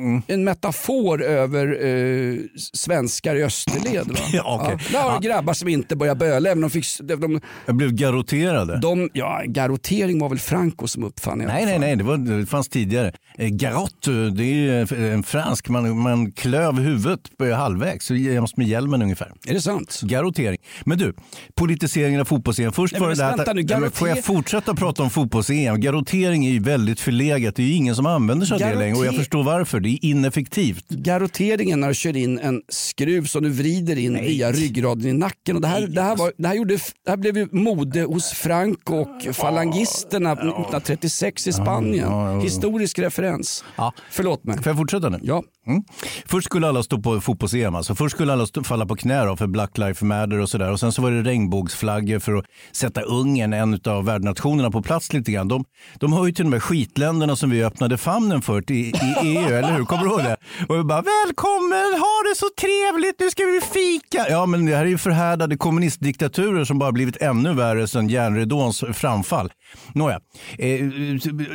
Mm. 0.00 0.22
en 0.26 0.44
metafor 0.44 1.22
över 1.22 1.86
eh, 1.86 2.34
svenskar 2.74 3.36
i 3.36 3.42
österled. 3.44 4.06
Va? 4.08 4.14
Ja, 4.32 4.60
okej. 4.62 4.86
Där 4.92 4.98
har 5.02 5.10
Ja. 5.10 5.18
du 5.22 5.28
grabbar 5.28 5.52
som 5.54 5.68
inte 5.68 5.96
börjar 5.96 6.14
böla. 6.14 6.50
Även 6.50 6.60
de, 6.60 6.70
fick, 6.70 6.84
de, 7.02 7.40
Jag 7.66 7.74
blev 7.76 7.92
garotterade. 7.92 8.78
de, 8.80 9.10
ja, 9.12 9.42
garotering 9.46 10.18
var 10.18 10.28
väl 10.28 10.38
Franco 10.38 10.86
som 10.88 11.04
uppfann 11.04 11.38
Nej, 11.38 11.64
nej, 11.66 11.78
nej, 11.78 11.96
det, 11.96 12.04
var, 12.04 12.16
det 12.16 12.46
fanns 12.46 12.68
tidigare. 12.68 13.12
Eh, 13.38 13.48
Garott, 13.48 14.06
eh, 14.06 14.14
det 14.14 14.44
är 14.44 14.54
ju 14.54 15.12
en 15.12 15.22
fransk, 15.22 15.68
man, 15.68 15.98
man 15.98 16.32
klöv 16.32 16.78
huvudet 16.80 17.20
på 17.38 17.52
halvvägs, 17.54 18.10
jämst 18.10 18.56
med 18.56 18.68
hjälmen 18.68 19.02
ungefär. 19.02 19.32
Är 19.48 19.54
det 19.54 19.60
sant? 19.60 20.00
Garotering. 20.02 20.58
Men 20.84 20.98
du, 20.98 21.14
politiseringen 21.54 22.20
av 22.20 22.24
fotbolls-EM. 22.24 22.72
Först 22.72 22.92
Nej, 22.92 23.00
var 23.00 23.08
det 23.08 23.14
där 23.14 23.36
vänta 23.36 23.52
nu, 23.52 23.64
men 23.80 23.90
får 23.90 24.08
jag 24.08 24.16
garoter- 24.16 24.22
fortsätta 24.22 24.74
prata 24.74 25.02
om 25.02 25.10
fotbolls-EM? 25.10 25.80
Garotering 25.80 26.46
är 26.46 26.50
ju 26.50 26.60
väldigt 26.60 27.00
förlegat. 27.00 27.56
Det 27.56 27.62
är 27.62 27.66
ju 27.66 27.74
ingen 27.74 27.94
som 27.96 28.06
använder 28.06 28.46
sig 28.46 28.54
av 28.54 28.60
det 28.60 28.66
Garoter- 28.66 28.78
längre 28.78 28.96
och 28.96 29.06
jag 29.06 29.16
förstår 29.16 29.42
varför. 29.42 29.80
Är 29.90 30.04
ineffektivt. 30.04 30.88
Garoteringen 30.88 31.80
när 31.80 31.88
du 31.88 31.94
kör 31.94 32.16
in 32.16 32.38
en 32.38 32.62
skruv 32.68 33.24
som 33.24 33.42
du 33.42 33.50
vrider 33.50 33.98
in 33.98 34.14
via 34.14 34.52
ryggraden 34.52 35.06
i 35.06 35.12
nacken. 35.12 35.56
Och 35.56 35.62
det, 35.62 35.68
här, 35.68 35.86
det, 35.86 36.02
här 36.02 36.16
var, 36.16 36.32
det, 36.36 36.48
här 36.48 36.54
gjorde, 36.54 36.74
det 36.74 37.10
här 37.10 37.16
blev 37.16 37.36
ju 37.38 37.48
mode 37.52 38.02
hos 38.02 38.30
Franco 38.32 38.94
och 38.94 39.34
falangisterna 39.34 40.32
1936 40.32 41.46
i 41.46 41.52
Spanien. 41.52 42.40
Historisk 42.40 42.98
referens. 42.98 43.64
Ja. 43.76 43.92
Förlåt 44.10 44.44
mig. 44.44 44.56
Får 44.56 44.66
jag 44.66 44.76
fortsätta 44.76 45.08
nu? 45.08 45.18
Ja. 45.22 45.42
Mm. 45.66 45.82
Först 46.26 46.44
skulle 46.44 46.68
alla 46.68 46.82
stå 46.82 46.98
på 47.02 47.20
fotbolls-EM. 47.20 47.74
Alltså. 47.74 47.94
Först 47.94 48.14
skulle 48.14 48.32
alla 48.32 48.46
stå, 48.46 48.62
falla 48.64 48.86
på 48.86 48.96
knä 48.96 49.24
då 49.24 49.36
för 49.36 49.46
Black 49.46 49.78
Lives 49.78 50.02
Matter 50.02 50.38
och 50.38 50.48
sådär. 50.48 50.70
Och 50.70 50.80
sen 50.80 50.92
så 50.92 51.02
var 51.02 51.10
det 51.10 51.22
regnbågsflaggor 51.22 52.18
för 52.18 52.34
att 52.34 52.44
sätta 52.72 53.00
Ungern, 53.02 53.52
en 53.52 53.80
av 53.84 54.04
värdnationerna, 54.04 54.70
på 54.70 54.82
plats 54.82 55.12
lite 55.12 55.32
grann. 55.32 55.48
De, 55.48 55.64
de 55.98 56.12
hör 56.12 56.26
ju 56.26 56.32
till 56.32 56.44
de 56.44 56.52
här 56.52 56.60
skitländerna 56.60 57.36
som 57.36 57.50
vi 57.50 57.64
öppnade 57.64 57.98
famnen 57.98 58.42
för 58.42 58.72
i, 58.72 58.74
i 58.74 58.92
EU, 59.22 59.48
eller 59.48 59.72
hur? 59.76 59.84
Kommer 59.84 60.04
du 60.04 60.10
ihåg 60.10 60.22
det? 60.22 60.36
Och 60.68 60.78
vi 60.78 60.82
bara 60.84 61.02
välkommen, 61.02 62.00
ha 62.00 62.22
det 62.30 62.36
så 62.36 62.46
trevligt, 62.60 63.20
nu 63.20 63.30
ska 63.30 63.42
vi 63.44 63.60
fika. 63.60 64.26
Ja, 64.30 64.46
men 64.46 64.66
det 64.66 64.76
här 64.76 64.84
är 64.84 64.88
ju 64.88 64.98
förhärdade 64.98 65.56
kommunistdiktaturer 65.56 66.64
som 66.64 66.78
bara 66.78 66.92
blivit 66.92 67.16
ännu 67.16 67.54
värre 67.54 67.88
sedan 67.88 68.08
järnridåns 68.08 68.84
framfall. 68.92 69.52
Nåja, 69.94 70.20
eh, 70.58 70.80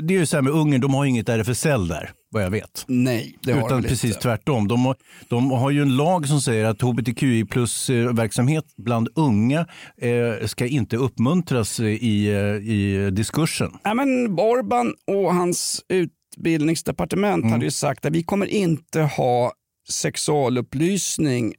det 0.02 0.14
är 0.14 0.20
ju 0.20 0.26
så 0.26 0.38
här 0.38 0.42
med 0.42 0.54
Ungern, 0.54 0.82
de 0.82 0.94
har 0.94 1.04
ju 1.04 1.10
inget 1.10 1.30
RFSL 1.30 1.88
där, 1.88 2.12
vad 2.36 2.44
jag 2.44 2.50
vet. 2.52 2.86
Nej, 2.88 3.38
det 3.42 3.52
har 3.52 3.60
Utan 3.68 3.82
de 3.82 3.88
precis 3.88 4.04
inte. 4.10 4.20
tvärtom. 4.20 4.68
De 4.68 4.86
har, 4.86 4.96
de 5.28 5.52
har 5.52 5.72
ju 5.72 5.82
en 5.82 5.96
lag 5.96 6.28
som 6.28 6.42
säger 6.42 6.66
att 6.66 6.82
hbtqi 6.82 7.46
plus-verksamhet 7.46 8.66
bland 8.78 9.10
unga 9.16 9.60
eh, 9.98 10.48
ska 10.48 10.66
inte 10.66 10.98
uppmuntras 10.98 11.80
eh, 11.80 11.86
i, 11.86 12.28
eh, 12.28 12.72
i 12.72 13.10
diskursen. 13.12 13.72
Ja, 13.84 13.94
men 13.94 14.40
Orban 14.40 14.94
och 15.08 15.34
hans 15.36 15.82
utbildningsdepartement 15.90 17.42
Mm. 17.44 17.52
hade 17.52 17.66
ju 17.66 17.72
sagt 17.72 18.06
att 18.06 18.14
vi 18.14 18.24
kommer 18.24 18.46
inte 18.46 19.02
ha 19.02 19.52
sexualupplysning 19.90 21.54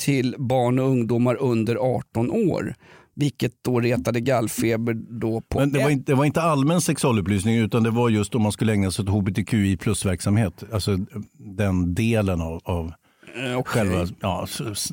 till 0.00 0.34
barn 0.38 0.78
och 0.78 0.86
ungdomar 0.88 1.36
under 1.40 1.76
18 1.76 2.30
år. 2.30 2.74
Vilket 3.22 3.52
då 3.64 3.80
retade 3.80 4.20
gallfeber 4.20 4.94
då 5.20 5.40
på 5.40 5.58
Men 5.58 5.72
det 5.72 5.82
var, 5.82 5.90
inte, 5.90 6.12
det 6.12 6.16
var 6.16 6.24
inte 6.24 6.42
allmän 6.42 6.80
sexualupplysning 6.80 7.56
utan 7.56 7.82
det 7.82 7.90
var 7.90 8.08
just 8.08 8.34
om 8.34 8.42
man 8.42 8.52
skulle 8.52 8.72
ägna 8.72 8.90
sig 8.90 9.02
åt 9.02 9.08
hbtqi 9.08 9.76
plus-verksamhet. 9.76 10.62
Alltså 10.72 10.98
den 11.38 11.94
delen 11.94 12.40
av, 12.40 12.60
av 12.64 12.92
Eh, 13.36 13.58
okej. 13.58 13.62
själva 13.72 14.06
ja, 14.20 14.46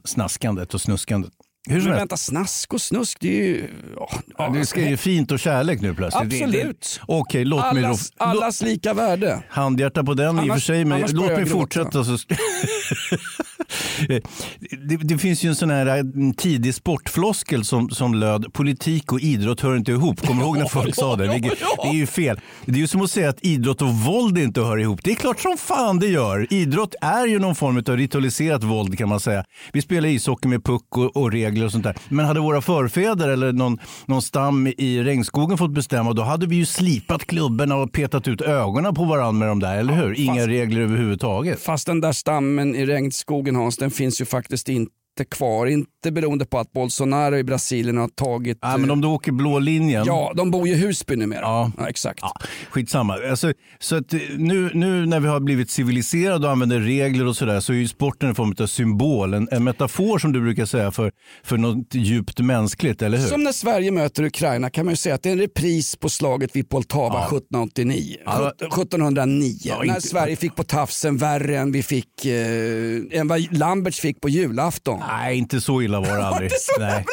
snaskandet 0.03 0.73
och 0.73 0.81
snuskandet. 0.81 1.31
Hur 1.69 1.81
Men 1.81 1.91
vänta, 1.93 2.17
snask 2.17 2.73
och 2.73 2.81
snusk, 2.81 3.17
det 3.21 3.39
är 3.41 3.47
ju... 3.47 3.69
Ja, 3.95 4.09
Ja, 4.37 4.49
det 4.49 4.65
ska 4.65 4.89
ju 4.89 4.97
fint 4.97 5.31
och 5.31 5.39
kärlek 5.39 5.81
nu 5.81 5.93
plötsligt. 5.93 6.33
Absolut. 6.43 7.01
Okej, 7.07 7.45
låt 7.45 7.73
mig 7.73 7.81
då... 7.81 7.87
allas, 7.87 8.11
allas 8.17 8.61
lika 8.61 8.93
värde. 8.93 9.43
Handhjärta 9.49 10.03
på 10.03 10.13
den 10.13 10.35
i 10.35 10.39
och 10.39 10.43
för 10.43 10.51
Annars- 10.51 10.65
sig, 10.65 10.85
men 10.85 10.97
annars 10.97 11.11
låt 11.13 11.27
mig 11.27 11.45
fortsätta. 11.45 12.03
Så... 12.03 12.17
Det, 14.87 14.97
det 14.97 15.17
finns 15.17 15.43
ju 15.43 15.49
en 15.49 15.55
sån 15.55 15.69
här 15.69 15.97
eh, 15.97 16.03
tidig 16.37 16.75
sportfloskel 16.75 17.65
som, 17.65 17.89
som 17.89 18.13
löd 18.13 18.53
politik 18.53 19.11
och 19.11 19.19
idrott 19.19 19.61
hör 19.61 19.75
inte 19.75 19.91
ihop. 19.91 20.27
Kommer 20.27 20.41
du 20.41 20.47
ihåg 20.47 20.57
när 20.57 20.65
folk 20.65 20.95
sa 20.95 21.15
det? 21.15 21.27
Det, 21.27 21.39
det 21.83 21.89
är 21.89 21.93
ju 21.93 22.07
fel. 22.07 22.39
Det 22.65 22.71
är 22.71 22.77
ju 22.77 22.87
som 22.87 23.01
att 23.01 23.11
säga 23.11 23.29
att 23.29 23.39
idrott 23.41 23.81
och 23.81 23.93
våld 23.93 24.37
inte 24.37 24.61
hör 24.61 24.77
ihop. 24.77 24.99
Det 25.03 25.11
är 25.11 25.15
klart 25.15 25.39
som 25.39 25.57
fan 25.57 25.99
det 25.99 26.07
gör. 26.07 26.53
Idrott 26.53 26.95
är 27.01 27.25
ju 27.25 27.39
någon 27.39 27.55
form 27.55 27.83
av 27.87 27.97
ritualiserat 27.97 28.63
våld 28.63 28.97
kan 28.97 29.09
man 29.09 29.19
säga. 29.19 29.43
Vi 29.73 29.81
spelar 29.81 30.09
ishockey 30.09 30.47
med 30.47 30.63
puck 30.63 30.97
och, 30.97 31.17
och 31.17 31.31
regler 31.31 31.65
och 31.65 31.71
sånt 31.71 31.83
där. 31.83 31.95
Men 32.09 32.25
hade 32.25 32.39
våra 32.39 32.61
förfäder 32.61 33.29
eller 33.29 33.51
någon, 33.51 33.77
någon 34.05 34.21
stam 34.21 34.67
i 34.67 35.03
regnskogen 35.03 35.57
fått 35.57 35.71
bestämma 35.71 36.13
då 36.13 36.23
hade 36.23 36.45
vi 36.45 36.55
ju 36.55 36.65
slipat 36.65 37.25
klubborna 37.25 37.75
och 37.75 37.91
petat 37.91 38.27
ut 38.27 38.41
ögonen 38.41 38.95
på 38.95 39.03
varandra 39.03 39.31
med 39.39 39.47
de 39.47 39.59
där, 39.59 39.77
eller 39.77 39.93
hur? 39.93 40.19
Inga 40.19 40.47
regler 40.47 40.81
överhuvudtaget. 40.81 41.61
Fast 41.61 41.87
den 41.87 42.01
där 42.01 42.11
stammen 42.11 42.75
i 42.75 42.85
regnskogen 42.85 43.48
Hans, 43.55 43.77
den 43.77 43.91
finns 43.91 44.21
ju 44.21 44.25
faktiskt 44.25 44.69
inte 44.69 44.91
kvar. 45.25 45.67
Inte 45.67 46.11
beroende 46.11 46.45
på 46.45 46.59
att 46.59 46.71
Bolsonaro 46.71 47.37
i 47.37 47.43
Brasilien 47.43 47.97
har 47.97 48.07
tagit... 48.07 48.57
Ja, 48.61 48.77
men 48.77 48.91
om 48.91 49.01
du 49.01 49.07
åker 49.07 49.31
blå 49.31 49.59
linjen. 49.59 50.03
Ja, 50.05 50.33
de 50.35 50.51
bor 50.51 50.67
ju 50.67 50.73
i 50.73 50.77
Husby 50.77 51.15
numera. 51.15 51.41
Ja. 51.41 51.71
Ja, 51.77 51.89
exakt. 51.89 52.19
Ja, 52.21 52.33
skitsamma. 52.69 53.17
Alltså, 53.29 53.53
så 53.79 53.95
att 53.95 54.13
eh, 54.13 54.19
nu, 54.37 54.71
nu 54.73 55.05
när 55.05 55.19
vi 55.19 55.27
har 55.27 55.39
blivit 55.39 55.69
civiliserade 55.69 56.45
och 56.47 56.51
använder 56.51 56.79
regler 56.79 57.27
och 57.27 57.35
sådär 57.35 57.59
så 57.59 57.73
är 57.73 57.77
ju 57.77 57.87
sporten 57.87 58.29
en 58.29 58.35
form 58.35 58.55
av 58.59 58.67
symbol, 58.67 59.33
en, 59.33 59.47
en 59.51 59.63
metafor 59.63 60.19
som 60.19 60.31
du 60.31 60.41
brukar 60.41 60.65
säga 60.65 60.91
för, 60.91 61.11
för 61.43 61.57
något 61.57 61.95
djupt 61.95 62.39
mänskligt, 62.39 63.01
eller 63.01 63.17
hur? 63.17 63.27
Som 63.27 63.43
när 63.43 63.51
Sverige 63.51 63.91
möter 63.91 64.23
Ukraina 64.23 64.69
kan 64.69 64.85
man 64.85 64.91
ju 64.91 64.95
säga 64.95 65.15
att 65.15 65.23
det 65.23 65.29
är 65.29 65.33
en 65.33 65.39
repris 65.39 65.95
på 65.95 66.09
slaget 66.09 66.55
vid 66.55 66.69
Poltava 66.69 67.19
1789. 67.25 68.15
Ja. 68.25 68.51
1709. 68.59 69.57
Ja, 69.63 69.83
när 69.85 69.99
Sverige 69.99 70.35
fick 70.35 70.55
på 70.55 70.63
tafsen 70.63 71.17
värre 71.17 71.57
än 71.57 71.71
vi 71.71 71.83
fick 71.83 72.25
eh, 72.25 73.19
än 73.19 73.27
vad 73.27 73.57
Lamberts 73.57 73.99
fick 73.99 74.21
på 74.21 74.29
julafton. 74.29 74.99
Nej, 75.11 75.37
inte 75.37 75.61
så 75.61 75.81
illa 75.81 75.99
var 75.99 76.07
det 76.17 76.25
aldrig. 76.27 76.51
Nej. 76.79 77.05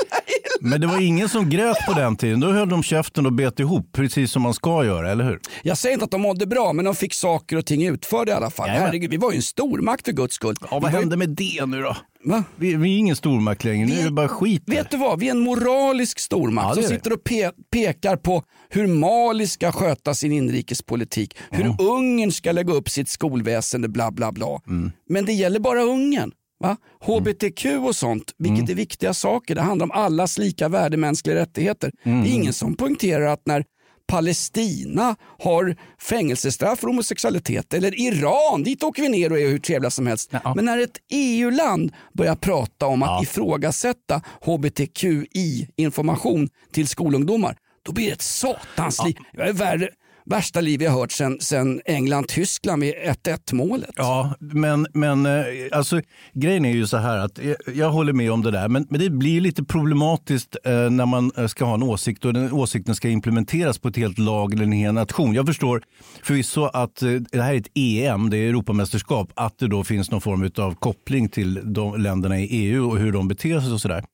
Men 0.61 0.81
det 0.81 0.87
var 0.87 1.01
ingen 1.01 1.29
som 1.29 1.51
grät 1.51 1.77
på 1.89 1.93
den 1.95 2.17
tiden. 2.17 2.41
Då 2.41 2.53
höll 2.53 2.69
de 2.69 2.83
käften 2.83 3.27
och 3.27 3.33
bet 3.33 3.61
ihop, 3.61 3.93
precis 3.93 4.33
som 4.33 4.43
man 4.43 4.55
ska 4.55 4.85
göra, 4.85 5.11
eller 5.11 5.25
hur? 5.25 5.41
Jag 5.63 5.79
säger 5.79 5.93
inte 5.93 6.05
att 6.05 6.11
de 6.11 6.21
mådde 6.21 6.47
bra, 6.47 6.73
men 6.73 6.85
de 6.85 6.95
fick 6.95 7.15
saker 7.15 7.57
och 7.57 7.67
ting 7.67 7.87
utförda 7.87 8.33
i 8.33 8.35
alla 8.35 8.51
fall. 8.51 8.67
Jajamän. 8.69 8.87
Herregud, 8.87 9.11
vi 9.11 9.17
var 9.17 9.31
ju 9.31 9.37
en 9.37 9.43
stormakt 9.43 10.05
för 10.05 10.13
guds 10.13 10.35
skull. 10.35 10.55
Ja, 10.61 10.67
vad 10.71 10.83
var 10.83 10.91
ju- 10.91 10.97
hände 10.97 11.17
med 11.17 11.29
det 11.29 11.67
nu 11.67 11.83
då? 11.83 11.97
Va? 12.25 12.45
Vi, 12.57 12.75
vi 12.75 12.95
är 12.95 12.99
ingen 12.99 13.17
stormakt 13.17 13.65
längre, 13.65 13.87
nu 13.87 13.93
Vi- 13.95 14.01
är 14.01 14.05
det 14.05 14.11
bara 14.11 14.29
skit. 14.29 14.63
Vet 14.67 14.91
du 14.91 14.97
vad, 14.97 15.21
vi 15.21 15.27
är 15.27 15.31
en 15.31 15.39
moralisk 15.41 16.19
stormakt 16.19 16.77
Ja, 16.77 16.83
som 16.83 16.83
sitter 16.95 17.13
och 17.13 17.21
pe- 17.29 17.53
pekar 17.73 18.17
på 18.17 18.43
hur 18.69 18.87
Mali 18.87 19.47
ska 19.47 19.73
sköta 19.73 20.15
sin 20.15 20.33
inrikespolitik, 20.33 21.37
hur 21.51 21.77
Ungern 21.83 22.33
ska 22.33 22.53
lägga 22.53 22.73
upp 22.73 22.89
sitt 22.89 23.09
skolväsende, 23.09 23.89
bla 23.89 24.11
bla 24.11 24.33
bla. 24.33 24.61
Mm. 24.69 24.93
Men 25.09 25.25
det 25.25 25.33
gäller 25.33 25.61
bara 25.61 25.83
Ungern. 25.83 26.33
Va? 26.61 26.77
HBTQ 27.01 27.65
och 27.87 27.97
sånt, 27.97 28.33
vilket 28.39 28.59
Mm. 28.59 28.71
är 28.71 28.75
viktiga 28.75 29.15
saker. 29.15 29.55
Det 29.55 29.61
handlar 29.61 29.85
om 29.87 29.91
allas 29.91 30.39
lika 30.39 30.69
värde, 30.69 30.97
mänskliga 30.97 31.37
rättigheter. 31.37 31.93
Mm. 32.03 32.23
Det 32.23 32.29
är 32.29 32.33
ingen 32.33 32.53
som 32.53 32.75
poängterar 32.77 33.27
att 33.27 33.47
när 33.47 33.65
Palestina 34.09 35.17
har 35.39 35.77
fängelsestraff 36.01 36.79
för 36.81 36.87
homosexualitet 36.87 37.75
eller 37.75 38.01
Iran, 38.01 38.63
dit 38.63 38.83
åker 38.83 39.03
vi 39.03 39.09
ner 39.09 39.33
och 39.33 39.39
är 39.41 39.49
hur 39.49 39.59
trevliga 39.59 39.91
som 39.91 40.07
helst. 40.07 40.31
Ja. 40.45 40.53
Men 40.57 40.65
när 40.65 40.79
ett 40.79 40.99
EU-land 41.13 41.93
börjar 42.15 42.35
prata 42.37 42.87
om 42.87 43.03
att 43.03 43.09
Ja. 43.09 43.23
ifrågasätta 43.23 44.23
hbtqi-information 44.45 46.49
till 46.73 46.89
skolungdomar, 46.89 47.57
då 47.83 47.93
blir 47.93 48.07
det 48.07 48.13
ett 48.13 48.23
satans 48.23 49.05
liv. 49.05 49.17
Det 49.33 49.43
är 49.43 49.53
värre, 49.53 49.89
värsta 50.27 50.61
liv 50.61 50.83
jag 50.83 50.91
hört 50.91 51.13
sedan 51.13 51.39
sen 51.41 51.81
England-Tyskland 51.85 52.81
med 52.81 52.95
1-1 53.25 53.55
målet. 53.55 53.91
Ja, 53.97 54.35
men, 54.39 54.87
men 54.93 55.27
eh, 55.27 55.45
alltså, 55.73 56.01
grejen 56.33 56.65
är 56.65 56.73
ju 56.73 56.87
så 56.87 56.97
här 56.97 57.19
att 57.19 57.39
jag, 57.39 57.77
jag 57.77 57.91
håller 57.91 58.13
med 58.13 58.33
om 58.33 58.43
det 58.43 58.51
där, 58.51 58.69
men, 58.69 58.87
men 58.91 59.01
det 59.01 59.11
blir 59.11 59.41
lite 59.41 59.65
problematiskt 59.65 60.57
eh, 60.65 60.91
när 60.91 61.07
man 61.07 61.33
eh, 61.37 61.47
ska 61.47 61.65
ha 61.65 61.75
en 61.75 61.83
åsikt 61.83 62.25
och 62.25 62.33
den 62.33 62.53
åsikten 62.53 62.95
ska 62.95 63.09
implementeras 63.09 63.79
på 63.79 63.89
ett 63.89 63.97
helt 63.97 64.19
lag 64.19 64.53
eller 64.53 64.65
en 64.65 64.73
hel 64.73 64.95
nation. 64.95 65.35
Jag 65.35 65.47
förstår 65.47 65.83
förvisso 66.23 66.65
att 66.65 67.03
eh, 67.03 67.11
det 67.11 67.43
här 67.43 67.55
är 67.55 67.59
ett 67.59 67.71
EM, 67.75 68.31
det 68.31 68.37
är 68.37 68.49
Europamästerskap, 68.49 69.33
att 69.35 69.59
det 69.59 69.69
då 69.69 69.85
finns 69.85 70.11
någon 70.11 70.21
form 70.21 70.51
av 70.59 70.75
koppling 70.75 71.29
till 71.29 71.73
de 71.73 72.01
länderna 72.01 72.39
i 72.39 72.45
EU 72.45 72.91
och 72.91 72.99
hur 72.99 73.13
de 73.13 73.29
beter 73.29 73.61
sig 73.61 73.73
och 73.73 73.81
sådär. 73.81 74.05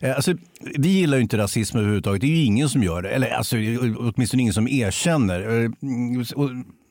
Eh, 0.00 0.16
Alltså, 0.16 0.34
vi 0.78 0.88
gillar 0.88 1.16
ju 1.16 1.22
inte 1.22 1.38
rasism 1.38 1.76
överhuvudtaget. 1.76 2.20
Det 2.20 2.26
är 2.26 2.36
ju 2.36 2.44
ingen 2.44 2.68
som 2.68 2.82
gör 2.82 3.02
det. 3.02 3.10
Eller 3.10 3.30
alltså, 3.30 3.56
åtminstone 3.98 4.40
ingen 4.42 4.54
som 4.54 4.68
erkänner. 4.68 5.64
Eh, 5.64 5.70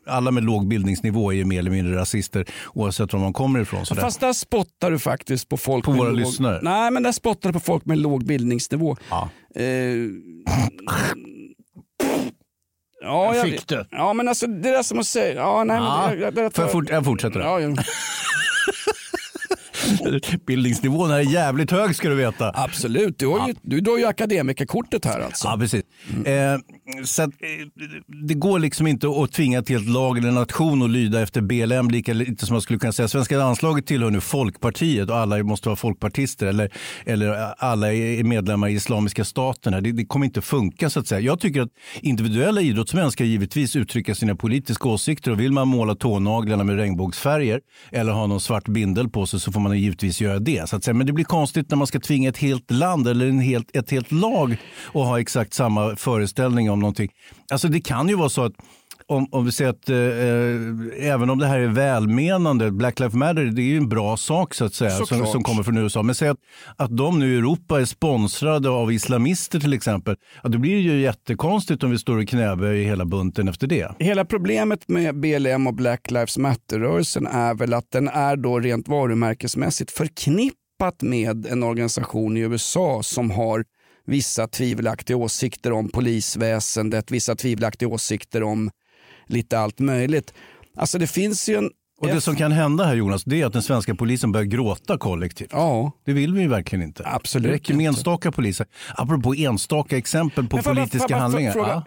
Alla 0.08 0.32
med 0.32 0.44
låg 0.44 0.68
bildningsnivå 0.68 1.32
är 1.32 1.36
ju 1.36 1.46
mer 1.46 1.60
eller 1.60 1.72
mindre 1.72 1.96
rasister 1.96 2.46
oavsett 2.74 3.14
var 3.14 3.20
man 3.20 3.34
kommer 3.34 3.60
ifrån. 3.60 3.86
Sådär. 3.86 4.02
Fast 4.02 4.20
där 4.20 4.34
spottar 4.34 4.92
du 4.92 5.00
faktiskt 5.00 5.50
på 5.50 5.58
folk 5.58 5.86
På 5.86 5.92
med 5.92 6.00
våra 6.00 6.10
låg... 6.10 6.20
lyssnare? 6.20 6.60
Nej, 6.62 6.92
men 6.92 7.04
där 7.04 7.12
spottar 7.12 7.50
du 7.50 7.54
på 7.54 7.60
folk 7.60 7.86
med 7.86 7.98
låg 7.98 8.26
bildningsnivå. 8.26 8.98
Ja. 9.10 9.30
Eh, 9.56 9.66
ja, 13.02 13.36
jag 13.36 13.46
Fick 13.46 13.68
du? 13.68 13.86
Ja, 13.92 14.14
men 14.14 14.28
alltså 14.28 14.48
det 14.48 14.70
är 14.70 14.84
som 14.84 15.00
att 15.00 15.06
säga... 15.06 15.34
Ja, 15.36 15.64
nej, 15.64 15.78
Ja. 15.78 16.08
men 16.10 16.20
det, 16.20 16.32
det, 16.32 16.42
det, 16.42 16.50
Får 16.56 16.64
jag, 16.64 16.72
fort, 16.72 16.90
jag 16.90 17.06
fortsätter? 17.06 17.40
Ja, 17.40 17.60
ja. 17.60 17.70
Bildningsnivån 20.48 21.12
är 21.12 21.20
jävligt 21.20 21.72
hög 21.72 21.96
ska 21.96 22.10
du 22.10 22.16
veta. 22.16 22.52
Absolut, 22.56 23.20
du, 23.20 23.28
har 23.28 23.48
ju, 23.48 23.56
du 23.62 23.80
drar 23.82 23.98
ju 23.98 24.06
akademikerkortet 24.06 25.06
här 25.06 25.20
alltså. 25.20 25.48
Ja, 25.48 25.58
precis. 25.60 25.84
Eh, 26.26 26.58
så 27.04 27.24
att, 27.24 27.30
eh, 27.30 27.68
det 28.28 28.34
går 28.34 28.60
liksom 28.60 28.88
inte 28.88 29.08
att 29.08 29.32
tvinga 29.32 29.60
ett 29.60 29.70
helt 29.70 29.90
lag 29.90 30.18
eller 30.18 30.32
nation 30.32 30.84
att 30.84 30.90
lyda 30.90 31.22
efter 31.22 31.42
BLM 31.42 31.90
lika 31.90 32.14
lite 32.14 32.46
som 32.46 32.54
man 32.54 32.62
skulle 32.62 32.80
kunna 32.80 32.94
säga. 32.94 33.08
Svenska 33.08 33.38
landslaget 33.38 33.86
tillhör 33.86 34.12
nu 34.12 34.22
Folkpartiet 34.22 35.10
och 35.10 35.18
alla 35.18 35.44
måste 35.44 35.70
vara 35.70 35.76
folkpartister 35.76 36.48
eller, 36.48 36.70
eller 37.06 37.54
alla 37.58 37.94
är 37.94 38.24
medlemmar 38.24 38.68
i 38.68 38.74
Islamiska 38.74 39.24
staterna. 39.26 39.82
Det, 39.82 39.92
det 39.92 40.06
kommer 40.06 40.26
inte 40.26 40.42
funka 40.42 40.90
så 40.90 41.00
att 41.00 41.08
säga. 41.08 41.22
Jag 41.22 41.40
tycker 41.40 41.62
att 41.62 41.70
individuella 42.02 42.62
idrottsmän 42.62 43.12
ska 43.12 43.24
givetvis 43.24 43.76
uttrycka 43.76 44.16
sina 44.16 44.36
politiska 44.36 44.90
åsikter 44.90 45.32
och 45.32 45.40
vill 45.40 45.52
man 45.52 45.68
måla 45.68 45.96
tånaglarna 45.96 46.64
med 46.64 46.76
regnbågsfärger 46.76 47.62
eller 47.92 48.12
ha 48.12 48.28
någon 48.28 48.42
svart 48.42 48.68
bindel 48.68 49.10
på 49.10 49.26
sig 49.26 49.40
så 49.40 49.52
får 49.52 49.60
man 49.60 49.75
givetvis 49.78 50.22
göra 50.22 50.40
det. 50.40 50.70
Så 50.70 50.76
att 50.76 50.84
säga. 50.84 50.96
Men 50.96 51.08
det 51.08 51.14
blir 51.14 51.26
konstigt 51.26 51.70
när 51.70 51.78
man 51.78 51.88
ska 51.88 52.00
tvinga 52.00 52.30
ett 52.30 52.38
helt 52.38 52.72
land 52.72 53.08
eller 53.08 53.28
en 53.28 53.40
helt, 53.40 53.76
ett 53.76 53.92
helt 53.92 54.12
lag 54.12 54.58
att 54.88 54.94
ha 54.94 55.20
exakt 55.20 55.54
samma 55.54 55.96
föreställning 55.96 56.72
om 56.72 56.80
någonting. 56.80 57.10
Alltså 57.52 57.68
det 57.68 57.82
kan 57.82 58.10
ju 58.10 58.16
vara 58.16 58.30
så 58.30 58.44
att 58.44 58.54
om, 59.08 59.28
om 59.32 59.46
vi 59.46 59.52
säger 59.52 59.70
att 59.70 59.90
eh, 59.90 61.10
även 61.12 61.30
om 61.30 61.40
det 61.40 61.48
här 61.48 61.60
är 61.60 61.68
välmenande, 61.68 62.72
Black 62.72 63.00
Lives 63.00 63.14
Matter, 63.16 63.46
det 63.46 63.62
är 63.62 63.66
ju 63.66 63.78
en 63.78 63.90
bra 63.90 64.18
sak 64.18 64.54
så 64.54 64.66
att 64.66 64.74
säga 64.74 64.92
som, 64.92 65.26
som 65.26 65.44
kommer 65.44 65.64
från 65.64 65.78
USA. 65.78 66.04
Men 66.04 66.16
säg 66.16 66.30
att, 66.30 66.38
att 66.76 66.98
de 66.98 67.20
nu 67.20 67.34
i 67.34 67.38
Europa 67.38 67.82
är 67.82 67.86
sponsrade 67.86 68.70
av 68.70 68.92
islamister 68.92 69.60
till 69.60 69.74
exempel. 69.74 70.16
Ja, 70.44 70.50
då 70.50 70.58
blir 70.58 70.76
det 70.76 70.82
ju 70.82 71.02
jättekonstigt 71.02 71.84
om 71.84 71.92
vi 71.92 71.98
står 71.98 72.22
i 72.22 72.26
knäböj 72.26 72.82
i 72.82 72.84
hela 72.84 73.06
bunten 73.06 73.48
efter 73.48 73.68
det. 73.68 73.92
Hela 74.00 74.26
problemet 74.26 74.88
med 74.88 75.20
BLM 75.20 75.68
och 75.68 75.76
Black 75.76 76.12
Lives 76.12 76.38
Matter-rörelsen 76.38 77.28
är 77.28 77.54
väl 77.54 77.74
att 77.74 77.92
den 77.92 78.08
är 78.08 78.36
då 78.36 78.60
rent 78.60 78.88
varumärkesmässigt 78.88 79.92
förknippat 79.92 81.02
med 81.02 81.46
en 81.46 81.64
organisation 81.64 82.38
i 82.38 82.40
USA 82.40 83.04
som 83.04 83.32
har 83.32 83.64
vissa 84.08 84.48
tvivelaktiga 84.48 85.18
åsikter 85.18 85.72
om 85.72 85.90
polisväsendet, 85.90 87.12
vissa 87.12 87.36
tvivelaktiga 87.36 87.90
åsikter 87.90 88.44
om 88.44 88.70
lite 89.28 89.60
allt 89.60 89.80
möjligt. 89.80 90.34
Alltså 90.78 90.98
det 90.98 91.08
finns 91.08 91.50
ju 91.50 91.56
en... 91.58 91.70
Och 92.02 92.08
det 92.08 92.22
som 92.22 92.36
kan 92.36 92.52
hända 92.52 92.84
här 92.84 92.96
Jonas, 92.96 93.24
det 93.24 93.42
är 93.42 93.46
att 93.46 93.54
den 93.54 93.64
svenska 93.64 93.96
polisen 93.96 94.32
börjar 94.32 94.46
gråta 94.46 94.98
kollektivt. 94.98 95.50
Ja, 95.52 95.92
Det 96.06 96.14
vill 96.14 96.34
vi 96.34 96.42
ju 96.42 96.48
verkligen 96.48 96.84
inte. 96.84 97.04
Absolut 97.06 97.48
Det 97.48 97.54
räcker 97.54 97.74
med 97.74 97.86
inte. 97.86 97.98
enstaka 97.98 98.32
poliser. 98.32 98.68
Apropå 98.96 99.34
enstaka 99.36 99.98
exempel 99.98 100.48
på 100.48 100.58
politiska 100.58 101.08
bara 101.10 101.20
handlingar. 101.20 101.52
fråga, 101.52 101.84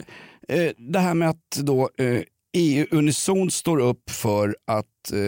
Ja. 0.49 0.55
eh, 0.55 0.71
Det 0.79 0.99
här 0.99 1.15
med 1.15 1.29
att 1.29 1.57
då 1.63 1.91
eh, 1.99 2.21
EU 2.57 2.87
unisont 2.91 3.53
står 3.53 3.79
upp 3.79 4.11
för 4.11 4.57
att 4.67 5.13
eh, 5.13 5.19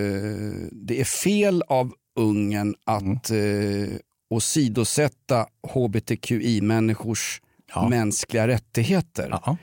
det 0.72 1.00
är 1.00 1.04
fel 1.04 1.62
av 1.68 1.92
Ungern 2.18 2.74
att 2.86 3.30
Mm. 3.30 3.82
eh, 3.84 3.88
åsidosätta 4.30 5.46
hbtqi-människors 5.74 7.40
Ja. 7.74 7.88
mänskliga 7.88 8.48
rättigheter. 8.48 9.28
Ja. 9.46 9.56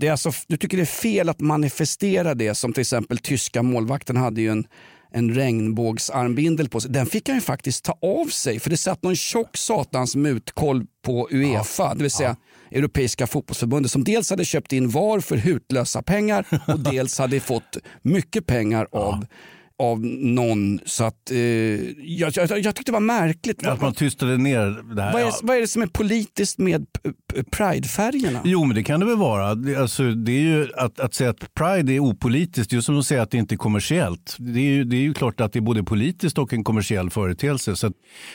Det 0.00 0.06
är 0.06 0.12
alltså, 0.12 0.32
du 0.46 0.56
tycker 0.56 0.76
det 0.76 0.82
är 0.82 0.86
fel 0.86 1.28
att 1.28 1.40
manifestera 1.40 2.34
det 2.34 2.54
som 2.54 2.72
till 2.72 2.80
exempel 2.80 3.18
tyska 3.18 3.62
målvakten 3.62 4.16
hade 4.16 4.40
ju 4.40 4.48
en, 4.48 4.66
en 5.12 5.34
regnbågsarmbindel 5.34 6.68
på 6.68 6.80
sig. 6.80 6.90
Den 6.90 7.06
fick 7.06 7.28
han 7.28 7.36
ju 7.36 7.40
faktiskt 7.40 7.84
ta 7.84 7.98
av 8.02 8.26
sig 8.26 8.60
för 8.60 8.70
det 8.70 8.76
satt 8.76 9.02
någon 9.02 9.16
tjock 9.16 9.56
satans 9.56 10.16
mutkolv 10.16 10.84
på 11.02 11.28
Uefa, 11.30 11.94
det 11.94 12.02
vill 12.02 12.10
säga 12.10 12.36
Europeiska 12.70 13.26
fotbollsförbundet 13.26 13.92
som 13.92 14.04
dels 14.04 14.30
hade 14.30 14.44
köpt 14.44 14.72
in 14.72 14.88
VAR 14.88 15.20
för 15.20 15.36
hutlösa 15.36 16.02
pengar 16.02 16.46
och 16.66 16.80
dels 16.92 17.18
hade 17.18 17.40
fått 17.40 17.76
mycket 18.02 18.46
pengar 18.46 18.88
av 18.92 19.26
av 19.80 20.00
någon. 20.06 20.80
Så 20.86 21.04
att, 21.04 21.30
eh, 21.30 21.38
jag, 21.38 22.32
jag, 22.36 22.50
jag 22.50 22.74
tyckte 22.74 22.82
det 22.84 22.92
var 22.92 23.00
märkligt. 23.00 23.66
Att 23.66 23.80
man 23.80 23.94
tystade 23.94 24.36
ner 24.36 24.94
det 24.94 25.02
här. 25.02 25.12
vad, 25.12 25.22
är, 25.22 25.26
Ja. 25.26 25.32
vad 25.42 25.56
är 25.56 25.60
det 25.60 25.66
som 25.68 25.82
är 25.82 25.86
politiskt 25.86 26.58
med 26.58 26.86
pridefärgerna? 27.52 28.40
Jo, 28.44 28.64
men 28.64 28.74
det 28.76 28.82
kan 28.82 29.00
det 29.00 29.06
väl 29.06 29.16
vara. 29.16 29.46
Alltså, 29.80 30.02
det 30.02 30.32
är 30.32 30.40
ju 30.40 30.68
att, 30.76 31.00
att 31.00 31.14
säga 31.14 31.30
att 31.30 31.54
Pride 31.54 31.92
är 31.92 31.98
opolitiskt, 32.00 32.70
det 32.70 32.76
är 32.76 32.80
som 32.80 32.98
att 32.98 33.06
säga 33.06 33.22
att 33.22 33.30
det 33.30 33.38
inte 33.38 33.54
är 33.54 33.56
kommersiellt. 33.56 34.36
Det 34.38 34.60
är 34.60 34.64
ju, 34.64 34.84
det 34.84 34.96
är 34.96 35.00
ju 35.00 35.14
klart 35.14 35.40
att 35.40 35.52
det 35.52 35.58
är 35.58 35.60
både 35.60 35.84
politiskt 35.84 36.38
och 36.38 36.52
en 36.52 36.64
kommersiell 36.64 37.10
företeelse. 37.10 37.76
Så 37.76 37.92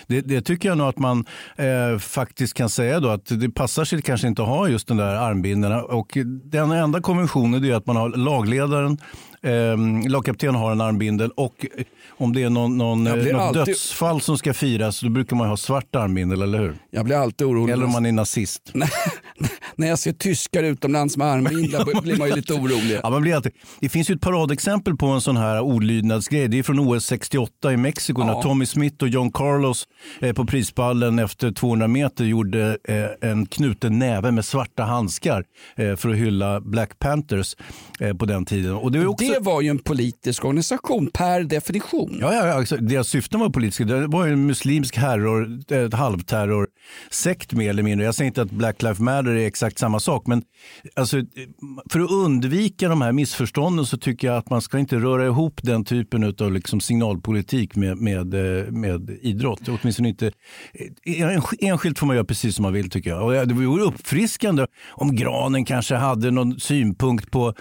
det, 0.07 0.21
det 0.21 0.41
tycker 0.41 0.69
jag 0.69 0.77
nog 0.77 0.87
att 0.87 0.99
man 0.99 1.25
eh, 1.57 1.97
faktiskt 1.99 2.53
kan 2.53 2.69
säga 2.69 2.99
då 2.99 3.09
att 3.09 3.25
det 3.25 3.49
passar 3.49 3.85
sig 3.85 4.01
kanske 4.01 4.27
inte 4.27 4.41
att 4.41 4.47
ha 4.47 4.67
just 4.69 4.87
den 4.87 4.97
där 4.97 5.15
armbindeln. 5.15 5.73
Och 5.73 6.17
den 6.43 6.71
enda 6.71 7.01
konventionen 7.01 7.65
är 7.65 7.73
att 7.73 7.85
man 7.87 7.95
har 7.95 8.09
lagledaren 8.09 8.97
Eh, 9.45 10.09
lagkapten 10.09 10.55
har 10.55 10.71
en 10.71 10.81
armbindel 10.81 11.31
och 11.31 11.65
eh, 11.77 11.83
om 12.09 12.33
det 12.33 12.43
är 12.43 12.49
någon, 12.49 12.77
någon, 12.77 13.07
eh, 13.07 13.13
något 13.15 13.41
alltid- 13.41 13.65
dödsfall 13.65 14.21
som 14.21 14.37
ska 14.37 14.53
firas 14.53 14.99
då 14.99 15.09
brukar 15.09 15.35
man 15.35 15.47
ha 15.49 15.57
svart 15.57 15.95
armbindel, 15.95 16.41
eller 16.41 16.59
hur? 16.59 16.75
Jag 16.91 17.05
blir 17.05 17.15
alltid 17.15 17.47
orolig. 17.47 17.73
Eller 17.73 17.85
om 17.85 17.91
man 17.91 18.05
är 18.05 18.11
nazist. 18.11 18.73
När 19.77 19.87
jag 19.87 19.99
ser 19.99 20.11
tyskar 20.13 20.63
utomlands 20.63 21.17
med 21.17 21.27
armbindlar 21.27 22.01
blir 22.01 22.17
man 22.17 22.29
ju 22.29 22.35
lite 22.35 22.53
orolig. 22.53 22.99
Ja, 23.03 23.09
man 23.09 23.21
blir 23.21 23.35
alltid... 23.35 23.51
Det 23.79 23.89
finns 23.89 24.09
ju 24.09 24.15
ett 24.15 24.21
paradexempel 24.21 24.95
på 24.97 25.05
en 25.07 25.21
sån 25.21 25.37
här 25.37 25.61
olydnadsgrej. 25.61 26.47
Det 26.47 26.59
är 26.59 26.63
från 26.63 26.79
OS 26.79 27.05
68 27.05 27.73
i 27.73 27.77
Mexiko 27.77 28.21
Ja. 28.21 28.25
när 28.25 28.41
Tommy 28.41 28.65
Smith 28.65 29.03
och 29.03 29.09
John 29.09 29.31
Carlos 29.31 29.87
eh, 30.21 30.33
på 30.33 30.45
prispallen 30.45 31.19
efter 31.19 31.51
200 31.51 31.87
meter 31.87 32.25
gjorde 32.25 32.77
eh, 32.87 33.29
en 33.29 33.45
knuten 33.45 33.99
näve 33.99 34.31
med 34.31 34.45
svarta 34.45 34.83
handskar 34.83 35.43
eh, 35.75 35.95
för 35.95 36.09
att 36.09 36.15
hylla 36.17 36.61
Black 36.61 36.99
Panthers 36.99 37.55
eh, 37.99 38.13
på 38.13 38.25
den 38.25 38.45
tiden. 38.45 38.73
Och 38.73 38.91
det, 38.91 38.99
är 38.99 39.07
också... 39.07 39.27
Det 39.27 39.39
var 39.39 39.61
ju 39.61 39.69
en 39.69 39.79
politisk 39.79 40.45
organisation 40.45 41.09
per 41.13 41.43
definition. 41.43 42.17
Ja, 42.21 42.33
ja, 42.33 42.47
ja, 42.47 42.53
alltså, 42.53 42.77
deras 42.77 43.07
syften 43.07 43.39
var 43.39 43.49
politiska. 43.49 43.83
Det 43.85 44.07
var 44.07 44.25
ju 44.25 44.33
en 44.33 44.45
muslimsk 44.45 44.97
herror, 44.97 45.59
ett 45.71 45.93
halvterrorsekt 45.93 47.53
mer 47.53 47.69
eller 47.69 47.83
mindre. 47.83 48.05
Jag 48.05 48.15
säger 48.15 48.27
inte 48.27 48.41
att 48.41 48.51
Black 48.51 48.81
Lives 48.81 48.99
Matter 48.99 49.31
är 49.31 49.47
exakt 49.47 49.64
samma 49.71 49.99
sak, 49.99 50.27
men 50.27 50.43
alltså, 50.95 51.17
för 51.89 51.99
att 51.99 52.11
undvika 52.11 52.89
de 52.89 53.01
här 53.01 53.11
missförstånden 53.11 53.85
så 53.85 53.97
tycker 53.97 54.27
jag 54.27 54.37
att 54.37 54.49
man 54.49 54.61
ska 54.61 54.79
inte 54.79 54.95
röra 54.95 55.25
ihop 55.25 55.59
den 55.63 55.85
typen 55.85 56.23
av 56.39 56.51
liksom 56.51 56.79
signalpolitik 56.81 57.75
med, 57.75 57.97
med, 57.97 58.33
eh, 58.33 58.71
med 58.71 59.09
idrott. 59.21 59.61
Åtminstone 59.67 60.09
inte. 60.09 60.31
Eh, 61.03 61.43
enskilt 61.59 61.99
får 61.99 62.07
man 62.07 62.15
göra 62.15 62.25
precis 62.25 62.55
som 62.55 62.63
man 62.63 62.73
vill 62.73 62.89
tycker 62.89 63.09
jag. 63.09 63.23
Och 63.23 63.47
det 63.47 63.53
vore 63.53 63.83
uppfriskande 63.83 64.65
om 64.91 65.15
Granen 65.15 65.65
kanske 65.65 65.95
hade 65.95 66.31
någon 66.31 66.59
synpunkt 66.59 67.31
på, 67.31 67.53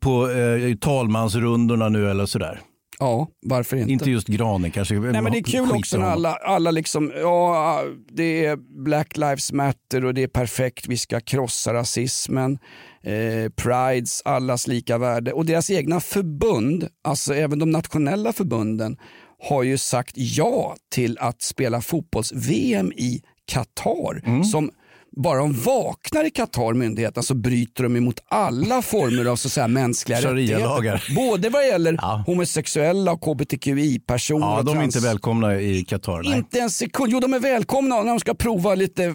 på 0.00 0.30
eh, 0.30 0.76
talmansrundorna 0.76 1.88
nu 1.88 2.10
eller 2.10 2.26
sådär. 2.26 2.60
Ja, 3.00 3.28
varför 3.42 3.76
inte? 3.76 3.92
Inte 3.92 4.10
just 4.10 4.28
Granen 4.28 4.70
kanske. 4.70 4.94
Nej, 4.94 5.22
men 5.22 5.32
det 5.32 5.38
är 5.38 5.42
kul 5.42 5.70
också 5.72 5.98
när 5.98 6.06
alla, 6.06 6.34
alla 6.34 6.70
liksom, 6.70 7.12
ja 7.16 7.82
det 8.12 8.44
är 8.44 8.56
Black 8.84 9.16
Lives 9.16 9.52
Matter 9.52 10.04
och 10.04 10.14
det 10.14 10.22
är 10.22 10.28
perfekt, 10.28 10.88
vi 10.88 10.96
ska 10.96 11.20
krossa 11.20 11.74
rasismen, 11.74 12.58
eh, 13.02 13.50
Prides, 13.56 14.22
allas 14.24 14.66
lika 14.66 14.98
värde 14.98 15.32
och 15.32 15.46
deras 15.46 15.70
egna 15.70 16.00
förbund, 16.00 16.88
alltså 17.04 17.34
även 17.34 17.58
de 17.58 17.70
nationella 17.70 18.32
förbunden 18.32 18.96
har 19.42 19.62
ju 19.62 19.78
sagt 19.78 20.12
ja 20.16 20.76
till 20.90 21.18
att 21.18 21.42
spela 21.42 21.80
fotbolls-VM 21.80 22.92
i 22.92 23.22
Qatar 23.44 24.22
Mm. 24.26 24.44
som 24.44 24.70
bara 25.16 25.38
de 25.38 25.52
vaknar 25.52 26.24
i 26.24 26.30
Qatar, 26.30 26.74
myndigheterna, 26.74 27.22
så 27.22 27.34
bryter 27.34 27.82
de 27.82 27.96
emot 27.96 28.20
alla 28.28 28.82
former 28.82 29.24
av 29.24 29.36
så 29.36 29.48
att 29.48 29.52
säga, 29.52 29.68
mänskliga 29.68 30.18
rättigheter. 30.20 31.14
Både 31.14 31.48
vad 31.48 31.66
gäller 31.66 32.24
homosexuella 32.26 33.12
och 33.12 33.24
hbtqi-personer. 33.24 34.46
Ja, 34.46 34.62
de 34.62 34.78
är 34.78 34.82
inte 34.82 35.00
välkomna 35.00 35.60
i 35.60 35.84
Qatar. 35.84 36.22
nej. 36.22 36.38
inte 36.38 36.60
en 36.60 36.70
sekund. 36.70 37.12
Jo, 37.12 37.20
de 37.20 37.34
är 37.34 37.40
välkomna 37.40 37.96
när 37.96 38.10
de 38.10 38.20
ska 38.20 38.34
prova 38.34 38.74
lite 38.74 39.04
eh, 39.04 39.14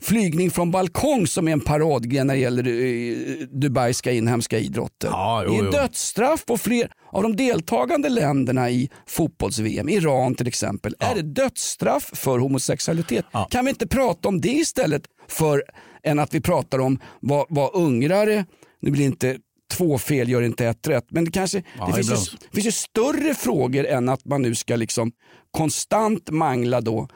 flygning 0.00 0.50
från 0.50 0.70
balkong 0.70 1.26
som 1.26 1.48
är 1.48 1.52
en 1.52 1.60
paradgren 1.60 2.26
när 2.26 2.34
det 2.34 2.40
gäller 2.40 2.68
eh, 2.68 3.46
dubaiska 3.46 4.12
inhemska 4.12 4.58
idrotter. 4.58 5.08
Ja, 5.08 5.42
jo, 5.46 5.52
det 5.52 5.58
är 5.58 5.64
jo. 5.64 5.70
dödsstraff 5.70 6.46
på 6.46 6.58
fler 6.58 6.88
av 7.12 7.22
de 7.22 7.36
deltagande 7.36 8.08
länderna 8.08 8.70
i 8.70 8.90
fotbolls-VM, 9.06 9.88
Iran 9.88 10.34
till 10.34 10.46
exempel, 10.46 10.94
är 10.98 11.14
det 11.14 11.22
dödsstraff 11.22 12.10
för 12.14 12.38
homosexualitet. 12.38 13.24
Kan 13.50 13.64
vi 13.64 13.68
inte 13.70 13.86
prata 13.86 14.28
om 14.28 14.40
det 14.40 14.48
istället 14.48 15.02
för 15.28 15.64
än 16.02 16.18
att 16.18 16.34
vi 16.34 16.40
pratar 16.40 16.78
om 16.78 16.98
vad, 17.20 17.46
vad 17.48 17.70
ungrare, 17.74 18.44
nu 18.80 18.90
blir 18.90 19.04
inte 19.04 19.38
två 19.72 19.98
fel 19.98 20.28
gör 20.28 20.42
inte 20.42 20.66
ett 20.66 20.88
rätt, 20.88 21.06
men 21.08 21.24
det 21.24 21.30
kanske 21.30 21.62
Ja, 21.78 21.86
det 21.86 21.92
finns, 21.92 22.32
ju, 22.32 22.36
finns 22.52 22.66
ju 22.66 22.72
större 22.72 23.34
frågor 23.34 23.86
än 23.86 24.08
att 24.08 24.24
man 24.24 24.42
nu 24.42 24.54
ska 24.54 24.76
liksom 24.76 25.12
konstant 25.50 26.30
mangla 26.30 26.80
då 26.80 27.08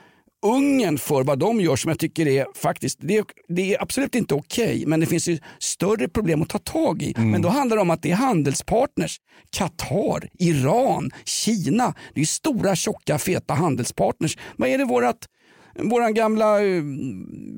Ungern 0.46 0.98
för 0.98 1.24
vad 1.24 1.38
de 1.38 1.60
gör 1.60 1.76
som 1.76 1.88
jag 1.88 1.98
tycker 1.98 2.28
är 2.28 2.46
faktiskt, 2.54 2.98
det 3.00 3.16
är, 3.16 3.24
det 3.48 3.74
är 3.74 3.82
absolut 3.82 4.14
inte 4.14 4.34
okej 4.34 4.84
men 4.86 5.00
det 5.00 5.06
finns 5.06 5.28
ju 5.28 5.38
större 5.58 6.08
problem 6.08 6.42
att 6.42 6.48
ta 6.48 6.58
tag 6.58 7.02
i. 7.02 7.14
Mm. 7.16 7.30
Men 7.30 7.42
då 7.42 7.48
handlar 7.48 7.76
det 7.76 7.82
om 7.82 7.90
att 7.90 8.02
det 8.02 8.10
är 8.10 8.16
handelspartners. 8.16 9.20
Qatar, 9.50 10.28
Iran, 10.38 11.10
Kina. 11.24 11.94
Det 12.14 12.20
är 12.20 12.24
stora 12.24 12.76
tjocka 12.76 13.18
feta 13.18 13.54
handelspartners. 13.54 14.38
Vad 14.56 14.68
är 14.68 14.78
det 14.78 14.84
vårat 14.84 15.28
Våra 15.78 16.10
gamla 16.10 16.64
eh, 16.64 16.82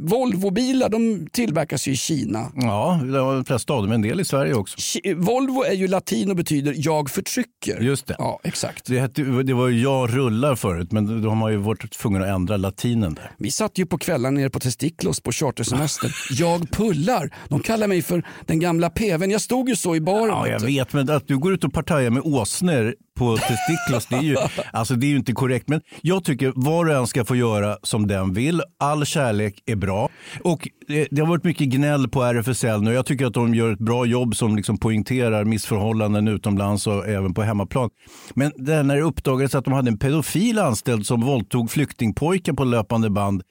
Volvobilar 0.00 0.88
de 0.88 1.28
tillverkas 1.32 1.88
ju 1.88 1.92
i 1.92 1.96
Kina. 1.96 2.52
Ja, 2.54 3.00
de 3.12 3.44
flesta 3.44 3.72
av 3.72 3.82
dem. 3.82 3.92
En 3.92 4.02
del 4.02 4.20
i 4.20 4.24
Sverige 4.24 4.54
också. 4.54 4.78
Volvo 5.16 5.62
är 5.62 5.72
ju 5.72 5.88
latin 5.88 6.30
och 6.30 6.36
betyder 6.36 6.74
jag 6.76 7.10
förtrycker. 7.10 7.80
Just 7.80 8.06
det. 8.06 8.16
Ja, 8.18 8.40
exakt. 8.44 8.86
Det, 8.86 9.00
hette, 9.00 9.22
det 9.22 9.54
var 9.54 9.68
ju 9.68 9.82
jag 9.82 10.16
rullar 10.16 10.54
förut, 10.54 10.92
men 10.92 11.22
då 11.22 11.28
har 11.28 11.36
man 11.36 11.52
ju 11.52 11.58
varit 11.58 11.92
tvungen 11.92 12.22
att 12.22 12.28
ändra 12.28 12.56
latinen 12.56 13.14
där. 13.14 13.30
Vi 13.38 13.50
satt 13.50 13.78
ju 13.78 13.86
på 13.86 13.98
kvällen 13.98 14.34
nere 14.34 14.50
på 14.50 14.60
Testiklos 14.60 15.20
på 15.20 15.32
chartersemester. 15.32 16.14
Jag 16.30 16.70
pullar. 16.70 17.34
De 17.48 17.60
kallar 17.60 17.86
mig 17.86 18.02
för 18.02 18.26
den 18.46 18.60
gamla 18.60 18.90
peven. 18.90 19.30
Jag 19.30 19.40
stod 19.40 19.68
ju 19.68 19.76
så 19.76 19.96
i 19.96 20.00
baren. 20.00 20.28
Ja, 20.28 20.48
jag 20.48 20.60
vet 20.60 20.92
men 20.92 21.10
att 21.10 21.28
du 21.28 21.38
går 21.38 21.54
ut 21.54 21.64
och 21.64 21.72
partajar 21.72 22.10
med 22.10 22.22
åsnor 22.24 22.94
på 23.18 23.36
testiklos, 23.36 24.06
det 24.06 24.16
är 24.16 24.22
ju, 24.22 24.36
alltså 24.72 24.94
det 24.94 25.06
är 25.06 25.08
ju 25.08 25.16
inte 25.16 25.32
korrekt. 25.32 25.68
Men 25.68 25.80
jag 26.00 26.24
tycker 26.24 26.52
var 26.56 26.88
och 26.88 26.94
en 26.94 27.06
ska 27.06 27.24
få 27.24 27.36
göra 27.36 27.78
som 27.82 28.06
den 28.08 28.32
vill. 28.32 28.62
All 28.78 29.04
kärlek 29.04 29.62
är 29.66 29.76
bra. 29.76 30.08
Och 30.44 30.68
eh, 30.88 31.06
det, 31.10 31.20
har 31.20 31.28
varit 31.28 31.44
mycket 31.44 31.68
gnäll 31.68 32.08
på 32.08 32.22
RFSL 32.22 32.82
nu. 32.82 32.92
Jag 32.92 33.06
tycker 33.06 33.26
att 33.26 33.34
de 33.34 33.54
gör 33.54 33.72
ett 33.72 33.78
bra 33.78 34.06
jobb 34.06 34.36
som 34.36 34.56
liksom 34.56 34.78
poängterar 34.78 35.44
missförhållanden 35.44 36.28
utomlands 36.28 36.86
och 36.86 37.08
även 37.08 37.34
på 37.34 37.42
hemmaplan. 37.42 37.90
Men 38.34 38.52
det 38.56 38.82
när 38.82 38.96
det 38.96 39.02
uppdagades 39.02 39.54
att 39.54 39.64
de 39.64 39.72
hade 39.72 39.90
en 39.90 39.98
pedofil 39.98 40.58
anställd 40.58 41.06
som 41.06 41.20
våldtog 41.20 41.70
flyktingpojkar 41.70 42.52
på 42.52 42.64
löpande 42.64 43.10
band 43.10 43.42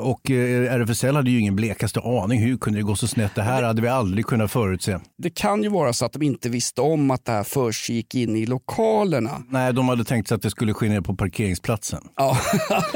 och 0.00 0.30
eh, 0.30 0.74
RFSL 0.74 1.16
hade 1.16 1.30
ju 1.30 1.40
ingen 1.40 1.56
blekaste 1.56 2.00
aning. 2.00 2.40
Hur 2.40 2.56
kunde 2.56 2.78
det 2.78 2.82
gå 2.82 2.96
så 2.96 3.08
snett? 3.08 3.34
Det 3.34 3.42
här 3.42 3.62
hade 3.62 3.82
vi 3.82 3.88
aldrig 3.88 4.26
kunnat 4.26 4.50
förutse. 4.50 4.98
Det 5.18 5.30
kan 5.30 5.62
ju 5.62 5.68
vara 5.68 5.92
så 5.92 6.04
att 6.04 6.12
de 6.12 6.22
inte 6.22 6.48
visste 6.48 6.80
om 6.80 7.10
att 7.10 7.24
det 7.24 7.32
här 7.32 7.44
försiggick 7.44 8.14
in 8.14 8.36
i 8.36 8.46
lokalerna. 8.46 9.42
Nej, 9.48 9.72
de 9.72 9.88
hade 9.88 10.04
tänkt 10.04 10.28
sig 10.28 10.34
att 10.34 10.42
det 10.42 10.50
skulle 10.50 10.74
ske 10.74 10.88
ner 10.88 11.00
på 11.00 11.16
parkeringsplatsen. 11.16 12.00
Ja. 12.16 12.38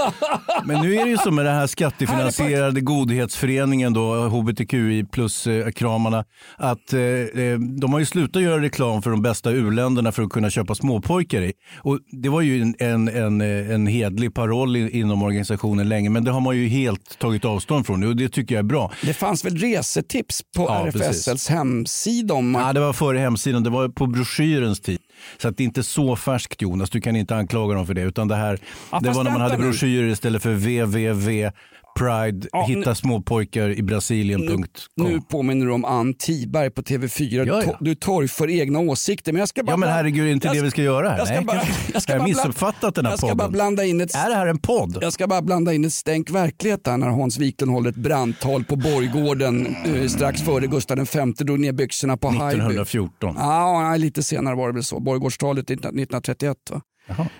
Men 0.65 0.83
nu 0.83 0.95
är 0.95 1.05
det 1.05 1.11
ju 1.11 1.19
så 1.19 1.31
med 1.31 1.45
den 1.45 1.55
här 1.55 1.67
skattefinansierade 1.67 2.81
godhetsföreningen 2.81 3.93
då, 3.93 4.29
hbtqi 4.29 5.05
plus-kramarna, 5.05 6.25
att 6.57 6.93
eh, 6.93 7.01
eh, 7.01 7.59
de 7.59 7.93
har 7.93 7.99
ju 7.99 8.07
slutat 8.07 8.43
göra 8.43 8.63
reklam 8.63 9.03
för 9.03 9.11
de 9.11 9.23
bästa 9.23 9.51
u-länderna 9.51 10.13
för 10.13 10.23
att 10.23 10.31
kunna 10.31 10.51
köpa 10.51 10.75
småpojkar 10.75 11.43
i. 11.43 11.53
Och 11.79 11.99
det 12.23 12.29
var 12.29 12.41
ju 12.41 12.63
en, 12.63 12.75
en, 12.79 13.09
en, 13.09 13.41
eh, 13.41 13.71
en 13.71 13.87
hedlig 13.87 14.35
paroll 14.35 14.77
inom 14.77 15.23
organisationen 15.23 15.89
länge, 15.89 16.11
men 16.11 16.25
det 16.25 16.31
har 16.31 16.41
man 16.41 16.56
ju 16.57 16.69
helt 16.69 17.19
tagit 17.19 17.45
avstånd 17.45 17.87
från 17.87 18.01
nu 18.01 18.07
och 18.09 18.17
det 18.17 18.29
tycker 18.29 18.55
jag 18.55 18.59
är 18.59 18.67
bra. 18.69 18.93
Det 19.03 19.15
fanns 19.15 19.45
väl 19.45 19.57
resetips 19.59 20.43
på 20.57 20.63
Ja, 20.63 20.87
RFSLs 20.87 21.25
precis. 21.27 21.49
hemsida 21.49 22.35
om 22.35 22.51
man 22.51 22.67
Ja, 22.67 22.73
det 22.73 22.81
var 22.81 22.93
före 22.93 23.19
hemsidan, 23.19 23.63
det 23.63 23.71
var 23.71 23.89
på 23.89 24.07
broschyrens 24.07 24.81
tid. 24.81 24.99
Så 25.39 25.49
att 25.49 25.57
det 25.57 25.63
är 25.63 25.65
inte 25.65 25.83
så 25.83 26.17
färskt 26.17 26.63
Jonas, 26.63 26.91
du 26.91 27.01
kan 27.01 27.17
inte 27.17 27.37
anklaga 27.37 27.75
dem 27.75 27.87
för 27.87 27.95
det. 27.95 28.03
Utan 28.03 28.29
det 28.29 28.37
här, 28.37 28.59
Ja, 28.93 29.01
det 29.01 29.11
var 29.11 29.25
när 29.25 29.31
man 29.31 29.41
hade 29.41 29.57
broschyrer 29.59 30.09
istället 30.09 30.43
för 30.43 30.53
www. 30.55 31.51
Pride, 31.97 32.49
Ja, 32.53 32.65
hitta 32.69 32.91
nu- 32.91 32.95
småpojkar 32.95 33.69
i 33.69 33.83
Brasilien.com. 33.83 34.65
Nu 34.97 35.21
påminner 35.21 35.67
du 35.67 35.73
om 35.73 35.85
Ann 35.85 36.15
Tiberg 36.15 36.71
på 36.71 36.83
TV4. 36.83 37.45
Ja, 37.47 37.63
ja. 37.67 37.77
Du 37.81 37.95
torgför 37.95 38.51
egna 38.51 38.79
åsikter. 38.79 39.33
Men 39.33 39.41
jag 39.41 39.49
ska 39.49 39.63
bara 39.63 39.73
Ja 39.73 39.77
men 39.77 39.89
herregud, 39.89 40.29
är 40.29 40.33
inte 40.33 40.47
jag 40.47 40.57
det 40.57 40.63
vi 40.63 40.71
ska 40.71 40.83
göra 40.83 41.09
här? 41.11 41.19
Jag 41.19 41.27
ska 41.27 41.37
Nej, 41.37 41.45
bara, 41.45 41.61
jag 41.93 42.03
ska 42.03 42.13
bara 42.13 42.19
jag 42.19 42.23
bla- 42.23 42.29
missuppfattat 42.29 42.95
den 42.95 43.05
här 43.05 43.13
jag 43.13 43.19
ska 43.19 43.27
podden? 43.27 43.37
bara 43.39 43.49
blanda 43.49 43.85
in 43.85 44.01
ett 44.01 44.15
Är 44.15 44.29
det 44.29 44.35
här 44.35 44.47
en 44.47 44.59
podd? 44.59 44.99
Jag 45.01 45.13
ska 45.13 45.27
bara 45.27 45.43
blanda 45.43 45.73
in 45.75 45.85
ett 45.85 45.93
stänk 45.93 46.31
verklighet 46.31 46.87
här 46.87 46.97
när 46.97 47.07
Hans 47.09 47.39
Wiklund 47.39 47.73
håller 47.73 47.91
ett 47.91 47.97
brandtal 47.97 48.65
på 48.65 48.77
Borggården 48.77 49.77
eh, 49.87 50.07
strax 50.09 50.43
före 50.43 50.67
Gustav 50.67 50.99
V 50.99 51.25
drog 51.39 51.61
ner 51.61 51.73
byxorna 51.73 52.17
på 52.17 52.29
Haijby. 52.29 52.47
1914. 52.47 53.35
Ja, 53.39 53.97
lite 53.97 54.23
senare 54.23 54.55
var 54.55 54.67
det 54.69 54.75
väl 54.75 54.85
så. 54.85 55.01
Borggårdstalet 55.01 55.71
19- 55.71 55.73
1931. 55.73 56.57
Va? 56.71 56.81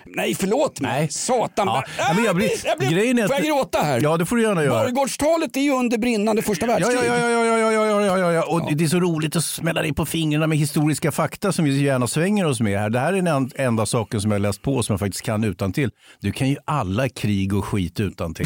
Nej, 0.05 0.35
förlåt 0.35 0.79
mig. 0.81 0.91
Nej. 0.91 1.09
Satan. 1.09 1.67
Ja. 1.67 1.77
Äh, 1.77 1.83
Ja, 1.97 2.13
men 2.15 2.23
jag 2.23 2.35
blir- 2.35 2.49
jag 2.65 2.77
blir, 2.79 2.89
grejen 2.89 3.19
är 3.19 3.27
får 3.27 3.35
jag 3.35 3.45
gråta 3.45 3.77
här? 3.77 3.99
Ja, 4.03 4.17
det 4.17 4.25
får 4.25 4.35
du 4.35 4.41
gärna 4.43 4.63
göra. 4.63 4.83
Borggårdstalet 4.83 5.57
är 5.57 5.61
ju 5.61 5.71
under 5.71 5.97
brinnande 5.97 6.41
första 6.41 6.65
Ja, 6.65 6.71
världskrig. 6.73 6.97
ja, 7.09 7.17
ja, 7.17 7.29
ja, 7.29 7.45
ja, 7.45 7.71
ja, 7.71 7.85
ja, 7.85 8.01
ja, 8.05 8.17
ja, 8.17 8.31
ja. 8.33 8.43
Och 8.43 8.75
det 8.75 8.83
är 8.83 8.87
så 8.87 8.99
roligt 8.99 9.35
att 9.35 9.43
smälla 9.45 9.81
dig 9.81 9.93
på 9.93 10.05
fingrarna 10.05 10.47
med 10.47 10.57
historiska 10.57 11.11
fakta 11.11 11.51
som 11.51 11.65
vi 11.65 11.83
gärna 11.83 12.07
svänger 12.07 12.45
oss 12.45 12.59
med 12.61 12.79
här. 12.79 12.89
Det 12.89 12.99
här 12.99 13.07
är 13.13 13.15
den 13.15 13.27
en- 13.27 13.51
enda 13.55 13.85
saken 13.85 14.21
som 14.21 14.31
jag 14.31 14.41
läst 14.41 14.61
på 14.61 14.83
som 14.83 14.93
jag 14.93 14.99
faktiskt 14.99 15.25
kan 15.25 15.43
utan 15.43 15.73
till. 15.73 15.89
Du 16.19 16.31
kan 16.31 16.49
ju 16.49 16.55
alla 16.65 17.09
krig 17.09 17.53
och 17.53 17.65
skit 17.65 17.99
utan 17.99 18.33
till. 18.33 18.45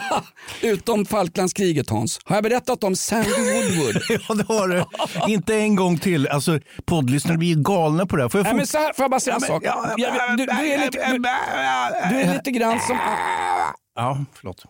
Utom 0.62 1.06
Falklandskriget 1.06 1.90
Hans. 1.90 2.20
Har 2.24 2.36
jag 2.36 2.42
berättat 2.42 2.84
om 2.84 2.96
Sandy 2.96 3.30
Woodward? 3.30 4.02
ja, 4.28 4.34
det 4.34 4.54
har 4.54 4.68
du. 4.68 4.84
Inte 5.32 5.54
en 5.56 5.76
gång 5.76 5.98
till. 5.98 6.28
Alltså, 6.28 6.58
poddlyssnarna 6.84 7.38
blir 7.38 7.48
ju 7.48 7.62
galna 7.62 8.06
på 8.06 8.16
det 8.16 8.22
här. 8.22 8.28
Får 8.28 8.38
jag 8.38 8.44
Nej, 8.44 8.54
men 8.54 8.66
så 8.66 8.78
här, 8.78 8.92
får 8.92 9.02
jag 9.02 9.10
bara 9.10 9.20
säga 9.20 9.36
en 9.36 9.42
Ja, 9.42 9.48
sak? 9.48 9.62
ja, 9.64 10.36
du, 10.36 10.46
du, 10.46 10.52
är 10.52 10.84
lite, 10.84 11.12
du, 11.12 11.18
du 12.14 12.20
är 12.20 12.34
lite 12.34 12.50
grann 12.50 12.80
som... 12.80 12.98
Ja, 13.94 14.24
förlåt. 14.34 14.64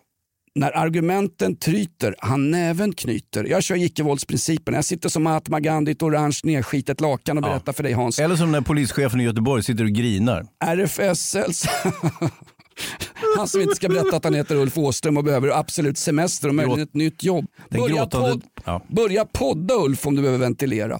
När 0.55 0.77
argumenten 0.77 1.55
tryter, 1.55 2.15
han 2.19 2.51
näven 2.51 2.93
knyter. 2.93 3.43
Jag 3.43 3.63
kör 3.63 3.75
icke-våldsprincipen. 3.75 4.73
Jag 4.73 4.85
sitter 4.85 5.09
som 5.09 5.23
Mahatma 5.23 5.59
Gandhi 5.59 5.91
i 5.91 5.95
ett 5.95 6.01
orange 6.03 6.39
nedskitet 6.43 7.01
lakan 7.01 7.37
och 7.37 7.43
berättar 7.43 7.73
för 7.73 7.83
dig 7.83 7.93
Hans. 7.93 8.19
Eller 8.19 8.35
som 8.35 8.51
när 8.51 8.61
polischefen 8.61 9.21
i 9.21 9.23
Göteborg 9.23 9.63
sitter 9.63 9.83
och 9.83 9.89
grinar. 9.89 10.45
RFSLs... 10.65 11.65
Han 13.37 13.47
som 13.47 13.61
inte 13.61 13.75
ska 13.75 13.89
berätta 13.89 14.15
att 14.15 14.23
han 14.23 14.33
heter 14.33 14.55
Ulf 14.55 14.77
Åström 14.77 15.17
och 15.17 15.23
behöver 15.23 15.49
absolut 15.59 15.97
semester 15.97 16.47
och 16.49 16.55
möjligen 16.55 16.79
ett 16.79 16.93
nytt 16.93 17.23
jobb. 17.23 17.45
Börja, 17.69 18.09
Ja. 18.65 18.81
börja 18.89 19.25
podda 19.25 19.75
Ulf 19.75 20.07
om 20.07 20.15
du 20.15 20.21
behöver 20.21 20.39
ventilera. 20.39 20.99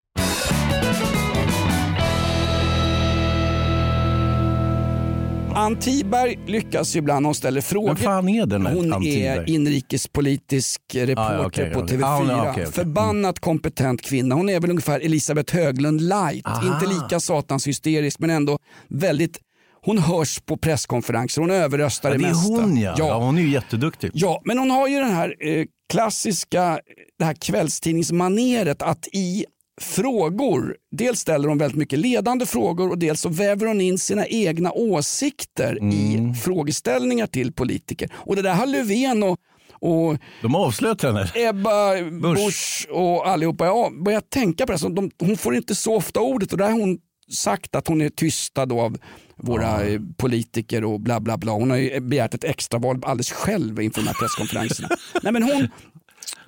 Ann 5.55 5.75
Tiberg 5.75 6.39
lyckas 6.47 6.95
ju 6.95 6.99
ibland 6.99 7.25
hon 7.25 7.35
ställer 7.35 7.61
frågor. 7.61 7.87
Vem 7.87 7.95
fan 7.97 8.29
är 8.29 8.45
den 8.45 8.65
här 8.65 8.73
Hon 8.73 8.93
Ann 8.93 9.03
är 9.03 9.11
Tiberg? 9.35 9.53
inrikespolitisk 9.55 10.81
reporter 10.95 11.21
Ah, 11.21 11.33
ja, 11.41 11.45
okej, 11.45 11.73
på 11.73 11.79
okej. 11.79 11.97
TV4. 11.97 12.03
Ah, 12.05 12.17
hon 12.17 12.29
är- 12.29 12.39
okej, 12.39 12.49
okej. 12.51 12.65
Förbannat 12.65 13.39
kompetent 13.39 14.01
kvinna. 14.01 14.35
Hon 14.35 14.49
är 14.49 14.59
väl 14.59 14.69
ungefär 14.69 14.99
Elisabeth 14.99 15.55
Höglund 15.55 16.01
light. 16.01 16.45
Inte 16.63 16.85
lika 17.01 17.19
satans 17.19 17.67
hysterisk 17.67 18.19
men 18.19 18.29
ändå 18.29 18.57
väldigt 18.89 19.39
hon 19.85 19.97
hörs 19.97 20.39
på 20.41 20.57
presskonferenser, 20.57 21.41
hon 21.41 21.51
överröstar 21.51 22.09
Ja, 22.09 22.13
det 22.17 22.23
det 22.23 22.25
är 22.25 22.29
mesta. 22.29 22.47
hon 22.53 22.77
ja. 22.77 22.95
ja. 22.97 23.17
Hon 23.17 23.37
är 23.37 23.41
ju 23.41 23.49
jätteduktig. 23.51 24.11
Ja, 24.13 24.41
men 24.45 24.57
hon 24.59 24.71
har 24.71 24.87
ju 24.87 24.99
den 24.99 25.11
här 25.11 25.35
eh, 25.39 25.65
klassiska 25.93 26.79
det 27.19 27.25
här 27.25 27.33
kvällstidningsmaneret 27.33 28.81
att 28.81 29.07
i 29.13 29.45
frågor, 29.81 30.75
dels 30.91 31.19
ställer 31.19 31.49
hon 31.49 31.57
väldigt 31.57 31.77
mycket 31.77 31.99
ledande 31.99 32.45
frågor 32.45 32.89
och 32.89 32.97
dels 32.97 33.21
så 33.21 33.29
väver 33.29 33.65
hon 33.65 33.81
in 33.81 33.97
sina 33.99 34.27
egna 34.27 34.71
åsikter 34.71 35.77
Mm. 35.81 35.91
i 35.91 36.33
frågeställningar 36.35 37.27
till 37.27 37.53
politiker. 37.53 38.09
Och 38.13 38.35
det 38.35 38.41
där 38.41 38.53
har 38.53 38.65
Löfven 38.65 39.23
och, 39.23 39.37
och 39.79 40.17
De 40.41 40.55
avslöt 40.55 41.01
henne. 41.01 41.31
Ebba 41.35 42.01
Busch. 42.11 42.87
och 42.91 43.27
allihopa 43.27 43.65
ja, 43.65 43.91
börjat 44.05 44.29
tänka 44.29 44.65
på 44.65 44.71
det. 44.71 44.77
Så 44.79 44.89
de, 44.89 45.11
hon 45.19 45.37
får 45.37 45.55
inte 45.55 45.75
så 45.75 45.95
ofta 45.95 46.19
ordet 46.19 46.51
och 46.51 46.57
där 46.57 46.65
har 46.71 46.79
hon 46.79 46.97
sagt 47.33 47.75
att 47.75 47.87
hon 47.87 48.01
är 48.01 48.09
tystad 48.09 48.73
av 48.73 48.97
våra 49.37 49.83
eh, 49.83 50.01
politiker 50.17 50.83
och 50.83 50.99
bla 50.99 51.19
bla 51.19 51.37
bla. 51.37 51.51
Hon 51.51 51.69
har 51.69 51.77
ju 51.77 51.99
begärt 51.99 52.33
ett 52.33 52.43
extraval 52.43 52.99
alldeles 53.03 53.31
själv 53.31 53.81
inför 53.81 54.01
de 54.01 54.07
här 54.07 54.13
presskonferenserna. 54.13 54.89
Nej, 55.23 55.33
men 55.33 55.43
hon, 55.43 55.67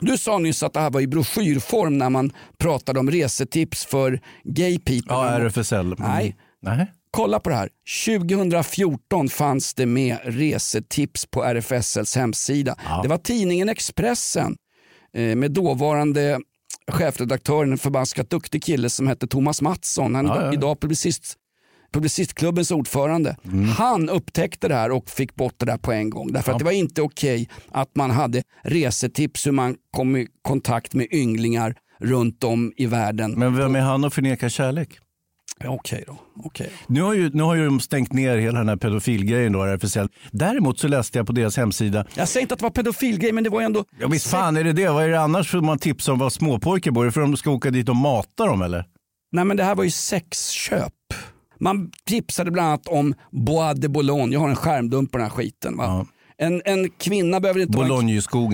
du 0.05 0.17
sa 0.17 0.37
nyss 0.37 0.63
att 0.63 0.73
det 0.73 0.79
här 0.79 0.89
var 0.89 1.01
i 1.01 1.07
broschyrform 1.07 1.97
när 1.97 2.09
man 2.09 2.31
pratade 2.57 2.99
om 2.99 3.11
resetips 3.11 3.85
för 3.85 4.19
gay 4.43 4.79
people. 4.79 5.13
Ja, 5.13 5.39
RFSL. 5.39 5.75
Mm. 5.75 5.95
Nej. 5.99 6.35
Nej. 6.61 6.91
Kolla 7.11 7.39
på 7.39 7.49
det 7.49 7.55
här. 7.55 7.69
2014 8.07 9.29
fanns 9.29 9.73
det 9.73 9.85
med 9.85 10.17
resetips 10.23 11.25
på 11.25 11.43
RFSLs 11.43 12.15
hemsida. 12.15 12.75
Det 13.03 13.09
var 13.09 13.17
tidningen 13.17 13.69
Expressen 13.69 14.55
eh, 15.13 15.35
med 15.35 15.51
dåvarande 15.51 16.39
chefredaktören, 16.91 17.71
en 17.71 17.77
förbaskat 17.77 18.29
duktig 18.29 18.63
kille 18.63 18.89
som 18.89 19.07
hette 19.07 19.27
Thomas 19.27 19.61
Mattsson. 19.61 20.15
Han 20.15 20.25
är 20.25 20.35
Ja, 20.35 20.45
ja. 20.45 20.53
idag 20.53 20.79
publicist, 20.79 21.35
Publicistklubbens 21.93 22.71
ordförande. 22.71 23.35
Mm. 23.45 23.69
Han 23.69 24.09
upptäckte 24.09 24.67
det 24.67 24.75
här 24.75 24.91
och 24.91 25.09
fick 25.09 25.35
bort 25.35 25.53
det 25.57 25.65
där 25.65 25.77
på 25.77 25.91
en 25.91 26.09
gång. 26.09 26.31
Därför 26.31 26.51
att 26.51 26.59
det 26.59 26.65
var 26.65 26.71
inte 26.71 27.01
okej 27.01 27.49
att 27.71 27.95
man 27.95 28.11
hade 28.11 28.43
resetips 28.63 29.47
hur 29.47 29.51
man 29.51 29.75
kom 29.91 30.15
i 30.15 30.27
kontakt 30.41 30.93
med 30.93 31.07
ynglingar 31.11 31.75
runt 31.99 32.43
om 32.43 32.73
i 32.77 32.85
världen. 32.85 33.31
Men 33.31 33.55
vem 33.55 33.75
är 33.75 33.81
han 33.81 34.03
att 34.03 34.13
förneka 34.13 34.49
kärlek? 34.49 34.99
Ja, 35.59 35.69
Okej 35.69 36.03
då. 36.07 36.17
Okej. 36.43 36.69
Nu 36.87 37.01
har, 37.01 37.13
ju, 37.13 37.29
nu 37.33 37.43
har 37.43 37.55
ju 37.55 37.65
de 37.65 37.79
stängt 37.79 38.13
ner 38.13 38.37
hela 38.37 38.59
den 38.59 38.69
här 38.69 38.75
pedofilgrejen 38.75 39.51
då, 39.51 39.63
RFSL. 39.63 40.07
Däremot 40.31 40.79
så 40.79 40.87
läste 40.87 41.17
jag 41.17 41.27
på 41.27 41.33
deras 41.33 41.57
hemsida. 41.57 42.05
Jag 42.15 42.27
säger 42.27 42.41
inte 42.41 42.53
att 42.53 42.59
det 42.59 42.63
var 42.63 42.69
pedofilgrej 42.69 43.31
men 43.31 43.43
det 43.43 43.49
var 43.49 43.61
ändå... 43.61 43.85
Ja 43.99 44.07
visst 44.07 44.27
fan 44.27 44.57
är 44.57 44.63
det 44.63 44.73
det. 44.73 44.87
Vad 44.87 45.03
är 45.03 45.09
det 45.09 45.21
annars 45.21 45.51
för 45.51 45.61
man 45.61 45.79
tipsar 45.79 46.13
om 46.13 46.19
vad 46.19 46.33
småpojkar 46.33 46.91
bor? 46.91 47.01
Är 47.01 47.05
det 47.05 47.11
för 47.11 47.21
att 47.21 47.27
de 47.27 47.37
ska 47.37 47.51
åka 47.51 47.71
dit 47.71 47.89
och 47.89 47.95
mata 47.95 48.45
dem 48.45 48.61
eller? 48.61 48.85
Nej 49.31 49.45
men 49.45 49.57
det 49.57 49.63
här 49.63 49.75
var 49.75 49.83
ju 49.83 49.91
sexköp. 49.91 50.93
Man 51.59 51.91
tipsade 52.05 52.51
bland 52.51 52.67
annat 52.67 52.87
om 52.87 53.13
Bois 53.31 53.79
de 53.79 53.87
Boulogne. 53.87 54.33
Jag 54.33 54.39
har 54.39 54.49
en 54.49 54.55
skärmdump 54.55 55.11
på 55.11 55.17
den 55.17 55.27
här 55.27 55.31
skiten. 55.31 55.77
Va? 55.77 56.05
En, 56.37 56.61
en 56.65 56.89
kvinna 56.89 57.39
behöver 57.39 57.61
inte 57.61 57.77
vara 57.77 57.87
en, 57.87 58.09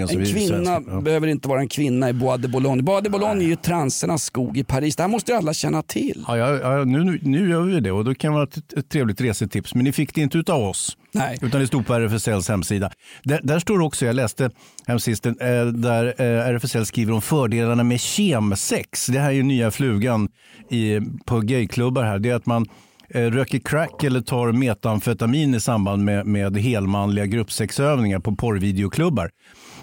en 0.10 0.20
vi 0.20 0.34
kvinna 0.34 0.82
ja. 0.88 1.02
behöver 1.02 1.28
inte 1.28 1.48
vara 1.48 1.60
en 1.60 1.68
kvinna 1.68 2.10
i 2.10 2.14
Bois 2.14 2.42
de 2.42 2.48
Boulogne. 2.48 2.84
Bois 2.84 3.04
de 3.04 3.10
Boulogne 3.10 3.44
är 3.44 3.48
ju 3.48 3.56
transernas 3.56 4.24
skog 4.24 4.58
i 4.58 4.64
Paris. 4.64 4.96
Det 4.96 5.04
här 5.04 5.08
måste 5.08 5.32
ju 5.32 5.38
alla 5.38 5.54
känna 5.54 5.82
till. 5.82 6.26
Ja, 6.28 6.38
ja, 6.38 6.56
ja, 6.56 6.84
nu, 6.84 7.20
nu- 7.22 7.50
gör 7.50 7.62
vi 7.62 7.80
det 7.80 7.92
och 7.92 8.06
då 8.06 8.16
kan 8.16 8.32
det 8.32 8.36
vara 8.36 8.44
ett, 8.44 8.74
ett 8.78 8.90
trevligt 8.90 9.22
resetips. 9.22 9.76
Men 9.76 9.84
ni 9.84 9.92
fick 9.92 10.16
det 10.16 10.22
inte 10.22 10.38
utav 10.38 10.64
oss. 10.64 10.98
Nej. 11.12 11.38
Utan 11.42 11.62
det 11.62 11.68
stod 11.68 11.88
på 11.88 11.94
RFSLs 11.94 12.50
hemsida. 12.50 12.92
Där, 13.24 13.40
där 13.44 13.60
står 13.60 13.82
också, 13.82 14.06
jag 14.06 14.16
läste 14.16 14.50
hemsist, 14.88 15.26
eh, 15.26 15.34
där 15.74 16.06
eh, 16.22 16.48
RFSL 16.48 16.86
skriver 16.86 17.14
om 17.14 17.22
fördelarna 17.22 17.84
med 17.84 18.00
kemsex. 18.00 19.08
Det 19.08 19.20
här 19.20 19.30
är 19.30 19.34
ju 19.34 19.44
nya 19.44 19.72
flugan 19.72 20.30
i, 20.70 21.00
på 21.26 21.40
gayklubbar 21.40 22.04
här. 22.04 22.20
Det 22.20 22.30
är 22.30 22.36
att 22.36 22.46
man 22.46 22.66
röker 23.14 23.60
crack 23.60 24.04
eller 24.04 24.22
tar 24.22 24.52
metamfetamin 24.52 25.56
i 25.56 25.60
samband 25.60 26.04
med, 26.04 26.26
med 26.26 26.58
helmanliga 26.58 27.26
gruppsexövningar 27.26 28.20
på 28.20 28.36
porrvideoklubbar. 28.36 29.30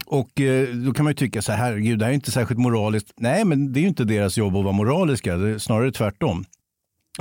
Och 0.07 0.41
eh, 0.41 0.68
då 0.68 0.93
kan 0.93 1.05
man 1.05 1.11
ju 1.11 1.14
tycka 1.14 1.43
så 1.43 1.53
här, 1.53 1.59
herregud, 1.59 1.99
det 1.99 2.05
här 2.05 2.12
är 2.12 2.14
inte 2.14 2.31
särskilt 2.31 2.61
moraliskt. 2.61 3.12
Nej, 3.16 3.45
men 3.45 3.72
det 3.72 3.81
är 3.81 3.83
ju 3.83 3.89
inte 3.89 4.05
deras 4.05 4.39
jobb 4.39 4.57
att 4.57 4.64
vara 4.64 4.72
moraliska, 4.72 5.37
det 5.37 5.51
är 5.51 5.59
snarare 5.59 5.93
tvärtom. 5.93 6.45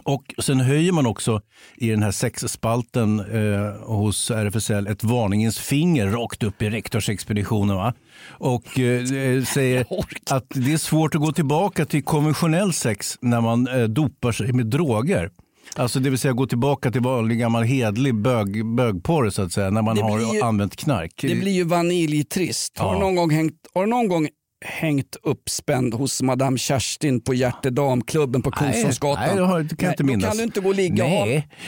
Och 0.04 0.34
sen 0.40 0.60
höjer 0.60 0.92
man 0.92 1.06
också 1.06 1.42
i 1.78 1.90
den 1.90 2.04
här 2.04 2.12
sexspalten 2.12 3.20
eh, 3.20 3.88
hos 3.88 4.32
RFSL 4.32 4.88
ett 4.88 5.04
varningens 5.04 5.60
finger 5.60 6.08
rakt 6.08 6.44
upp 6.44 6.62
i 6.62 6.70
rektorsexpeditionen. 6.70 7.76
Va? 7.76 7.94
Och 8.28 8.80
eh, 8.80 9.44
säger 9.44 9.86
att 10.32 10.46
det 10.50 10.74
är 10.74 10.78
svårt 10.78 11.16
att 11.16 11.22
gå 11.22 11.32
tillbaka 11.32 11.86
till 11.86 12.04
konventionell 12.04 12.74
sex 12.74 13.18
när 13.22 13.42
man 13.42 13.68
eh, 13.68 13.84
dopar 13.84 14.32
sig 14.32 14.54
med 14.54 14.66
droger. 14.66 15.30
Alltså 15.78 16.00
det 16.00 16.10
vill 16.10 16.20
säga 16.20 16.34
gå 16.34 16.46
tillbaka 16.48 16.92
till 16.92 17.02
vanlig 17.02 17.40
gammal 17.40 17.64
hedlig 17.64 18.16
bög, 18.16 18.66
bögporr 18.76 19.30
så 19.30 19.42
att 19.42 19.52
säga, 19.54 19.70
när 19.70 19.82
man 19.82 19.96
Det 19.96 20.02
har 20.02 20.34
ju- 20.36 20.42
använt 20.42 20.76
knark. 20.76 21.12
Det 21.22 21.36
blir 21.36 21.52
ju 21.52 21.64
vaniljtrist. 21.64 22.78
Har, 22.78 22.88
Ja. 22.88 22.94
du 22.94 23.00
någon 23.00 23.16
gång 23.16 23.30
hängt, 23.32 23.54
har 23.74 23.84
du 23.84 23.90
någon 23.90 24.08
gång 24.08 24.28
hängt 24.66 25.16
uppspänd 25.24 25.94
hos 25.94 26.22
Madame 26.22 26.58
Kerstin 26.58 27.22
på 27.22 27.34
Hjärtedamklubben 27.34 28.42
på 28.42 28.50
Nej, 28.50 28.60
Kungsholmsgatan? 28.72 29.36
nej, 29.36 29.46
har- 29.46 29.60
det 29.62 29.76
kan 29.76 29.86
jag 29.86 29.94
inte 29.94 30.04
Då 30.04 30.08
minnas. 30.08 30.28
kan 30.30 30.38
du 30.38 30.44
inte 30.44 30.60
gå 30.60 30.70
och 30.70 30.76
ligga 30.76 31.04
och 31.06 31.10
ha 31.12 31.26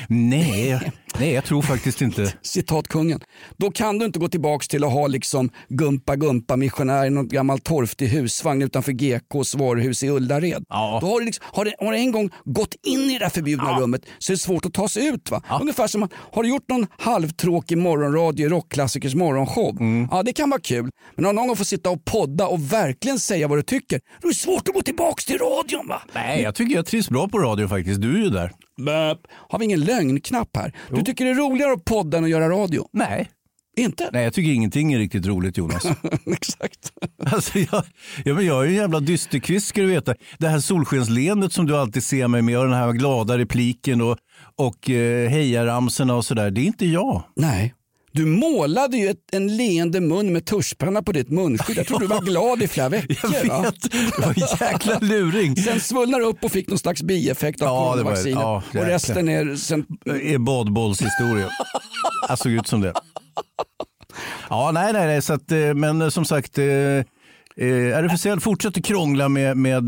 Nej, 0.09 0.91
nej. 1.19 1.33
Jag 1.33 1.43
tror 1.43 1.61
faktiskt 1.61 2.01
inte. 2.01 2.33
Citat 2.41 2.87
kungen. 2.87 3.19
Då 3.57 3.71
kan 3.71 3.99
du 3.99 4.05
inte 4.05 4.19
gå 4.19 4.27
tillbaks 4.27 4.67
till 4.67 4.83
att 4.83 4.91
ha 4.91 5.07
liksom 5.07 5.49
Gumpa 5.69 6.15
Gumpa 6.15 6.55
missionär 6.55 7.05
i 7.05 7.09
någon 7.09 7.27
gammal 7.27 7.59
torftig 7.59 8.07
husvagn 8.07 8.61
utanför 8.61 8.91
GKs 8.91 9.55
varuhus 9.55 10.03
i 10.03 10.09
Ullared. 10.09 10.65
Ja. 10.69 10.97
Då 11.01 11.07
har, 11.07 11.19
du 11.19 11.25
liksom, 11.25 11.45
har, 11.53 11.65
det, 11.65 11.75
har 11.79 11.91
det 11.91 11.97
en 11.97 12.11
gång 12.11 12.29
gått 12.45 12.75
in 12.83 12.99
i 12.99 13.17
det 13.19 13.29
förbjudna 13.29 13.79
rummet 13.79 14.01
så 14.19 14.31
är 14.31 14.35
det 14.35 14.39
svårt 14.39 14.65
att 14.65 14.73
ta 14.73 14.89
sig 14.89 15.07
ut. 15.07 15.31
Va? 15.31 15.43
Ungefär 15.61 15.87
som, 15.87 16.09
har 16.31 16.43
du 16.43 16.49
gjort 16.49 16.69
någon 16.69 16.87
halvtråkig 16.97 17.77
morgonradio 17.77 18.45
i 18.45 18.49
rockklassikers 18.49 19.15
morgonshow? 19.15 19.77
Mm. 19.79 20.07
Ja, 20.11 20.23
det 20.23 20.33
kan 20.33 20.49
vara 20.49 20.61
kul. 20.61 20.89
Men 21.15 21.25
om 21.25 21.35
någon 21.35 21.47
gång 21.47 21.55
får 21.55 21.65
sitta 21.65 21.89
och 21.89 22.05
podda 22.05 22.47
och 22.47 22.73
verkligen 22.73 23.19
säga 23.19 23.47
vad 23.47 23.57
du 23.57 23.63
tycker, 23.63 23.99
då 24.21 24.27
är 24.27 24.31
det 24.31 24.37
svårt 24.37 24.67
att 24.67 24.73
gå 24.73 24.81
tillbaks 24.81 25.25
till 25.25 25.37
radion. 25.37 25.87
Va? 25.87 26.01
Nej, 26.13 26.41
jag 26.41 26.55
tycker 26.55 26.75
jag 26.75 26.85
trivs 26.85 27.09
bra 27.09 27.27
på 27.27 27.39
radio 27.39 27.67
faktiskt. 27.67 28.01
Du 28.01 28.19
är 28.19 28.23
ju 28.23 28.29
där. 28.29 28.51
Böp. 28.85 29.19
Har 29.49 29.59
vi 29.59 29.65
ingen 29.65 29.79
lögnknapp 29.79 30.57
här? 30.57 30.73
Du 30.89 31.01
tycker 31.01 31.25
det 31.25 31.31
är 31.31 31.35
roligare 31.35 31.73
att 31.73 31.85
podda 31.85 32.17
än 32.17 32.23
att 32.23 32.29
göra 32.29 32.49
radio? 32.49 32.87
Nej. 32.93 33.29
Inte? 33.77 34.09
Nej, 34.13 34.23
jag 34.23 34.33
tycker 34.33 34.51
ingenting 34.51 34.93
är 34.93 34.97
riktigt 34.97 35.25
roligt 35.25 35.57
Jonas. 35.57 35.85
Exakt. 36.25 36.91
Alltså, 37.31 37.59
jag, 37.59 37.83
ja, 38.25 38.33
men 38.33 38.45
jag 38.45 38.63
är 38.63 38.63
ju 38.63 38.69
en 38.69 38.75
jävla 38.75 38.99
dysterkvist 38.99 39.67
ska 39.67 39.81
du 39.81 39.87
veta. 39.87 40.15
Det 40.37 40.47
här 40.47 40.59
solskensleendet 40.59 41.53
som 41.53 41.65
du 41.65 41.77
alltid 41.77 42.03
ser 42.03 42.27
mig 42.27 42.41
med 42.41 42.57
och 42.59 42.65
den 42.65 42.73
här 42.73 42.91
glada 42.91 43.37
repliken 43.37 44.01
och, 44.01 44.17
och 44.55 44.89
eh, 44.89 45.29
hejaramsorna 45.29 46.15
och 46.15 46.25
sådär. 46.25 46.51
Det 46.51 46.61
är 46.61 46.65
inte 46.65 46.85
jag. 46.85 47.23
Nej. 47.35 47.73
Du 48.17 48.25
målade 48.25 48.97
ju 48.97 49.09
ett, 49.09 49.17
en 49.31 49.57
leende 49.57 50.01
mun 50.01 50.33
med 50.33 50.45
tuschpenna 50.45 51.01
på 51.03 51.11
ditt 51.11 51.29
munskydd. 51.29 51.77
Jag 51.77 51.87
tror 51.87 51.99
du 51.99 52.07
var 52.07 52.21
glad 52.25 52.61
i 52.63 52.67
flera 52.67 52.89
veckor. 52.89 53.17
Jag 53.23 53.29
vet, 53.29 53.47
va? 53.49 53.71
det 54.17 54.21
var 54.21 54.27
en 54.27 54.73
jäkla 54.73 54.99
luring. 55.01 55.55
Sen 55.55 55.79
svullnade 55.79 56.23
du 56.23 56.29
upp 56.29 56.43
och 56.43 56.51
fick 56.51 56.67
någon 56.69 56.77
slags 56.79 57.03
bieffekt 57.03 57.61
av 57.61 57.67
Ja, 57.67 57.91
coronavaccinet. 57.93 58.39
ja, 58.41 58.63
och 58.69 58.85
resten 58.85 59.29
är 59.29 59.55
sen... 59.55 59.85
Är 60.05 60.37
badbollshistoria. 60.37 61.49
Jag 62.29 62.39
såg 62.39 62.51
ut 62.51 62.67
som 62.67 62.81
det. 62.81 62.93
Ja, 64.49 64.71
nej, 64.73 64.93
nej, 64.93 65.07
nej. 65.07 65.21
Så 65.21 65.33
att, 65.33 65.51
eh, 65.51 65.73
men 65.73 66.01
eh, 66.01 66.09
som 66.09 66.25
sagt, 66.25 66.57
eh, 66.57 66.65
eh, 66.65 67.03
RFSL 67.97 68.39
fortsätter 68.39 68.81
krångla 68.81 69.29
med, 69.29 69.57
med, 69.57 69.83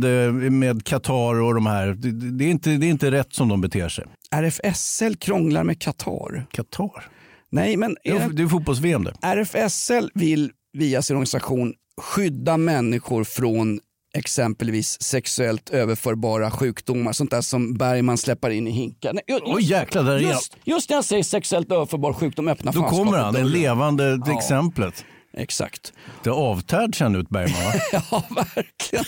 med 0.51 0.83
Qatar 0.85 1.41
och 1.41 1.53
de 1.55 1.65
här. 1.65 1.87
Det, 1.87 2.11
det, 2.31 2.45
är 2.45 2.49
inte, 2.49 2.69
det 2.69 2.85
är 2.85 2.89
inte 2.89 3.11
rätt 3.11 3.33
som 3.33 3.47
de 3.47 3.61
beter 3.61 3.89
sig. 3.89 4.05
RFSL 4.31 5.15
krånglar 5.15 5.63
med 5.63 5.81
Qatar. 5.81 6.45
Qatar? 6.51 7.09
Nej, 7.51 7.77
men 7.77 7.97
är, 8.03 8.29
det 8.29 8.43
är 8.43 8.47
fotbolls-VM 8.47 9.03
det. 9.03 9.13
RFSL 9.21 10.11
vill 10.13 10.51
via 10.77 11.01
sin 11.01 11.15
organisation 11.15 11.73
skydda 12.01 12.57
människor 12.57 13.23
från 13.23 13.79
exempelvis 14.17 15.01
sexuellt 15.01 15.69
överförbara 15.69 16.51
sjukdomar. 16.51 17.13
Sånt 17.13 17.31
där 17.31 17.41
som 17.41 17.73
Bergman 17.73 18.17
släpper 18.17 18.49
in 18.49 18.67
i 18.67 18.71
hinkar. 18.71 19.13
Nej, 19.13 19.23
just, 19.27 19.43
Oj, 19.45 19.63
jäklar, 19.63 20.03
där 20.03 20.11
är 20.11 20.19
jag. 20.19 20.31
just, 20.31 20.57
just 20.63 20.89
när 20.89 20.97
jag 20.97 21.05
säger 21.05 21.23
sexuellt 21.23 21.71
överförbar 21.71 22.13
sjukdom 22.13 22.47
öppnar 22.47 22.73
Då 22.73 22.83
kommer 22.83 23.17
han, 23.17 23.33
det 23.33 23.43
levande 23.43 24.19
Ja. 24.25 24.37
exemplet. 24.37 25.05
Exakt. 25.33 25.93
Det 26.23 26.29
är 26.29 26.33
avtärd 26.33 26.95
känner 26.95 27.19
ut 27.19 27.29
Bergman 27.29 27.63
va? 27.63 27.71
ja, 28.11 28.23
verkligen. 28.35 29.05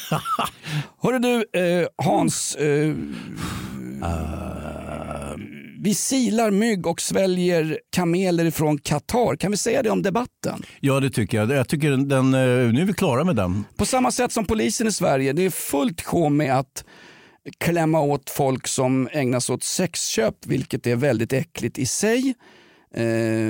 Hörru 1.03 1.19
du, 1.19 1.59
eh, 1.59 1.87
Hans. 2.05 2.55
Eh, 2.55 2.95
vi 5.83 5.93
silar 5.95 6.51
mygg 6.51 6.87
och 6.87 7.01
sväljer 7.01 7.79
kameler 7.89 8.45
ifrån 8.45 8.77
Qatar. 8.77 9.35
Kan 9.35 9.51
vi 9.51 9.57
säga 9.57 9.83
det 9.83 9.89
om 9.89 10.01
debatten? 10.01 10.63
Ja, 10.79 10.99
det 10.99 11.09
tycker 11.09 11.37
jag. 11.37 11.51
Jag 11.51 11.67
tycker 11.67 11.91
den, 11.91 12.33
eh, 12.33 12.73
nu 12.73 12.81
är 12.81 12.85
vi 12.85 12.93
klara 12.93 13.23
med 13.23 13.35
den. 13.35 13.65
På 13.77 13.85
samma 13.85 14.11
sätt 14.11 14.31
som 14.31 14.45
polisen 14.45 14.87
i 14.87 14.91
Sverige, 14.91 15.33
det 15.33 15.45
är 15.45 15.49
fullt 15.49 16.01
sjå 16.01 16.29
med 16.29 16.59
att 16.59 16.83
klämma 17.59 17.99
åt 18.01 18.29
folk 18.29 18.67
som 18.67 19.09
ägnar 19.11 19.39
sig 19.39 19.53
åt 19.55 19.63
sexköp, 19.63 20.35
vilket 20.45 20.87
är 20.87 20.95
väldigt 20.95 21.33
äckligt 21.33 21.77
i 21.77 21.85
sig. 21.85 22.33
Eh, 22.95 23.03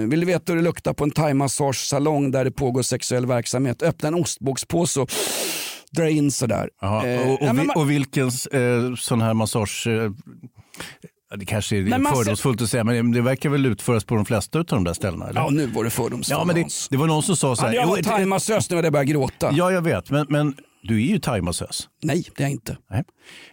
vill 0.09 0.19
du 0.19 0.25
veta 0.25 0.51
hur 0.53 0.57
det 0.57 0.63
luktar 0.63 0.93
på 0.93 1.03
en 1.03 1.11
thaimassagesalong 1.11 2.31
där 2.31 2.45
det 2.45 2.51
pågår 2.51 2.81
sexuell 2.81 3.25
verksamhet? 3.25 3.81
Öppna 3.83 4.07
en 4.07 4.15
ostbågspåse 4.15 4.99
och 4.99 5.11
dra 5.91 6.09
in 6.09 6.31
sådär. 6.31 6.69
Jaha, 6.81 7.07
Eh, 7.07 7.27
och, 7.27 7.33
och, 7.41 7.47
ja, 7.47 7.53
men 7.53 7.65
vi- 7.67 7.73
och 7.75 7.91
vilken 7.91 8.27
eh, 8.27 8.95
sån 8.97 9.21
här 9.21 9.33
massage... 9.33 9.87
Det 11.37 11.45
kanske 11.45 11.77
är 11.77 11.81
Men 11.83 12.05
fördomsfullt 12.05 12.61
att 12.61 12.69
säga, 12.69 12.83
men 12.83 13.11
det 13.11 13.21
verkar 13.21 13.49
väl 13.49 13.65
utföras 13.65 14.03
på 14.03 14.15
de 14.15 14.25
flesta 14.25 14.59
av 14.59 14.65
de 14.65 14.83
där 14.83 14.93
ställena? 14.93 15.27
Eller? 15.29 15.41
Ja, 15.41 15.49
nu 15.49 15.67
var 15.67 15.83
det 15.83 15.89
fördomsfullt. 15.89 16.39
Ja, 16.39 16.45
men 16.45 16.55
det, 16.55 16.67
det 16.89 16.97
var 16.97 17.07
någon 17.07 17.23
som 17.23 17.35
sa 17.35 17.55
så 17.55 17.61
här. 17.61 17.67
Hade 17.67 17.75
jag 17.77 17.83
"Jo, 17.85 17.89
varit 17.89 18.05
thaimassös 18.07 18.69
nu 18.69 18.75
hade 18.75 18.85
jag 18.85 18.93
börjat 18.93 19.07
gråta. 19.07 19.51
Ja, 19.53 19.71
jag 19.71 19.81
vet, 19.81 20.09
men, 20.09 20.25
men 20.29 20.55
du 20.83 20.95
är 21.03 21.07
ju 21.07 21.19
thaimassös. 21.19 21.89
Nej, 22.03 22.23
det 22.35 22.43
är 22.43 22.45
jag 22.45 22.51
inte. 22.51 22.77
Nej, 22.91 23.03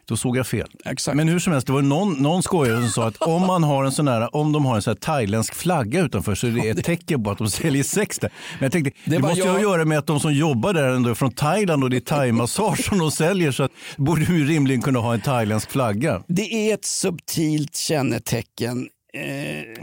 då 0.08 0.16
såg 0.16 0.36
jag 0.36 0.46
fel. 0.46 0.68
Exakt. 0.84 1.16
Men 1.16 1.28
hur 1.28 1.38
som 1.38 1.52
helst, 1.52 1.66
det 1.66 1.72
var 1.72 1.82
någon, 1.82 2.12
någon 2.22 2.42
skojare 2.42 2.80
som 2.80 2.88
sa 2.90 3.06
att 3.08 3.16
om, 3.22 3.46
man 3.46 3.62
har 3.64 3.84
en 3.84 3.92
sån 3.92 4.08
här, 4.08 4.36
om 4.36 4.52
de 4.52 4.64
har 4.64 4.76
en 4.76 4.82
sån 4.82 4.96
thailändsk 4.96 5.54
flagga 5.54 6.00
utanför 6.00 6.34
så 6.34 6.46
är 6.46 6.50
det 6.50 6.68
ett 6.68 6.84
tecken 6.84 7.24
på 7.24 7.30
att 7.30 7.38
de 7.38 7.50
säljer 7.50 7.82
sex 7.82 8.18
där. 8.18 8.30
Men 8.58 8.64
jag 8.64 8.72
tänkte, 8.72 8.90
det, 9.04 9.10
Det 9.10 9.18
måste 9.18 9.36
ju 9.38 9.42
ha 9.42 9.48
jag- 9.48 9.56
att 9.56 9.62
göra 9.62 9.84
med 9.84 9.98
att 9.98 10.06
de 10.06 10.20
som 10.20 10.32
jobbar 10.32 10.72
där 10.72 10.88
ändå 10.88 11.10
är 11.10 11.14
från 11.14 11.32
Thailand 11.32 11.84
och 11.84 11.90
det 11.90 11.96
är 11.96 12.00
thaimassage 12.00 12.84
som 12.84 12.98
de 12.98 13.10
säljer 13.10 13.52
så 13.52 13.62
att, 13.62 13.72
borde 13.96 14.24
de 14.24 14.34
ju 14.38 14.46
rimligen 14.46 14.82
kunna 14.82 14.98
ha 14.98 15.14
en 15.14 15.20
thailändsk 15.20 15.70
flagga. 15.70 16.22
Det 16.28 16.42
är 16.70 16.74
ett 16.74 16.84
subtilt 16.84 17.76
kännetecken. 17.76 18.88
Eh, 19.14 19.22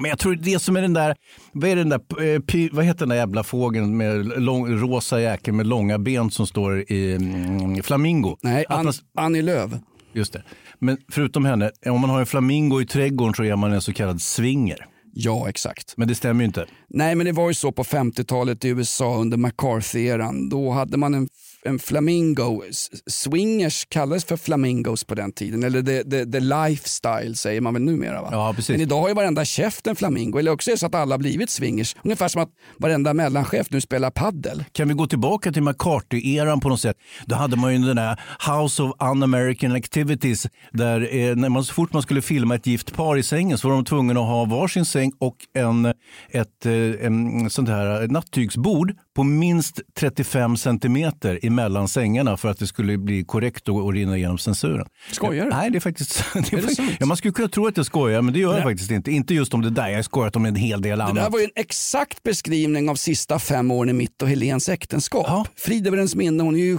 Men 0.01 0.09
jag 0.09 0.19
tror 0.19 0.35
det 0.35 0.59
som 0.59 0.75
är 0.77 0.81
den 0.81 0.93
där, 0.93 1.15
vad 1.55 1.69
är 1.69 1.75
den 1.75 1.89
där, 1.89 2.33
eh, 2.35 2.39
py, 2.41 2.69
vad 2.71 2.85
heter 2.85 2.99
den 2.99 3.09
där 3.09 3.15
jävla 3.15 3.43
fågeln 3.43 3.97
med 3.97 4.41
lång, 4.41 4.67
rosa 4.81 5.21
jäkel 5.21 5.53
med 5.53 5.67
långa 5.67 5.99
ben 5.99 6.31
som 6.31 6.47
står 6.47 6.91
i 6.91 7.15
mm, 7.15 7.83
flamingo? 7.83 8.37
nej, 8.41 8.65
An- 8.69 8.91
Annie 9.17 9.41
Lööf. 9.41 9.71
Just 10.13 10.33
det. 10.33 10.43
Men 10.79 10.97
förutom 11.11 11.45
henne, 11.45 11.71
om 11.85 12.01
man 12.01 12.09
har 12.09 12.19
en 12.19 12.25
flamingo 12.25 12.81
i 12.81 12.85
trädgården 12.85 13.33
så 13.33 13.43
är 13.43 13.55
man 13.55 13.73
en 13.73 13.81
så 13.81 13.93
kallad 13.93 14.21
swinger. 14.21 14.85
Ja, 15.13 15.49
exakt. 15.49 15.93
Men 15.97 16.07
det 16.07 16.15
stämmer 16.15 16.41
ju 16.41 16.45
inte. 16.45 16.65
Nej, 16.89 17.15
men 17.15 17.25
det 17.25 17.31
var 17.31 17.47
ju 17.47 17.53
så 17.53 17.71
på 17.71 17.83
50-talet 17.83 18.65
i 18.65 18.67
USA 18.69 19.15
under 19.17 19.37
McCarthy-eran. 19.37 20.49
Då 20.49 20.71
hade 20.71 20.97
man 20.97 21.13
en, 21.13 21.27
en 21.65 21.79
flamingo. 21.79 22.63
Swingers 23.07 23.85
kallades 23.89 24.25
för 24.25 24.37
flamingos 24.37 25.03
på 25.03 25.15
den 25.15 25.31
tiden. 25.31 25.63
Eller 25.63 25.81
the, 25.81 26.03
the, 26.03 26.25
the 26.25 26.39
lifestyle 26.39 27.35
säger 27.35 27.61
man 27.61 27.73
väl 27.73 27.83
numera. 27.83 28.21
Va? 28.21 28.29
Ja, 28.31 28.53
precis. 28.55 28.69
Men 28.69 28.81
idag 28.81 29.01
har 29.01 29.07
ju 29.07 29.13
varenda 29.13 29.45
käft 29.45 29.87
en 29.87 29.95
flamingo. 29.95 30.39
Eller 30.39 30.51
också 30.51 30.69
är 30.69 30.73
det 30.73 30.79
så 30.79 30.85
att 30.85 30.95
alla 30.95 31.13
har 31.13 31.19
blivit 31.19 31.49
swingers. 31.49 31.95
Ungefär 32.03 32.27
som 32.27 32.41
att 32.41 32.49
varenda 32.77 33.13
mellanchef 33.13 33.67
nu 33.69 33.81
spelar 33.81 34.09
paddel. 34.09 34.63
Kan 34.71 34.87
vi 34.87 34.93
gå 34.93 35.07
tillbaka 35.07 35.51
till 35.51 35.63
McCarthy-eran 35.63 36.59
på 36.61 36.69
något 36.69 36.81
sätt? 36.81 36.97
Då 37.25 37.35
hade 37.35 37.57
man 37.57 37.73
ju 37.73 37.79
den 37.79 37.95
där 37.95 38.19
House 38.51 38.83
of 38.83 38.91
Un-American 38.99 39.75
Activities 39.75 40.47
där 40.71 41.15
eh, 41.15 41.35
när 41.35 41.49
man, 41.49 41.63
så 41.63 41.73
fort 41.73 41.93
man 41.93 42.01
skulle 42.01 42.21
filma 42.21 42.55
ett 42.55 42.67
gift 42.67 42.93
par 42.93 43.17
i 43.17 43.23
sängen 43.23 43.57
så 43.57 43.67
var 43.67 43.75
de 43.75 43.85
tvungna 43.85 44.19
att 44.19 44.27
ha 44.27 44.45
varsin 44.45 44.85
säng 44.85 45.11
och 45.19 45.35
en, 45.53 45.85
ett 46.29 46.65
eh, 46.65 47.05
en, 47.05 47.49
sånt 47.49 47.69
här 47.69 48.07
nattygsbord 48.07 48.93
på 49.15 49.23
minst 49.23 49.79
35 49.99 50.57
centimeter 50.57 51.39
emellan 51.43 51.87
sängarna 51.87 52.37
för 52.37 52.49
att 52.49 52.59
det 52.59 52.67
skulle 52.67 52.97
bli 52.97 53.23
korrekt 53.23 53.69
och, 53.69 53.83
och 53.83 53.93
rinna 53.93 54.17
igenom 54.17 54.37
censuren. 54.37 54.87
Skojar 55.11 55.45
du? 55.45 55.51
Nej, 55.51 55.69
det 55.69 55.77
är 55.77 55.79
faktiskt... 55.79 56.23
Det 56.33 56.39
är 56.39 56.41
det 56.43 56.57
faktiskt 56.57 56.77
sant? 56.77 56.91
ja, 56.99 57.05
man 57.05 57.17
skulle 57.17 57.31
kunna 57.33 57.47
tro 57.47 57.67
att 57.67 57.77
jag 57.77 57.85
skojar, 57.85 58.21
men 58.21 58.33
det 58.33 58.39
gör 58.39 58.49
jag 58.49 58.55
Nej. 58.55 58.63
faktiskt 58.73 58.91
inte. 58.91 59.11
Inte 59.11 59.33
just 59.33 59.53
om 59.53 59.61
det 59.61 59.69
där. 59.69 59.87
Jag 59.87 59.95
har 59.97 60.03
skojat 60.03 60.35
om 60.35 60.45
en 60.45 60.55
hel 60.55 60.81
del 60.81 60.97
Det 60.97 61.03
annat. 61.03 61.15
där 61.15 61.29
var 61.29 61.39
ju 61.39 61.45
en 61.45 61.51
exakt 61.55 62.23
beskrivning 62.23 62.89
av 62.89 62.95
sista 62.95 63.39
fem 63.39 63.71
åren 63.71 63.89
i 63.89 63.93
mitt 63.93 64.21
och 64.21 64.29
Helens 64.29 64.69
äktenskap. 64.69 65.25
Ja. 65.27 65.45
Frid 65.55 65.87
över 65.87 65.97
hennes 65.97 66.15
minne. 66.15 66.43
Hon 66.43 66.55
är 66.55 66.59
ju, 66.59 66.77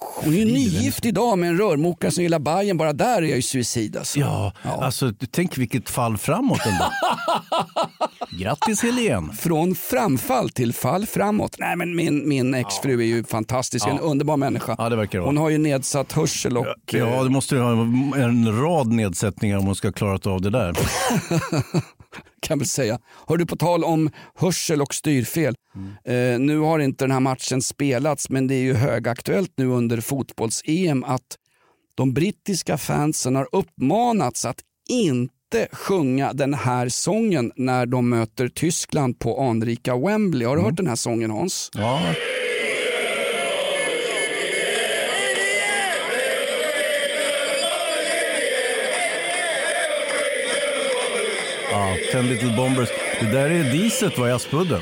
hon 0.00 0.34
är 0.34 0.38
ju 0.38 0.44
nygift 0.44 1.04
idag 1.04 1.38
med 1.38 1.48
en 1.48 1.58
rörmokare 1.58 2.10
som 2.10 2.22
gillar 2.22 2.38
Bajen. 2.38 2.76
Bara 2.76 2.92
där 2.92 3.16
är 3.16 3.22
jag 3.22 3.36
ju 3.36 3.42
suicid 3.42 3.96
alltså. 3.96 4.18
Ja, 4.18 4.52
alltså 4.62 5.12
tänk 5.30 5.58
vilket 5.58 5.90
fall 5.90 6.18
framåt 6.18 6.60
ändå. 6.66 6.92
Grattis 8.38 8.82
Helene! 8.82 9.32
Från 9.32 9.74
framfall 9.74 10.50
till 10.50 10.72
fall 10.72 11.06
framåt. 11.06 11.56
Nej, 11.58 11.76
men 11.76 11.96
min, 11.96 12.28
min 12.28 12.54
exfru 12.54 13.00
är 13.00 13.06
ju 13.06 13.24
fantastisk, 13.24 13.86
en 13.86 13.98
underbar 13.98 14.36
människa. 14.36 14.74
Ja, 14.78 14.88
det 14.88 14.96
verkar 14.96 15.18
vara. 15.18 15.28
Hon 15.28 15.36
har 15.36 15.50
ju 15.50 15.58
nedsatt 15.58 16.12
hörsel 16.12 16.56
och... 16.58 16.66
Ja, 16.90 17.22
det 17.22 17.30
måste 17.30 17.54
ju 17.54 17.60
ha 17.60 17.70
en 18.16 18.60
rad 18.60 18.86
nedsättningar 18.92 19.58
om 19.58 19.66
hon 19.66 19.74
ska 19.74 19.88
ha 19.88 19.92
klarat 19.92 20.26
av 20.26 20.40
det 20.40 20.50
där. 20.50 20.76
kan 22.42 22.58
väl 22.58 22.68
säga. 22.68 22.98
Hör 23.28 23.36
du 23.36 23.46
på 23.46 23.56
tal 23.56 23.84
om 23.84 24.10
hörsel 24.34 24.82
och 24.82 24.94
styrfel. 24.94 25.54
Eh, 26.04 26.38
nu 26.38 26.58
har 26.58 26.78
inte 26.78 27.04
den 27.04 27.10
här 27.10 27.20
matchen 27.20 27.62
spelats 27.62 28.30
men 28.30 28.46
det 28.46 28.54
är 28.54 28.62
ju 28.62 28.74
högaktuellt 28.74 29.52
nu 29.56 29.66
under 29.66 30.00
fotbolls-EM 30.00 31.04
att 31.04 31.36
de 31.94 32.14
brittiska 32.14 32.78
fansen 32.78 33.36
har 33.36 33.48
uppmanats 33.52 34.44
att 34.44 34.60
inte 34.88 35.68
sjunga 35.72 36.32
den 36.32 36.54
här 36.54 36.88
sången 36.88 37.52
när 37.56 37.86
de 37.86 38.08
möter 38.08 38.48
Tyskland 38.48 39.18
på 39.18 39.40
anrika 39.40 39.96
Wembley. 39.96 40.46
Har 40.46 40.56
du 40.56 40.62
hört 40.62 40.76
den 40.76 40.86
här 40.86 40.96
sången 40.96 41.30
Hans? 41.30 41.70
Ja. 41.74 42.00
Ja, 51.76 51.96
Ten 52.12 52.26
Little 52.26 52.56
Bombers. 52.56 52.88
Det 53.20 53.26
där 53.26 53.50
är 53.50 53.72
diset 53.72 54.18
var 54.18 54.28
i 54.28 54.32
Aspudden. 54.32 54.80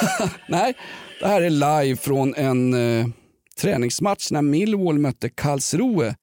Nej, 0.48 0.74
det 1.20 1.26
här 1.26 1.42
är 1.42 1.50
live 1.50 1.96
från 1.96 2.34
en 2.34 2.74
eh, 2.74 3.06
träningsmatch 3.60 4.30
när 4.30 4.42
Millwall 4.42 4.98
mötte 4.98 5.28
Karlsruhe 5.28 6.14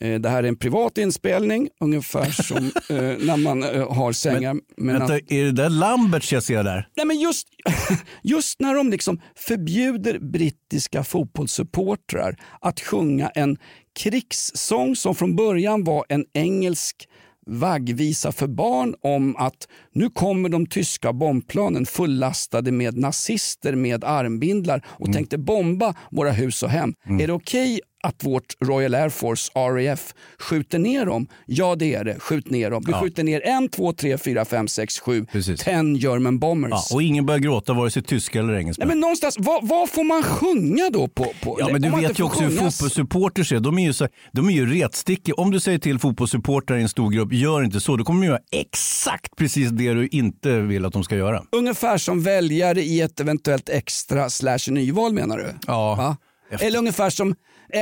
Eh, 0.00 0.20
det 0.20 0.28
här 0.28 0.42
är 0.42 0.48
en 0.48 0.56
privat 0.56 0.98
inspelning, 0.98 1.68
ungefär 1.80 2.30
som 2.30 2.56
eh, 2.96 3.26
när 3.26 3.36
man 3.36 3.62
eh, 3.62 3.92
har 3.94 4.12
sängar. 4.12 4.56
med 4.76 4.98
Vänta, 4.98 5.14
är 5.14 5.44
det 5.44 5.52
där 5.52 5.70
Lamberts 5.70 6.32
jag 6.32 6.42
ser 6.42 6.64
där? 6.64 6.88
Nej, 6.96 7.06
men 7.06 7.20
just, 7.20 7.48
just 8.22 8.60
när 8.60 8.74
de 8.74 8.90
liksom 8.90 9.20
förbjuder 9.36 10.18
brittiska 10.18 11.04
fotbollssupportrar 11.04 12.36
att 12.60 12.80
sjunga 12.80 13.28
en 13.28 13.56
krigssång 14.00 14.96
som 14.96 15.14
från 15.14 15.36
början 15.36 15.84
var 15.84 16.04
en 16.08 16.24
engelsk 16.32 17.08
vaggvisa 17.48 18.32
för 18.32 18.46
barn 18.46 18.94
om 19.00 19.36
att 19.36 19.68
nu 19.98 20.10
kommer 20.10 20.48
de 20.48 20.66
tyska 20.66 21.12
bombplanen 21.12 21.86
fullastade 21.86 22.72
med 22.72 22.96
nazister 22.98 23.74
med 23.74 24.04
armbindlar 24.04 24.84
och 24.88 25.12
tänkte 25.12 25.38
bomba 25.38 25.94
våra 26.10 26.32
hus 26.32 26.62
och 26.62 26.70
hem. 26.70 26.94
Är 27.20 27.26
det 27.26 27.32
okej 27.32 27.80
att 28.02 28.24
vårt 28.24 28.54
Royal 28.64 28.94
Air 28.94 29.08
Force, 29.08 29.52
RAF, 29.54 30.14
skjuter 30.38 30.78
ner 30.78 31.06
dem? 31.06 31.26
Ja 31.46 31.76
det 31.76 31.94
är 31.94 32.04
det, 32.04 32.18
skjut 32.20 32.50
ner 32.50 32.70
dem. 32.70 32.82
Vi 32.86 32.92
Ja. 32.92 33.00
skjuter 33.00 33.24
ner 33.24 33.40
en, 33.46 33.68
två, 33.68 33.92
tre, 33.92 34.18
fyra, 34.18 34.44
fem, 34.44 34.68
sex, 34.68 34.98
sju, 35.00 35.26
Precis. 35.32 35.60
ten 35.60 35.96
German 35.96 36.38
bombers. 36.38 36.70
Ja, 36.70 36.82
och 36.96 37.02
ingen 37.02 37.26
börjar 37.26 37.38
gråta 37.38 37.72
vare 37.72 37.90
sig 37.90 38.02
tyska 38.02 38.38
eller 38.38 38.54
engelska. 38.54 38.80
Nej, 38.84 38.88
men 38.88 39.00
någonstans, 39.00 39.36
vad, 39.38 39.68
vad 39.68 39.90
får 39.90 40.04
man 40.04 40.22
sjunga 40.22 40.90
då? 40.92 41.08
på? 41.08 41.24
på 41.42 41.56
Ja, 41.60 41.68
men 41.72 41.82
du 41.82 41.90
vet 41.90 42.18
ju 42.20 42.24
också 42.24 42.40
hur 42.42 42.50
sjunga- 42.50 42.70
fotbollssupporters 42.70 43.52
är. 43.52 43.60
De 43.60 43.78
är 43.78 43.82
ju, 43.84 43.92
så, 43.92 44.08
de 44.32 44.48
är 44.48 44.52
ju 44.52 44.74
retstickiga. 44.80 45.34
Om 45.34 45.50
du 45.50 45.60
säger 45.60 45.78
till 45.78 45.98
fotbollssupportrar 45.98 46.76
i 46.78 46.82
en 46.82 46.88
stor 46.88 47.10
grupp, 47.10 47.32
gör 47.32 47.62
inte 47.62 47.80
så. 47.80 47.96
Då 47.96 48.04
kommer 48.04 48.20
de 48.20 48.26
göra 48.26 48.40
exakt 48.52 49.36
precis 49.36 49.70
det 49.70 49.87
du 49.94 50.08
inte 50.08 50.60
vill 50.60 50.84
att 50.84 50.92
de 50.92 51.04
ska 51.04 51.16
göra. 51.16 51.42
Ungefär 51.52 51.98
som 51.98 52.22
väljare 52.22 52.82
i 52.82 53.00
ett 53.00 53.20
eventuellt 53.20 53.68
extra 53.68 54.30
slash 54.30 54.70
nyval 54.70 55.12
menar 55.12 55.38
du? 55.38 55.54
Ja. 55.66 55.94
Va? 55.94 56.16
Eller 56.60 56.78
ungefär 56.78 57.10
som 57.10 57.34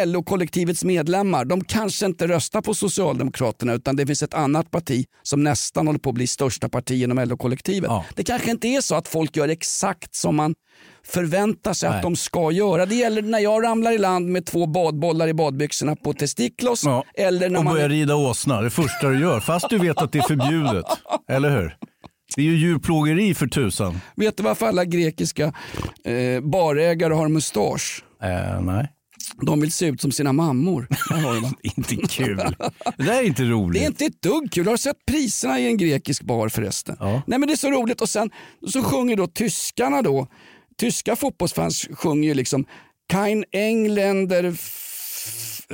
LO-kollektivets 0.05 0.85
medlemmar. 0.85 1.45
De 1.45 1.65
kanske 1.65 2.07
inte 2.07 2.29
röstar 2.29 2.61
på 2.61 2.75
Socialdemokraterna 2.75 3.73
utan 3.73 3.97
det 3.97 4.07
finns 4.07 4.23
ett 4.23 4.35
annat 4.35 4.71
parti 4.71 5.07
som 5.23 5.45
nästan 5.45 5.87
håller 5.87 5.99
på 5.99 6.09
att 6.09 6.15
bli 6.15 6.27
största 6.27 6.69
parti 6.69 7.03
inom 7.03 7.19
LO-kollektivet. 7.19 7.91
Det 8.15 8.25
kanske 8.25 8.51
inte 8.51 8.69
är 8.69 8.81
så 8.81 8.95
att 8.95 9.09
folk 9.09 9.37
gör 9.37 9.49
exakt 9.49 10.15
som 10.15 10.37
man 10.37 10.55
förväntar 11.07 11.73
sig 11.73 11.89
Nej. 11.89 11.97
att 11.97 12.03
de 12.03 12.17
ska 12.17 12.51
göra. 12.51 12.87
Det 12.87 12.95
gäller 12.95 13.23
när 13.23 13.39
jag 13.39 13.65
ramlar 13.65 13.93
i 13.93 13.99
land 13.99 14.29
med 14.29 14.47
två 14.47 14.67
badbollar 14.67 15.29
i 15.29 15.35
badbyxorna 15.35 15.97
på 15.97 16.13
testiklos. 16.13 16.85
Eller 17.15 17.49
när 17.49 17.59
och 17.59 17.65
man 17.65 17.75
börjar 17.75 17.89
rida 17.89 18.17
åsna, 18.17 18.61
det 18.61 18.71
första 18.71 19.09
du 19.09 19.21
gör. 19.21 19.41
Fast 19.41 19.71
du 19.71 19.79
vet 19.79 19.99
att 19.99 20.13
det 20.13 20.19
är 20.19 20.23
förbjudet. 20.23 20.85
Eller 21.29 21.51
hur? 21.51 21.77
Det 22.35 22.41
är 22.43 22.45
ju 22.45 22.57
djurplågeri 22.57 23.35
för 23.35 23.47
tusan. 23.47 24.01
Vet 24.17 24.37
du 24.37 24.43
varför 24.43 24.67
alla 24.67 24.85
grekiska 24.85 25.53
eh, 26.05 26.41
barägare 26.43 27.15
har 27.15 27.29
mustasch? 27.29 28.05
Eh, 28.23 28.61
nej. 28.61 28.93
De 29.43 29.61
vill 29.61 29.73
se 29.73 29.87
ut 29.87 30.01
som 30.01 30.13
sina 30.13 30.33
mammor. 30.33 30.89
Inte 31.63 31.97
kul. 31.97 32.37
Det 32.97 33.05
där 33.05 33.13
är 33.13 33.23
inte 33.23 33.45
roligt. 33.45 33.81
Det 33.81 33.85
är 33.85 33.89
inte 33.89 34.05
ett 34.05 34.23
dugg 34.23 34.53
kul. 34.53 34.67
Har 34.67 34.73
du 34.73 34.79
sett 34.79 35.07
priserna 35.07 35.61
i 35.61 35.67
en 35.67 35.77
grekisk 35.77 36.23
bar 36.23 36.49
förresten? 36.49 36.97
Nej 37.01 37.39
men 37.39 37.41
det 37.41 37.53
är 37.53 37.57
så 37.57 37.71
roligt 37.71 38.01
och 38.01 38.09
sen 38.09 38.31
så 38.69 38.83
sjunger 38.83 39.17
då 39.17 39.27
tyskarna 39.27 40.03
då. 40.03 40.27
Tyska 40.79 41.17
fotbollsfans 41.17 41.89
sjunger 41.93 42.29
ju 42.29 42.35
liksom 42.35 42.65
Kein 43.13 43.45
Engländer 43.53 44.57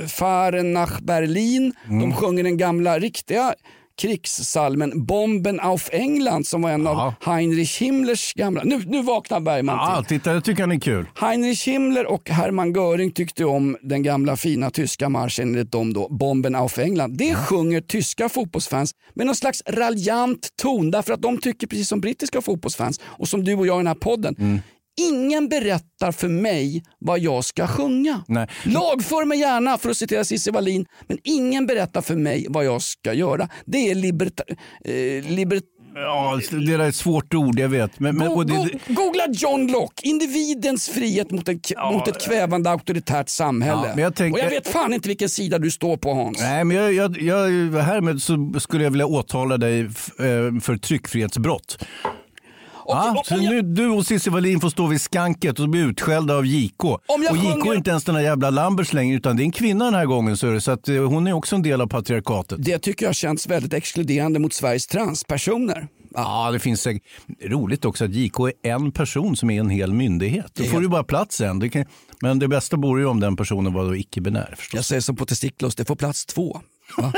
fahren 0.07 0.73
nach 0.73 1.01
Berlin. 1.01 1.73
Mm. 1.87 1.99
De 1.99 2.13
sjunger 2.13 2.43
den 2.43 2.57
gamla 2.57 2.99
riktiga 2.99 3.53
krigssalmen 4.01 5.05
Bomben 5.05 5.59
auf 5.59 5.89
England 5.91 6.47
som 6.47 6.61
var 6.61 6.71
en 6.71 6.87
av 6.87 7.13
Heinrich 7.25 7.81
Himmlers 7.81 8.33
gamla... 8.33 8.63
Nu, 8.63 8.81
nu 8.85 9.01
vaknar 9.01 9.39
Bergman 9.39 9.79
till. 9.87 9.95
Ja, 9.95 10.03
titta, 10.19 10.33
jag 10.33 10.43
tycker 10.43 10.63
han 10.63 10.71
är 10.71 10.79
kul. 10.79 11.05
Heinrich 11.15 11.67
Himmler 11.67 12.05
och 12.05 12.29
Hermann 12.29 12.73
Göring 12.73 13.11
tyckte 13.11 13.45
om 13.45 13.77
den 13.81 14.03
gamla 14.03 14.37
fina 14.37 14.69
tyska 14.69 15.09
marschen 15.09 15.47
enligt 15.47 15.71
dem 15.71 15.93
då, 15.93 16.07
Bomben 16.09 16.55
auf 16.55 16.79
England. 16.79 17.17
Det 17.17 17.35
sjunger 17.35 17.81
tyska 17.81 18.29
fotbollsfans 18.29 18.91
med 19.13 19.25
någon 19.25 19.35
slags 19.35 19.63
raljant 19.65 20.49
ton 20.61 20.91
därför 20.91 21.13
att 21.13 21.21
de 21.21 21.37
tycker 21.37 21.67
precis 21.67 21.87
som 21.87 22.01
brittiska 22.01 22.41
fotbollsfans 22.41 22.99
och 23.03 23.27
som 23.27 23.43
du 23.43 23.55
och 23.55 23.67
jag 23.67 23.75
i 23.75 23.79
den 23.79 23.87
här 23.87 23.95
podden. 23.95 24.61
Ingen 25.01 25.49
berättar 25.49 26.11
för 26.11 26.27
mig 26.27 26.83
vad 26.99 27.19
jag 27.19 27.43
ska 27.45 27.67
sjunga. 27.67 28.23
Nej. 28.27 28.47
Lagför 28.63 29.25
mig 29.25 29.39
gärna 29.39 29.77
för 29.77 29.89
att 29.89 29.97
citera 29.97 30.23
Cissi 30.23 30.51
Wallin 30.51 30.85
men 31.07 31.17
ingen 31.23 31.65
berättar 31.65 32.01
för 32.01 32.15
mig 32.15 32.45
vad 32.49 32.65
jag 32.65 32.81
ska 32.81 33.13
göra. 33.13 33.49
Det 33.65 33.77
är 33.91 33.95
liberta, 33.95 34.43
eh, 34.85 34.93
liber, 35.31 35.61
Ja, 35.95 36.39
det 36.51 36.73
är 36.73 36.79
ett 36.79 36.95
svårt 36.95 37.33
ord, 37.33 37.59
jag 37.59 37.69
vet. 37.69 37.99
Men, 37.99 38.17
men, 38.17 38.27
Go- 38.27 38.33
och 38.35 38.45
det, 38.45 38.53
go- 38.53 38.69
Googla 38.87 39.23
John 39.31 39.67
Locke, 39.71 40.07
individens 40.07 40.89
frihet 40.89 41.31
mot, 41.31 41.47
en, 41.49 41.59
mot 41.93 42.07
ett 42.07 42.21
kvävande 42.21 42.69
auktoritärt 42.69 43.29
samhälle. 43.29 43.81
Ja, 43.87 43.91
men 43.95 44.03
jag 44.03 44.15
tänker- 44.15 44.39
Och 44.39 44.45
jag 44.45 44.49
vet 44.49 44.67
fan 44.67 44.93
inte 44.93 45.07
vilken 45.07 45.29
sida 45.29 45.59
du 45.59 45.71
står 45.71 45.97
på 45.97 46.13
Hans. 46.13 46.39
Nej, 46.41 46.63
men 46.63 46.77
jag, 46.77 46.93
jag, 46.93 47.21
jag, 47.21 47.81
härmed 47.81 48.21
så 48.21 48.53
skulle 48.59 48.83
jag 48.83 48.91
vilja 48.91 49.05
åtala 49.05 49.57
dig 49.57 49.81
eh, 49.81 50.59
för 52.87 53.13
tryckfrihetsbrott. 53.13 53.27
Ja, 53.29 53.37
så 53.37 53.53
nu, 53.53 53.61
du 53.61 53.89
och 53.89 54.05
Cissi 54.05 54.29
Wallin 54.29 54.59
får 54.59 54.69
stå 54.69 54.87
vid 54.87 55.01
skanket 55.01 55.59
och 55.59 55.69
bli 55.69 55.79
utskällda 55.79 56.35
av 56.37 56.45
JK. 56.45 56.83
Och 56.83 56.99
JK 57.19 57.29
sjunger- 57.29 57.71
är 57.71 57.75
inte 57.75 57.89
ens 57.89 58.03
den 58.03 58.15
här 58.15 58.21
jävla 58.21 58.49
Lamberts 58.49 58.93
längre 58.93 59.15
utan 59.17 59.37
det 59.37 59.43
är 59.43 59.45
en 59.45 59.51
kvinna 59.51 59.85
den 59.85 59.93
här 59.93 60.05
gången. 60.05 60.37
Så, 60.37 60.61
så 60.61 60.71
att, 60.71 60.89
eh, 60.89 60.95
hon 61.03 61.27
är 61.27 61.33
också 61.33 61.55
en 61.55 61.61
del 61.61 61.81
av 61.81 61.87
patriarkatet. 61.87 62.63
Det 62.63 62.79
tycker 62.79 63.05
jag 63.05 63.15
känns 63.15 63.47
väldigt 63.47 63.73
exkluderande 63.73 64.39
mot 64.39 64.53
Sveriges 64.53 64.87
transpersoner. 64.87 65.87
Ja, 66.15 66.51
det 66.51 66.59
finns 66.59 66.81
säkert. 66.81 67.03
Roligt 67.45 67.85
också 67.85 68.05
att 68.05 68.13
JK 68.13 68.39
är 68.63 68.71
en 68.71 68.91
person 68.91 69.35
som 69.35 69.49
är 69.49 69.59
en 69.59 69.69
hel 69.69 69.93
myndighet. 69.93 70.51
Då 70.53 70.63
får 70.63 70.81
du 70.81 70.87
bara 70.87 71.03
plats 71.03 71.41
en. 71.41 71.59
Det 71.59 71.69
kan, 71.69 71.85
men 72.21 72.39
det 72.39 72.47
bästa 72.47 72.77
vore 72.77 73.01
ju 73.01 73.07
om 73.07 73.19
den 73.19 73.35
personen 73.35 73.73
var 73.73 73.95
icke-binär. 73.95 74.55
Jag 74.73 74.85
säger 74.85 75.01
som 75.01 75.15
på 75.15 75.25
Testiklos, 75.25 75.75
det 75.75 75.85
får 75.85 75.95
plats 75.95 76.25
två. 76.25 76.61
Va? 76.97 77.13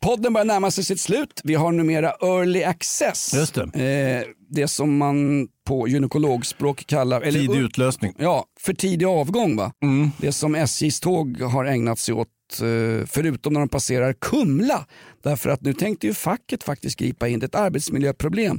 Podden 0.00 0.32
börjar 0.32 0.44
närma 0.44 0.70
sig 0.70 0.84
sitt 0.84 1.00
slut. 1.00 1.40
Vi 1.44 1.54
har 1.54 1.72
numera 1.72 2.08
early 2.10 2.62
access. 2.64 3.34
Just 3.34 3.54
det. 3.54 3.62
Eh, 3.62 4.28
det 4.50 4.68
som 4.68 4.96
man 4.96 5.48
på 5.66 5.88
gynekologspråk 5.88 6.86
kallar... 6.86 7.20
eller- 7.20 7.40
Tidig 7.40 7.56
utlösning. 7.58 8.14
Ja, 8.18 8.44
för 8.60 8.74
tidig 8.74 9.06
avgång. 9.06 9.56
va? 9.56 9.72
Det 10.18 10.32
som 10.32 10.54
SJs 10.54 11.00
tåg 11.00 11.40
har 11.40 11.64
ägnat 11.64 11.98
sig 11.98 12.14
åt, 12.14 12.28
eh, 12.52 13.06
förutom 13.06 13.52
när 13.52 13.60
de 13.60 13.68
passerar 13.68 14.12
Kumla. 14.12 14.86
Därför 15.22 15.50
att 15.50 15.60
nu 15.62 15.72
tänkte 15.72 16.06
ju 16.06 16.14
facket 16.14 16.62
faktiskt 16.64 16.98
gripa 16.98 17.28
in. 17.28 17.38
Det 17.38 17.44
är 17.44 17.48
ett 17.48 17.54
arbetsmiljöproblem. 17.54 18.58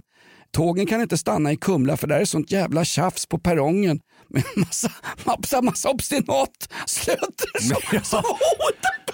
Tågen 0.52 0.86
kan 0.86 1.02
inte 1.02 1.18
stanna 1.18 1.52
i 1.52 1.56
Kumla 1.58 1.98
för 1.98 2.08
där 2.08 2.20
är 2.20 2.26
sånt 2.26 2.52
jävla 2.52 2.86
tjafs 2.86 3.26
på 3.26 3.38
perrongen 3.40 4.00
med 4.30 4.44
massa, 4.56 4.92
massa, 5.24 5.62
massa 5.62 5.90
obstinat 5.90 6.70
slötter 6.88 7.62
som, 7.62 8.00
som 8.04 8.18
hotar. 8.24 9.05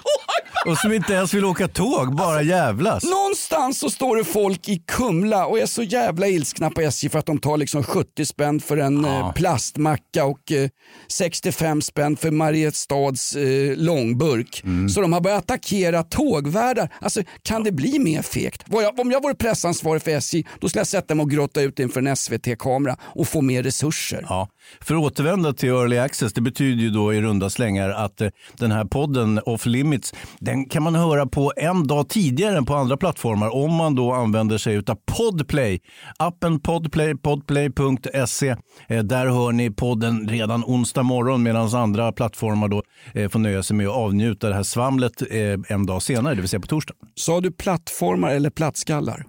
Och 0.66 0.78
som 0.78 0.92
inte 0.92 1.12
ens 1.12 1.34
vill 1.34 1.44
åka 1.44 1.68
tåg, 1.68 2.16
bara 2.16 2.42
jävlas. 2.42 3.04
Någonstans 3.04 3.78
så 3.78 3.90
står 3.90 4.16
det 4.16 4.24
folk 4.24 4.68
i 4.68 4.82
Kumla 4.86 5.46
och 5.46 5.58
är 5.58 5.66
så 5.66 5.82
jävla 5.82 6.28
ilskna 6.28 6.70
på 6.70 6.80
SJ 6.80 7.08
för 7.08 7.18
att 7.18 7.26
de 7.26 7.38
tar 7.38 7.56
liksom 7.56 7.82
70 7.82 8.24
spänn 8.24 8.60
för 8.60 8.76
en 8.76 9.04
eh, 9.04 9.32
plastmacka 9.32 10.24
och 10.24 10.52
eh, 10.52 10.68
65 11.08 11.82
spänn 11.82 12.16
för 12.16 12.30
Mariestads 12.30 13.36
eh, 13.36 13.76
långburk. 13.76 14.64
Så 14.94 15.00
de 15.00 15.12
har 15.12 15.20
börjat 15.20 15.42
attackera 15.42 16.02
tågvärdar. 16.02 16.88
Alltså 17.00 17.22
kan 17.42 17.64
det 17.64 17.72
bli 17.72 17.98
mer 17.98 18.22
fegt? 18.22 18.64
Om 18.98 19.10
jag 19.10 19.22
vore 19.22 19.34
pressansvarig 19.34 20.02
för 20.02 20.10
SJ 20.10 20.46
då 20.60 20.68
skulle 20.68 20.80
jag 20.80 20.86
sätta 20.86 21.14
mig 21.14 21.22
och 21.22 21.30
grotta 21.30 21.62
ut 21.62 21.78
inför 21.78 22.02
en 22.02 22.16
SVT-kamera 22.16 22.96
och 23.02 23.28
få 23.28 23.40
mer 23.40 23.62
resurser. 23.62 24.26
Ja. 24.28 24.48
För 24.80 24.94
att 24.94 25.00
återvända 25.00 25.52
till 25.52 25.68
Early 25.68 25.98
Access, 25.98 26.32
det 26.32 26.40
betyder 26.40 26.82
ju 26.82 26.90
då 26.90 27.14
i 27.14 27.20
runda 27.20 27.50
slängar 27.50 27.90
att 27.90 28.20
eh, 28.20 28.28
den 28.56 28.72
här 28.72 28.84
podden 28.84 29.40
Off 29.46 29.66
Limits, 29.66 30.01
den 30.38 30.68
kan 30.68 30.82
man 30.82 30.94
höra 30.94 31.26
på 31.26 31.52
en 31.56 31.86
dag 31.86 32.08
tidigare 32.08 32.56
än 32.56 32.64
på 32.64 32.74
andra 32.74 32.96
plattformar 32.96 33.54
om 33.54 33.74
man 33.74 33.94
då 33.94 34.12
använder 34.12 34.58
sig 34.58 34.76
av 34.76 34.98
Podplay. 35.18 35.80
Appen 36.18 36.60
Podplay, 36.60 37.14
podplay.se. 37.14 38.56
Eh, 38.88 39.02
där 39.04 39.26
hör 39.26 39.52
ni 39.52 39.70
podden 39.70 40.28
redan 40.28 40.64
onsdag 40.64 41.02
morgon 41.02 41.42
medan 41.42 41.74
andra 41.74 42.12
plattformar 42.12 42.68
då 42.68 42.82
eh, 43.14 43.28
får 43.28 43.38
nöja 43.38 43.62
sig 43.62 43.76
med 43.76 43.88
att 43.88 43.94
avnjuta 43.94 44.48
det 44.48 44.54
här 44.54 44.62
svamlet 44.62 45.22
eh, 45.30 45.76
en 45.76 45.86
dag 45.86 46.02
senare, 46.02 46.34
det 46.34 46.40
vill 46.40 46.48
säga 46.48 46.60
på 46.60 46.66
torsdag. 46.66 46.94
Sa 47.14 47.40
du 47.40 47.52
plattformar 47.52 48.30
eller 48.30 48.50
plattskallar? 48.50 49.26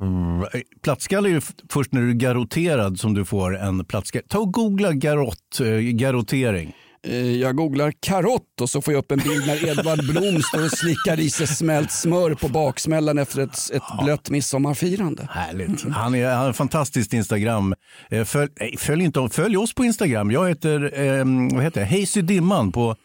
Mm. 0.00 0.46
Plattskalle 0.82 1.28
är 1.28 1.32
ju 1.32 1.40
först 1.70 1.92
när 1.92 2.00
du 2.00 2.10
är 2.10 2.14
garotterad 2.14 2.98
som 2.98 3.14
du 3.14 3.24
får 3.24 3.58
en 3.58 3.84
plattskalle. 3.84 4.24
Ta 4.28 4.38
och 4.38 4.52
googla 4.52 4.92
garott, 4.92 5.58
garotering. 5.92 6.74
Eh, 7.06 7.36
Jag 7.36 7.56
googlar 7.56 7.92
karott 8.00 8.60
och 8.60 8.70
så 8.70 8.82
får 8.82 8.94
jag 8.94 8.98
upp 8.98 9.12
en 9.12 9.18
bild 9.18 9.46
när 9.46 9.68
Edvard 9.68 9.98
Blom 10.06 10.42
står 10.42 10.64
och 10.64 10.70
slickar 10.70 11.20
i 11.20 11.30
sig 11.30 11.46
smält 11.46 11.92
smör 11.92 12.34
på 12.34 12.48
baksmällan 12.48 13.18
efter 13.18 13.40
ett, 13.42 13.70
ett 13.72 13.82
blött 14.04 14.30
midsommarfirande. 14.30 15.28
Härligt. 15.30 15.84
Han 15.90 16.14
är, 16.14 16.34
han 16.34 16.46
är 16.48 16.52
fantastiskt 16.52 17.12
Instagram. 17.12 17.74
Eh, 18.10 18.24
Följ, 18.24 18.50
nej, 18.60 18.76
följ, 18.78 19.04
inte, 19.04 19.28
följ 19.32 19.56
oss 19.56 19.74
på 19.74 19.84
Instagram. 19.84 20.30
Jag 20.30 20.48
heter, 20.48 21.00
eh, 21.00 21.24
vad 21.54 21.64
heter 21.64 21.80
jag? 21.80 22.00
Hazy 22.00 22.22
Dimman 22.22 22.72
på 22.72 22.90
eh, 22.90 22.96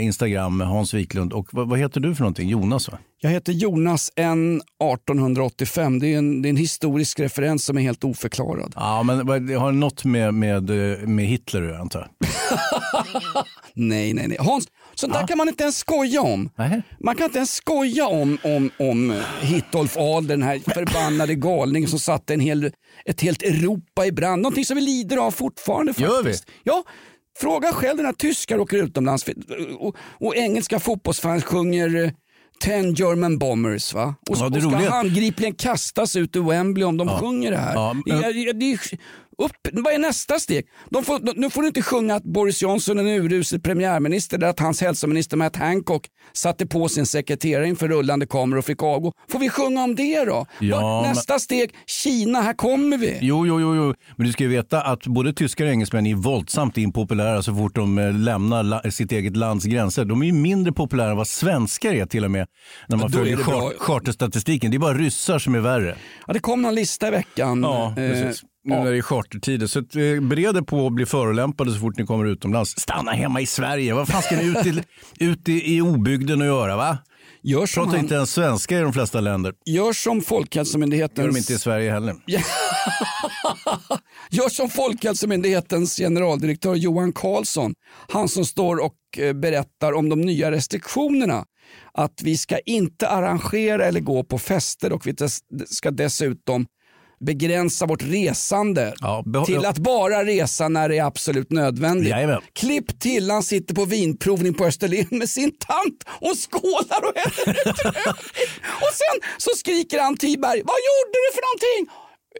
Instagram, 0.00 0.60
Hans 0.60 0.94
Wiklund. 0.94 1.32
Och 1.32 1.48
vad, 1.52 1.68
vad 1.68 1.78
heter 1.78 2.00
du 2.00 2.14
för 2.14 2.22
någonting? 2.22 2.48
Jonas 2.48 2.88
va? 2.88 2.98
Jag 3.20 3.30
heter 3.30 3.52
Jonas 3.52 4.10
N 4.16 4.60
1885. 4.84 5.98
Det 5.98 6.06
är, 6.14 6.18
en, 6.18 6.42
det 6.42 6.48
är 6.48 6.50
en 6.50 6.56
historisk 6.56 7.20
referens 7.20 7.64
som 7.64 7.78
är 7.78 7.82
helt 7.82 8.04
oförklarad. 8.04 8.72
Ja, 8.76 9.02
men 9.02 9.26
vad- 9.26 9.46
det 9.46 9.54
har 9.54 9.72
något 9.72 10.04
med, 10.04 10.34
med, 10.34 10.70
eh, 10.70 10.98
med 10.98 11.26
Hitler 11.26 11.62
att 11.62 11.68
göra, 11.68 11.78
antar 11.80 12.00
jag. 12.18 12.28
Nej, 13.74 14.12
nej, 14.14 14.28
nej. 14.28 14.36
Hans, 14.40 14.64
Sånt 14.94 15.12
där 15.12 15.26
kan 15.26 15.38
man 15.38 15.48
inte 15.48 15.62
ens 15.62 15.78
skoja 15.78 16.22
om. 16.22 16.50
Man 17.00 17.16
kan 17.16 17.24
inte 17.24 17.38
ens 17.38 17.54
skoja 17.54 18.06
om, 18.06 18.38
om, 18.44 18.70
om 18.78 19.20
Hitolf 19.40 19.96
Adler, 19.96 20.28
den 20.36 20.42
här 20.42 20.58
förbannade 20.58 21.34
galningen 21.34 21.88
som 21.90 21.98
satte 21.98 22.34
en 22.34 22.40
hel, 22.40 22.72
ett 23.04 23.20
helt 23.20 23.42
Europa 23.42 24.06
i 24.06 24.12
brand. 24.12 24.42
Någonting 24.42 24.64
som 24.64 24.74
vi 24.74 24.80
lider 24.80 25.16
av 25.16 25.30
fortfarande 25.30 25.92
faktiskt. 25.94 26.10
Gör 26.12 26.22
vi? 26.22 26.34
Ja, 26.64 26.82
fråga 27.38 27.72
själv 27.72 28.02
när 28.02 28.12
tyskar 28.12 28.58
åker 28.58 28.76
utomlands 28.76 29.24
och, 29.78 29.96
och 30.20 30.36
engelska 30.36 30.80
fotbollsfans 30.80 31.44
sjunger 31.44 32.04
eh, 32.04 32.10
Ten 32.60 32.94
German 32.94 33.38
Bombers 33.38 33.94
va? 33.94 34.14
Och, 34.30 34.36
Ja, 34.38 34.48
det 34.48 34.56
och 34.56 34.62
ska 34.62 34.70
roliga- 34.78 34.90
handgripligen 34.90 35.54
kastas 35.54 36.16
ut 36.16 36.36
ur 36.36 36.42
Wembley 36.42 36.84
om 36.84 36.96
de 36.96 37.08
Ja. 37.08 37.18
sjunger 37.18 37.50
det 37.50 37.56
här. 37.56 37.74
Ja, 37.74 37.96
det, 38.06 38.12
men- 38.14 38.24
är, 38.24 38.52
det 38.52 38.72
är, 38.72 38.78
upp, 39.38 39.52
vad 39.72 39.92
är 39.94 39.98
nästa 39.98 40.38
steg? 40.38 40.66
Får, 41.04 41.18
de, 41.26 41.32
nu 41.36 41.50
får 41.50 41.62
du 41.62 41.68
inte 41.68 41.82
sjunga 41.82 42.14
att 42.14 42.22
Boris 42.24 42.62
Johnson 42.62 42.98
är 42.98 43.02
en 43.02 43.08
urusel 43.08 43.60
premiärminister 43.60 44.36
eller 44.36 44.46
att 44.48 44.60
hans 44.60 44.80
hälsominister 44.80 45.36
Matt 45.36 45.56
Hancock 45.56 46.06
satte 46.32 46.66
på 46.66 46.88
sin 46.88 47.06
sekreterare 47.06 47.68
inför 47.68 47.88
rullande 47.88 48.26
kameror 48.26 48.58
och 48.58 48.64
fick 48.64 48.82
avgå. 48.82 49.12
Får 49.30 49.38
vi 49.38 49.48
sjunga 49.48 49.84
om 49.84 49.94
det 49.94 50.24
då? 50.24 50.46
Ja, 50.60 51.02
men- 51.02 51.10
nästa 51.14 51.38
steg, 51.38 51.70
Kina, 51.86 52.40
här 52.40 52.52
kommer 52.54 52.98
vi. 52.98 53.18
Jo, 53.20 53.46
jo, 53.46 53.60
jo, 53.60 53.74
jo, 53.76 53.94
men 54.16 54.26
du 54.26 54.32
ska 54.32 54.44
ju 54.44 54.50
veta 54.50 54.82
att 54.82 55.06
både 55.06 55.32
tyskar 55.32 55.64
och 55.64 55.70
engelsmän 55.70 56.06
är 56.06 56.14
våldsamt 56.14 56.78
impopulära 56.78 57.42
så 57.42 57.54
fort 57.54 57.74
de 57.74 57.98
eh, 57.98 58.12
lämnar 58.14 58.90
sitt 58.90 59.12
eget 59.12 59.36
lands 59.36 59.64
gränser. 59.64 60.04
De 60.04 60.22
är 60.22 60.26
ju 60.26 60.32
mindre 60.32 60.72
populära 60.72 61.10
än 61.10 61.16
vad 61.16 61.28
svenskar 61.28 61.92
är 61.92 62.06
till 62.06 62.24
och 62.24 62.30
med 62.30 62.46
när 62.88 62.96
man 62.96 63.12
följer 63.12 63.36
charterstatistiken. 63.78 64.70
Det 64.70 64.76
är 64.76 64.78
bara 64.78 64.94
ryssar 64.94 65.38
som 65.38 65.54
är 65.54 65.60
värre. 65.60 65.96
Ja, 66.26 66.32
det 66.32 66.38
kom 66.38 66.62
någon 66.62 66.74
lista 66.74 67.08
i 67.08 67.10
veckan. 67.10 67.62
Ja, 67.62 67.88
Eh, 67.88 67.94
precis. 67.94 68.42
Nu 68.64 68.74
när 68.74 68.90
det 68.90 68.98
är 68.98 69.02
chartertider. 69.02 69.66
Så 69.66 69.78
eh, 69.78 70.20
bered 70.20 70.56
er 70.56 70.62
på 70.62 70.86
att 70.86 70.92
bli 70.92 71.06
förolämpade 71.06 71.72
så 71.72 71.78
fort 71.78 71.98
ni 71.98 72.06
kommer 72.06 72.24
utomlands. 72.24 72.70
Stanna 72.80 73.12
hemma 73.12 73.40
i 73.40 73.46
Sverige. 73.46 73.94
Vad 73.94 74.08
fan 74.08 74.22
ska 74.22 74.36
ni 74.36 74.44
ut, 74.44 74.58
till, 74.58 74.82
ut 75.18 75.48
i, 75.48 75.76
i 75.76 75.80
obygden 75.80 76.40
och 76.40 76.46
göra? 76.46 76.76
va? 76.76 76.98
Gör 77.44 77.66
som, 77.66 77.84
Pratar 77.84 77.96
han, 77.96 78.04
inte 78.04 78.14
ens 78.14 78.32
svenska 78.32 78.78
i 78.78 78.80
de 78.80 78.92
flesta 78.92 79.20
länder. 79.20 79.54
gör 79.66 79.92
som 79.92 80.16
Gör 80.16 80.22
Folkhälsomyndighetens... 80.24 81.34
de 81.34 81.38
inte 81.38 81.52
i 81.52 81.58
Sverige 81.58 81.92
heller. 81.92 82.16
Gör 84.30 84.48
som 84.48 84.70
Folkhälsomyndighetens 84.70 85.96
generaldirektör 85.96 86.74
Johan 86.74 87.12
Carlsson. 87.12 87.74
Han 88.08 88.28
som 88.28 88.44
står 88.44 88.84
och 88.84 88.94
eh, 89.18 89.32
berättar 89.32 89.92
om 89.92 90.08
de 90.08 90.20
nya 90.20 90.50
restriktionerna. 90.50 91.44
Att 91.94 92.22
vi 92.22 92.38
ska 92.38 92.58
inte 92.58 93.08
arrangera 93.08 93.84
eller 93.84 94.00
gå 94.00 94.24
på 94.24 94.38
fester 94.38 94.92
och 94.92 95.06
vi 95.06 95.14
ska 95.66 95.90
dessutom 95.90 96.66
begränsa 97.22 97.86
vårt 97.86 98.02
resande 98.02 98.94
Ja, 99.00 99.24
till 99.46 99.66
att 99.66 99.78
bara 99.78 100.24
resa 100.24 100.68
när 100.68 100.88
det 100.88 100.98
är 100.98 101.04
absolut 101.04 101.50
nödvändigt. 101.50 102.10
Jajamän. 102.10 102.40
Klipp 102.52 103.00
till, 103.00 103.30
han 103.30 103.42
sitter 103.42 103.74
på 103.74 103.84
vinprovning 103.84 104.54
på 104.54 104.64
Österlen 104.64 105.06
med 105.10 105.28
sin 105.28 105.50
tant 105.58 106.04
och 106.20 106.36
skålar 106.50 107.00
och 107.08 107.12
häller 107.16 107.54
rödvin. 107.54 108.12
Och 108.84 108.92
sen 109.02 109.16
så 109.38 109.50
skriker 109.56 110.00
han 110.00 110.16
Tiberg, 110.16 110.62
vad 110.64 110.80
gjorde 110.88 111.16
du 111.24 111.28
för 111.36 111.42
någonting? 111.48 111.82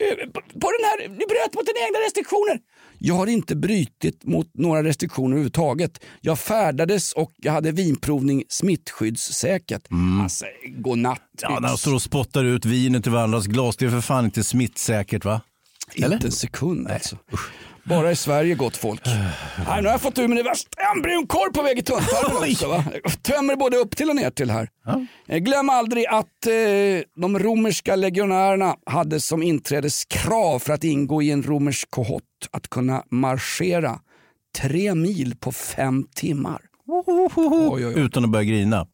Eh, 0.01 0.16
På 0.62 0.68
den 0.76 0.85
här, 0.89 0.99
du 1.18 1.24
bröt 1.33 1.55
mot 1.55 1.66
dina 1.66 1.80
egna 1.87 1.99
restriktioner. 2.07 2.59
Jag 3.05 3.14
har 3.14 3.26
inte 3.26 3.57
brutit 3.57 4.24
mot 4.24 4.50
några 4.55 4.82
restriktioner 4.82 5.28
överhuvudtaget. 5.28 6.05
Jag 6.20 6.38
färdades 6.38 7.12
och 7.12 7.32
jag 7.36 7.53
hade 7.53 7.72
vinprovning 7.72 8.44
smittskyddssäkert. 8.48 9.82
Alltså, 10.22 10.44
godnatt. 10.78 11.18
Mm. 11.42 11.55
Ja, 11.55 11.61
när 11.61 11.68
de 11.68 11.78
står 11.78 11.94
och 11.94 12.03
spottar 12.03 12.44
ut 12.44 12.64
vinet 12.64 13.07
i 13.07 13.11
varandras 13.11 13.46
glas, 13.46 13.76
det 13.76 13.84
är 13.84 13.90
för 13.90 14.00
fan 14.00 14.24
inte 14.24 14.44
smittsäkert 14.44 15.24
va? 15.24 15.40
Inte 15.94 16.26
en 16.26 16.32
sekund 16.32 16.88
alltså. 16.88 17.16
Bara 17.85 18.11
i 18.12 18.16
Sverige 18.16 18.55
gott 18.55 18.76
folk. 18.76 19.07
Nej, 19.07 19.83
nu 19.83 19.89
har 19.89 19.95
jag 19.95 20.01
fått 20.01 20.18
ur 20.18 20.28
mig 20.28 20.37
det 20.39 20.43
värsta. 20.43 20.68
En 20.97 21.03
brun 21.03 21.26
korv 21.26 21.53
på 21.53 21.62
väg 21.62 21.78
i 21.78 21.83
tunntarmen 21.83 22.51
också. 22.53 22.68
Va? 22.68 22.85
Tömmer 23.22 23.57
både 23.57 23.76
upp 23.76 23.97
till 23.97 24.11
och 24.11 24.16
ner 24.16 24.30
till 24.30 24.51
här. 24.51 24.68
Eh, 25.28 25.39
Glöm 25.39 25.68
aldrig 25.70 26.07
att 26.07 26.47
eh, 26.47 26.53
de 27.20 27.39
romerska 27.39 27.97
legionärerna 27.97 28.76
hade 28.87 29.20
som 29.20 29.43
inträdeskrav 29.43 30.59
för 30.59 30.72
att 30.72 30.85
ingå 30.85 31.22
i 31.22 31.30
en 31.30 31.43
romersk 31.43 31.91
kohott 31.91 32.22
att 32.51 32.68
kunna 32.68 33.03
marschera 33.11 33.99
tre 34.59 34.95
mil 34.95 35.35
på 35.41 35.53
fem 35.53 36.07
timmar. 36.14 36.61
Oj, 36.87 37.28
oj, 37.76 37.87
oj. 37.87 37.93
Utan 37.97 38.24
att 38.24 38.30
börja 38.30 38.45
grina. 38.45 38.87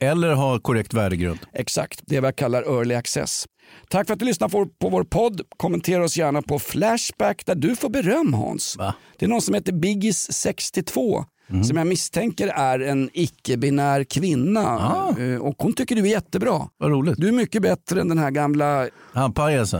Eller 0.00 0.34
ha 0.34 0.58
korrekt 0.60 0.94
värdegrund. 0.94 1.38
Exakt, 1.52 2.00
det 2.06 2.16
är 2.16 2.20
vad 2.20 2.28
jag 2.28 2.36
kallar 2.36 2.62
early 2.62 2.94
access. 2.94 3.44
Tack 3.88 4.06
för 4.06 4.14
att 4.14 4.20
du 4.20 4.24
lyssnar 4.24 4.48
på, 4.48 4.68
vår 4.78 5.04
podd. 5.04 5.40
Kommentera 5.56 6.04
oss 6.04 6.16
gärna 6.16 6.42
på 6.42 6.58
Flashback 6.58 7.46
där 7.46 7.54
du 7.54 7.76
får 7.76 7.88
beröm 7.88 8.34
Hans. 8.34 8.76
Va? 8.76 8.94
Det 9.18 9.24
är 9.26 9.28
någon 9.28 9.42
som 9.42 9.54
heter 9.54 9.72
Biggis62 9.72 11.24
Mhm. 11.52 11.64
som 11.64 11.76
jag 11.76 11.86
misstänker 11.86 12.48
är 12.48 12.80
en 12.80 13.10
icke-binär 13.12 14.04
kvinna. 14.04 14.60
Ah. 14.60 15.18
Eh, 15.20 15.36
Och 15.40 15.54
hon 15.58 15.72
tycker 15.72 15.96
du 15.96 16.02
är 16.02 16.06
jättebra. 16.06 16.60
Vad 16.78 16.90
roligt. 16.90 17.14
Du 17.18 17.28
är 17.28 17.32
mycket 17.32 17.62
bättre 17.62 18.00
än 18.00 18.08
den 18.08 18.18
här 18.18 18.30
gamla. 18.30 18.88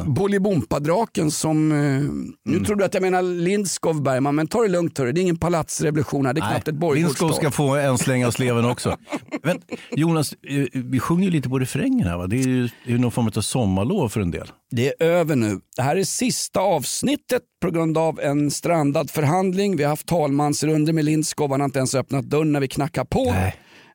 Bolibompa-draken 0.06 1.30
som... 1.30 1.72
eh, 1.72 2.48
Nu 2.52 2.64
tror 2.64 2.76
du 2.76 2.84
att 2.84 2.94
jag 2.94 3.02
menar 3.02 3.22
Lindskov 3.22 4.02
Bergman, 4.02 4.34
men 4.34 4.46
ta 4.46 4.62
det 4.62 4.68
lugnt 4.68 4.98
hörru. 4.98 5.12
Det 5.12 5.20
är 5.20 5.22
ingen 5.22 5.36
palatsrevolution 5.36 6.26
här, 6.26 6.32
det 6.32 6.40
är 6.40 6.50
knappt 6.50 6.68
ett 6.68 6.74
Lindskog 6.74 6.80
borggårdstak. 6.80 7.34
ska 7.36 7.50
få 7.50 7.74
en 7.76 7.98
släng 7.98 8.24
av 8.24 8.30
sleven 8.30 8.64
också. 8.64 8.96
Men 9.42 9.60
Jonas, 9.90 10.32
eh, 10.48 10.66
vi 10.74 11.00
sjunger 11.00 11.24
ju 11.24 11.30
lite 11.30 11.48
på 11.48 11.58
refrängen 11.58 12.06
här 12.08 12.16
va? 12.16 12.26
Det 12.26 12.36
är 12.36 12.46
ju 12.46 12.62
det 12.62 12.70
är 12.86 12.92
ju 12.92 12.98
någon 12.98 13.10
form 13.10 13.26
av 13.36 13.40
sommarlov 13.40 14.08
för 14.08 14.20
en 14.20 14.30
del. 14.30 14.46
Det 14.70 14.88
är 14.88 15.06
över 15.06 15.36
nu. 15.36 15.60
Det 15.76 15.82
här 15.82 15.96
är 15.96 16.04
sista 16.04 16.60
avsnittet 16.60 17.42
på 17.62 17.70
grund 17.70 17.98
av 17.98 18.20
en 18.20 18.50
strandad 18.50 19.10
förhandling. 19.10 19.76
Vi 19.76 19.82
har 19.82 19.90
haft 19.90 20.06
talmansrundor 20.06 20.92
med 20.92 21.04
Lindskov. 21.04 21.50
Han 21.50 21.60
har 21.60 21.64
inte 21.64 21.78
ens 21.78 21.94
öppnat 21.94 22.24
dörren 22.24 22.52
när 22.52 22.60
vi 22.60 22.68
knackar 22.68 23.04
på. 23.04 23.34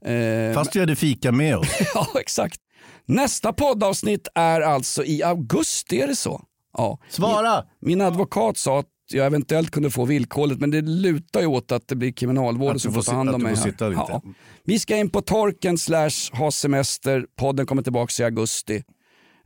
Eh, 0.10 0.54
Fast 0.54 0.76
vi 0.76 0.80
hade 0.80 0.96
fika 0.96 1.32
med 1.32 1.58
oss. 1.58 1.68
ja, 1.94 2.08
exakt. 2.20 2.60
Nästa 3.06 3.54
poddavsnitt 3.54 4.28
är 4.36 4.62
alltså 4.62 5.06
i 5.06 5.24
augusti, 5.24 6.02
är 6.02 6.08
det 6.08 6.16
så? 6.16 6.42
Ja. 6.78 7.00
Svara! 7.10 7.64
Min 7.82 8.02
advokat 8.02 8.58
sa 8.58 8.80
att 8.80 8.86
jag 9.10 9.26
eventuellt 9.26 9.72
kunde 9.72 9.90
få 9.90 10.06
villkoret 10.06 10.60
men 10.60 10.72
det 10.72 10.82
lutar 10.82 11.42
ju 11.42 11.48
åt 11.48 11.72
att 11.72 11.88
det 11.88 11.96
blir 11.96 12.12
kriminalvården 12.12 12.80
som 12.80 12.94
får 12.94 13.02
ta 13.02 13.12
hand 13.12 13.30
om 13.30 13.42
mig 13.44 13.56
här. 13.56 13.74
Ja. 13.80 14.22
Vi 14.64 14.80
ska 14.80 14.98
in 14.98 15.10
på 15.10 15.22
torken 15.22 15.78
slash 15.78 16.10
ha 16.32 16.52
semester. 16.52 17.26
Podden 17.40 17.66
kommer 17.66 17.82
tillbaka 17.82 18.24
i 18.24 18.26
augusti. 18.26 18.84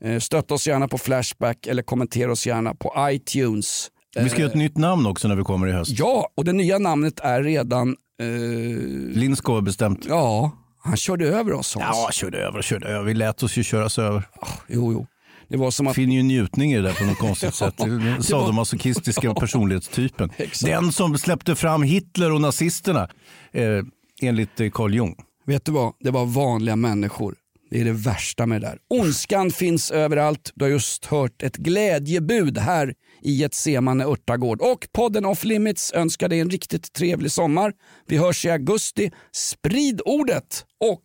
Eh, 0.04 0.20
Stötta 0.20 0.54
oss 0.54 0.68
gärna 0.68 0.88
på 0.88 0.98
Flashback 0.98 1.68
eller 1.68 1.84
kommentera 1.84 2.32
oss 2.32 2.48
gärna 2.48 2.76
på 2.76 2.94
iTunes. 3.12 3.88
Vi 4.16 4.30
ska 4.30 4.40
göra 4.40 4.50
ett 4.50 4.56
nytt 4.58 4.78
namn 4.78 5.06
också 5.06 5.28
när 5.28 5.36
vi 5.36 5.44
kommer 5.44 5.68
i 5.68 5.72
höst. 5.72 5.92
Ja, 6.00 6.30
och 6.36 6.46
det 6.46 6.54
nya 6.54 6.78
namnet 6.78 7.20
är 7.20 7.44
redan... 7.44 7.96
Eh, 8.22 8.28
Lindskog 9.18 9.56
har 9.56 9.62
bestämt. 9.62 10.06
ja, 10.10 10.52
han 10.84 10.98
körde 10.98 11.28
över 11.28 11.54
oss 11.54 11.76
Hans. 11.76 11.98
Ja, 11.98 12.10
körde 12.12 12.38
över, 12.38 12.62
körde 12.62 12.88
över. 12.88 13.04
Vi 13.06 13.14
lät 13.14 13.44
oss 13.44 13.58
ju 13.58 13.64
köras 13.64 14.00
över. 14.00 14.24
Jo, 14.68 14.94
jo. 14.94 15.08
Det 15.48 15.58
var 15.58 15.72
som 15.72 15.88
att... 15.88 15.96
finner 15.96 16.16
ju 16.16 16.24
njutning 16.24 16.74
i 16.74 16.76
det 16.76 16.82
där 16.82 16.94
på 16.94 17.04
något 17.04 17.18
konstigt 17.18 17.56
sätt. 17.56 17.74
Den 17.78 18.24
Sadomasochistiska 18.24 19.34
personlighetstypen. 19.40 20.32
Den 20.64 20.92
som 20.92 21.18
släppte 21.18 21.56
fram 21.56 21.84
Hitler 21.84 22.32
och 22.32 22.42
nazisterna, 22.42 23.10
eh, 23.52 23.64
enligt 24.22 24.60
eh, 24.60 24.70
Carl 24.70 24.94
Jung. 24.94 25.16
Vet 25.46 25.66
du 25.66 25.72
vad? 25.72 25.94
Det 26.00 26.12
var 26.12 26.26
vanliga 26.26 26.76
människor. 26.76 27.36
Det 27.72 27.82
är 27.82 27.86
det 27.86 27.92
värsta 27.92 28.46
med 28.46 28.62
det 28.62 28.68
där. 28.68 28.78
Ondskan 28.90 29.52
finns 29.52 29.92
överallt. 29.92 30.52
Du 30.56 30.66
har 30.66 30.70
just 30.70 31.06
hört 31.06 31.44
ett 31.44 31.58
glädjebud 31.58 32.58
här 32.58 32.94
i 33.22 33.44
ett 33.44 33.54
Semane 33.54 34.06
Örtagård. 34.06 34.62
Och 34.62 34.88
podden 34.92 35.26
Off 35.26 35.44
Limits 35.44 35.94
önskar 35.94 36.30
dig 36.30 36.40
en 36.40 36.50
riktigt 36.50 36.94
trevlig 36.94 37.32
sommar. 37.32 37.74
Vi 38.08 38.18
hörs 38.18 38.46
i 38.46 38.50
augusti. 38.50 39.12
Sprid 39.32 40.02
ordet 40.06 40.66
och 40.80 41.04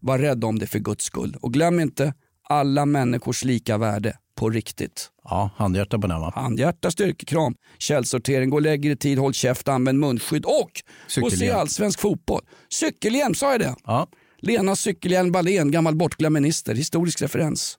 var 0.00 0.18
rädd 0.18 0.44
om 0.44 0.58
det 0.58 0.66
för 0.66 0.78
guds 0.78 1.04
skull. 1.04 1.36
Och 1.40 1.52
glöm 1.52 1.80
inte 1.80 2.14
alla 2.48 2.86
människors 2.86 3.44
lika 3.44 3.78
värde 3.78 4.16
på 4.36 4.50
riktigt. 4.50 5.10
Ja, 5.24 5.50
handhjärta 5.56 5.98
på 5.98 6.06
den 6.06 6.20
va? 6.20 6.32
Handhjärta, 6.34 6.90
styrkekram, 6.90 7.54
källsortering, 7.78 8.50
gå 8.50 8.60
i 8.66 8.96
tid, 8.96 9.18
håll 9.18 9.34
käft, 9.34 9.68
använd 9.68 9.98
munskydd 9.98 10.44
och 10.44 10.70
gå 11.16 11.26
och 11.26 11.32
se 11.32 11.50
allsvensk 11.50 12.00
fotboll. 12.00 12.42
Cykelhjälm, 12.70 13.34
sa 13.34 13.50
jag 13.50 13.60
det? 13.60 13.74
Ja. 13.84 14.08
Lena 14.38 14.76
Cykelhjälm 14.76 15.32
Wallén, 15.32 15.70
gammal 15.70 15.96
bortglömd 15.96 16.34
minister. 16.34 16.74
Historisk 16.74 17.22
referens. 17.22 17.78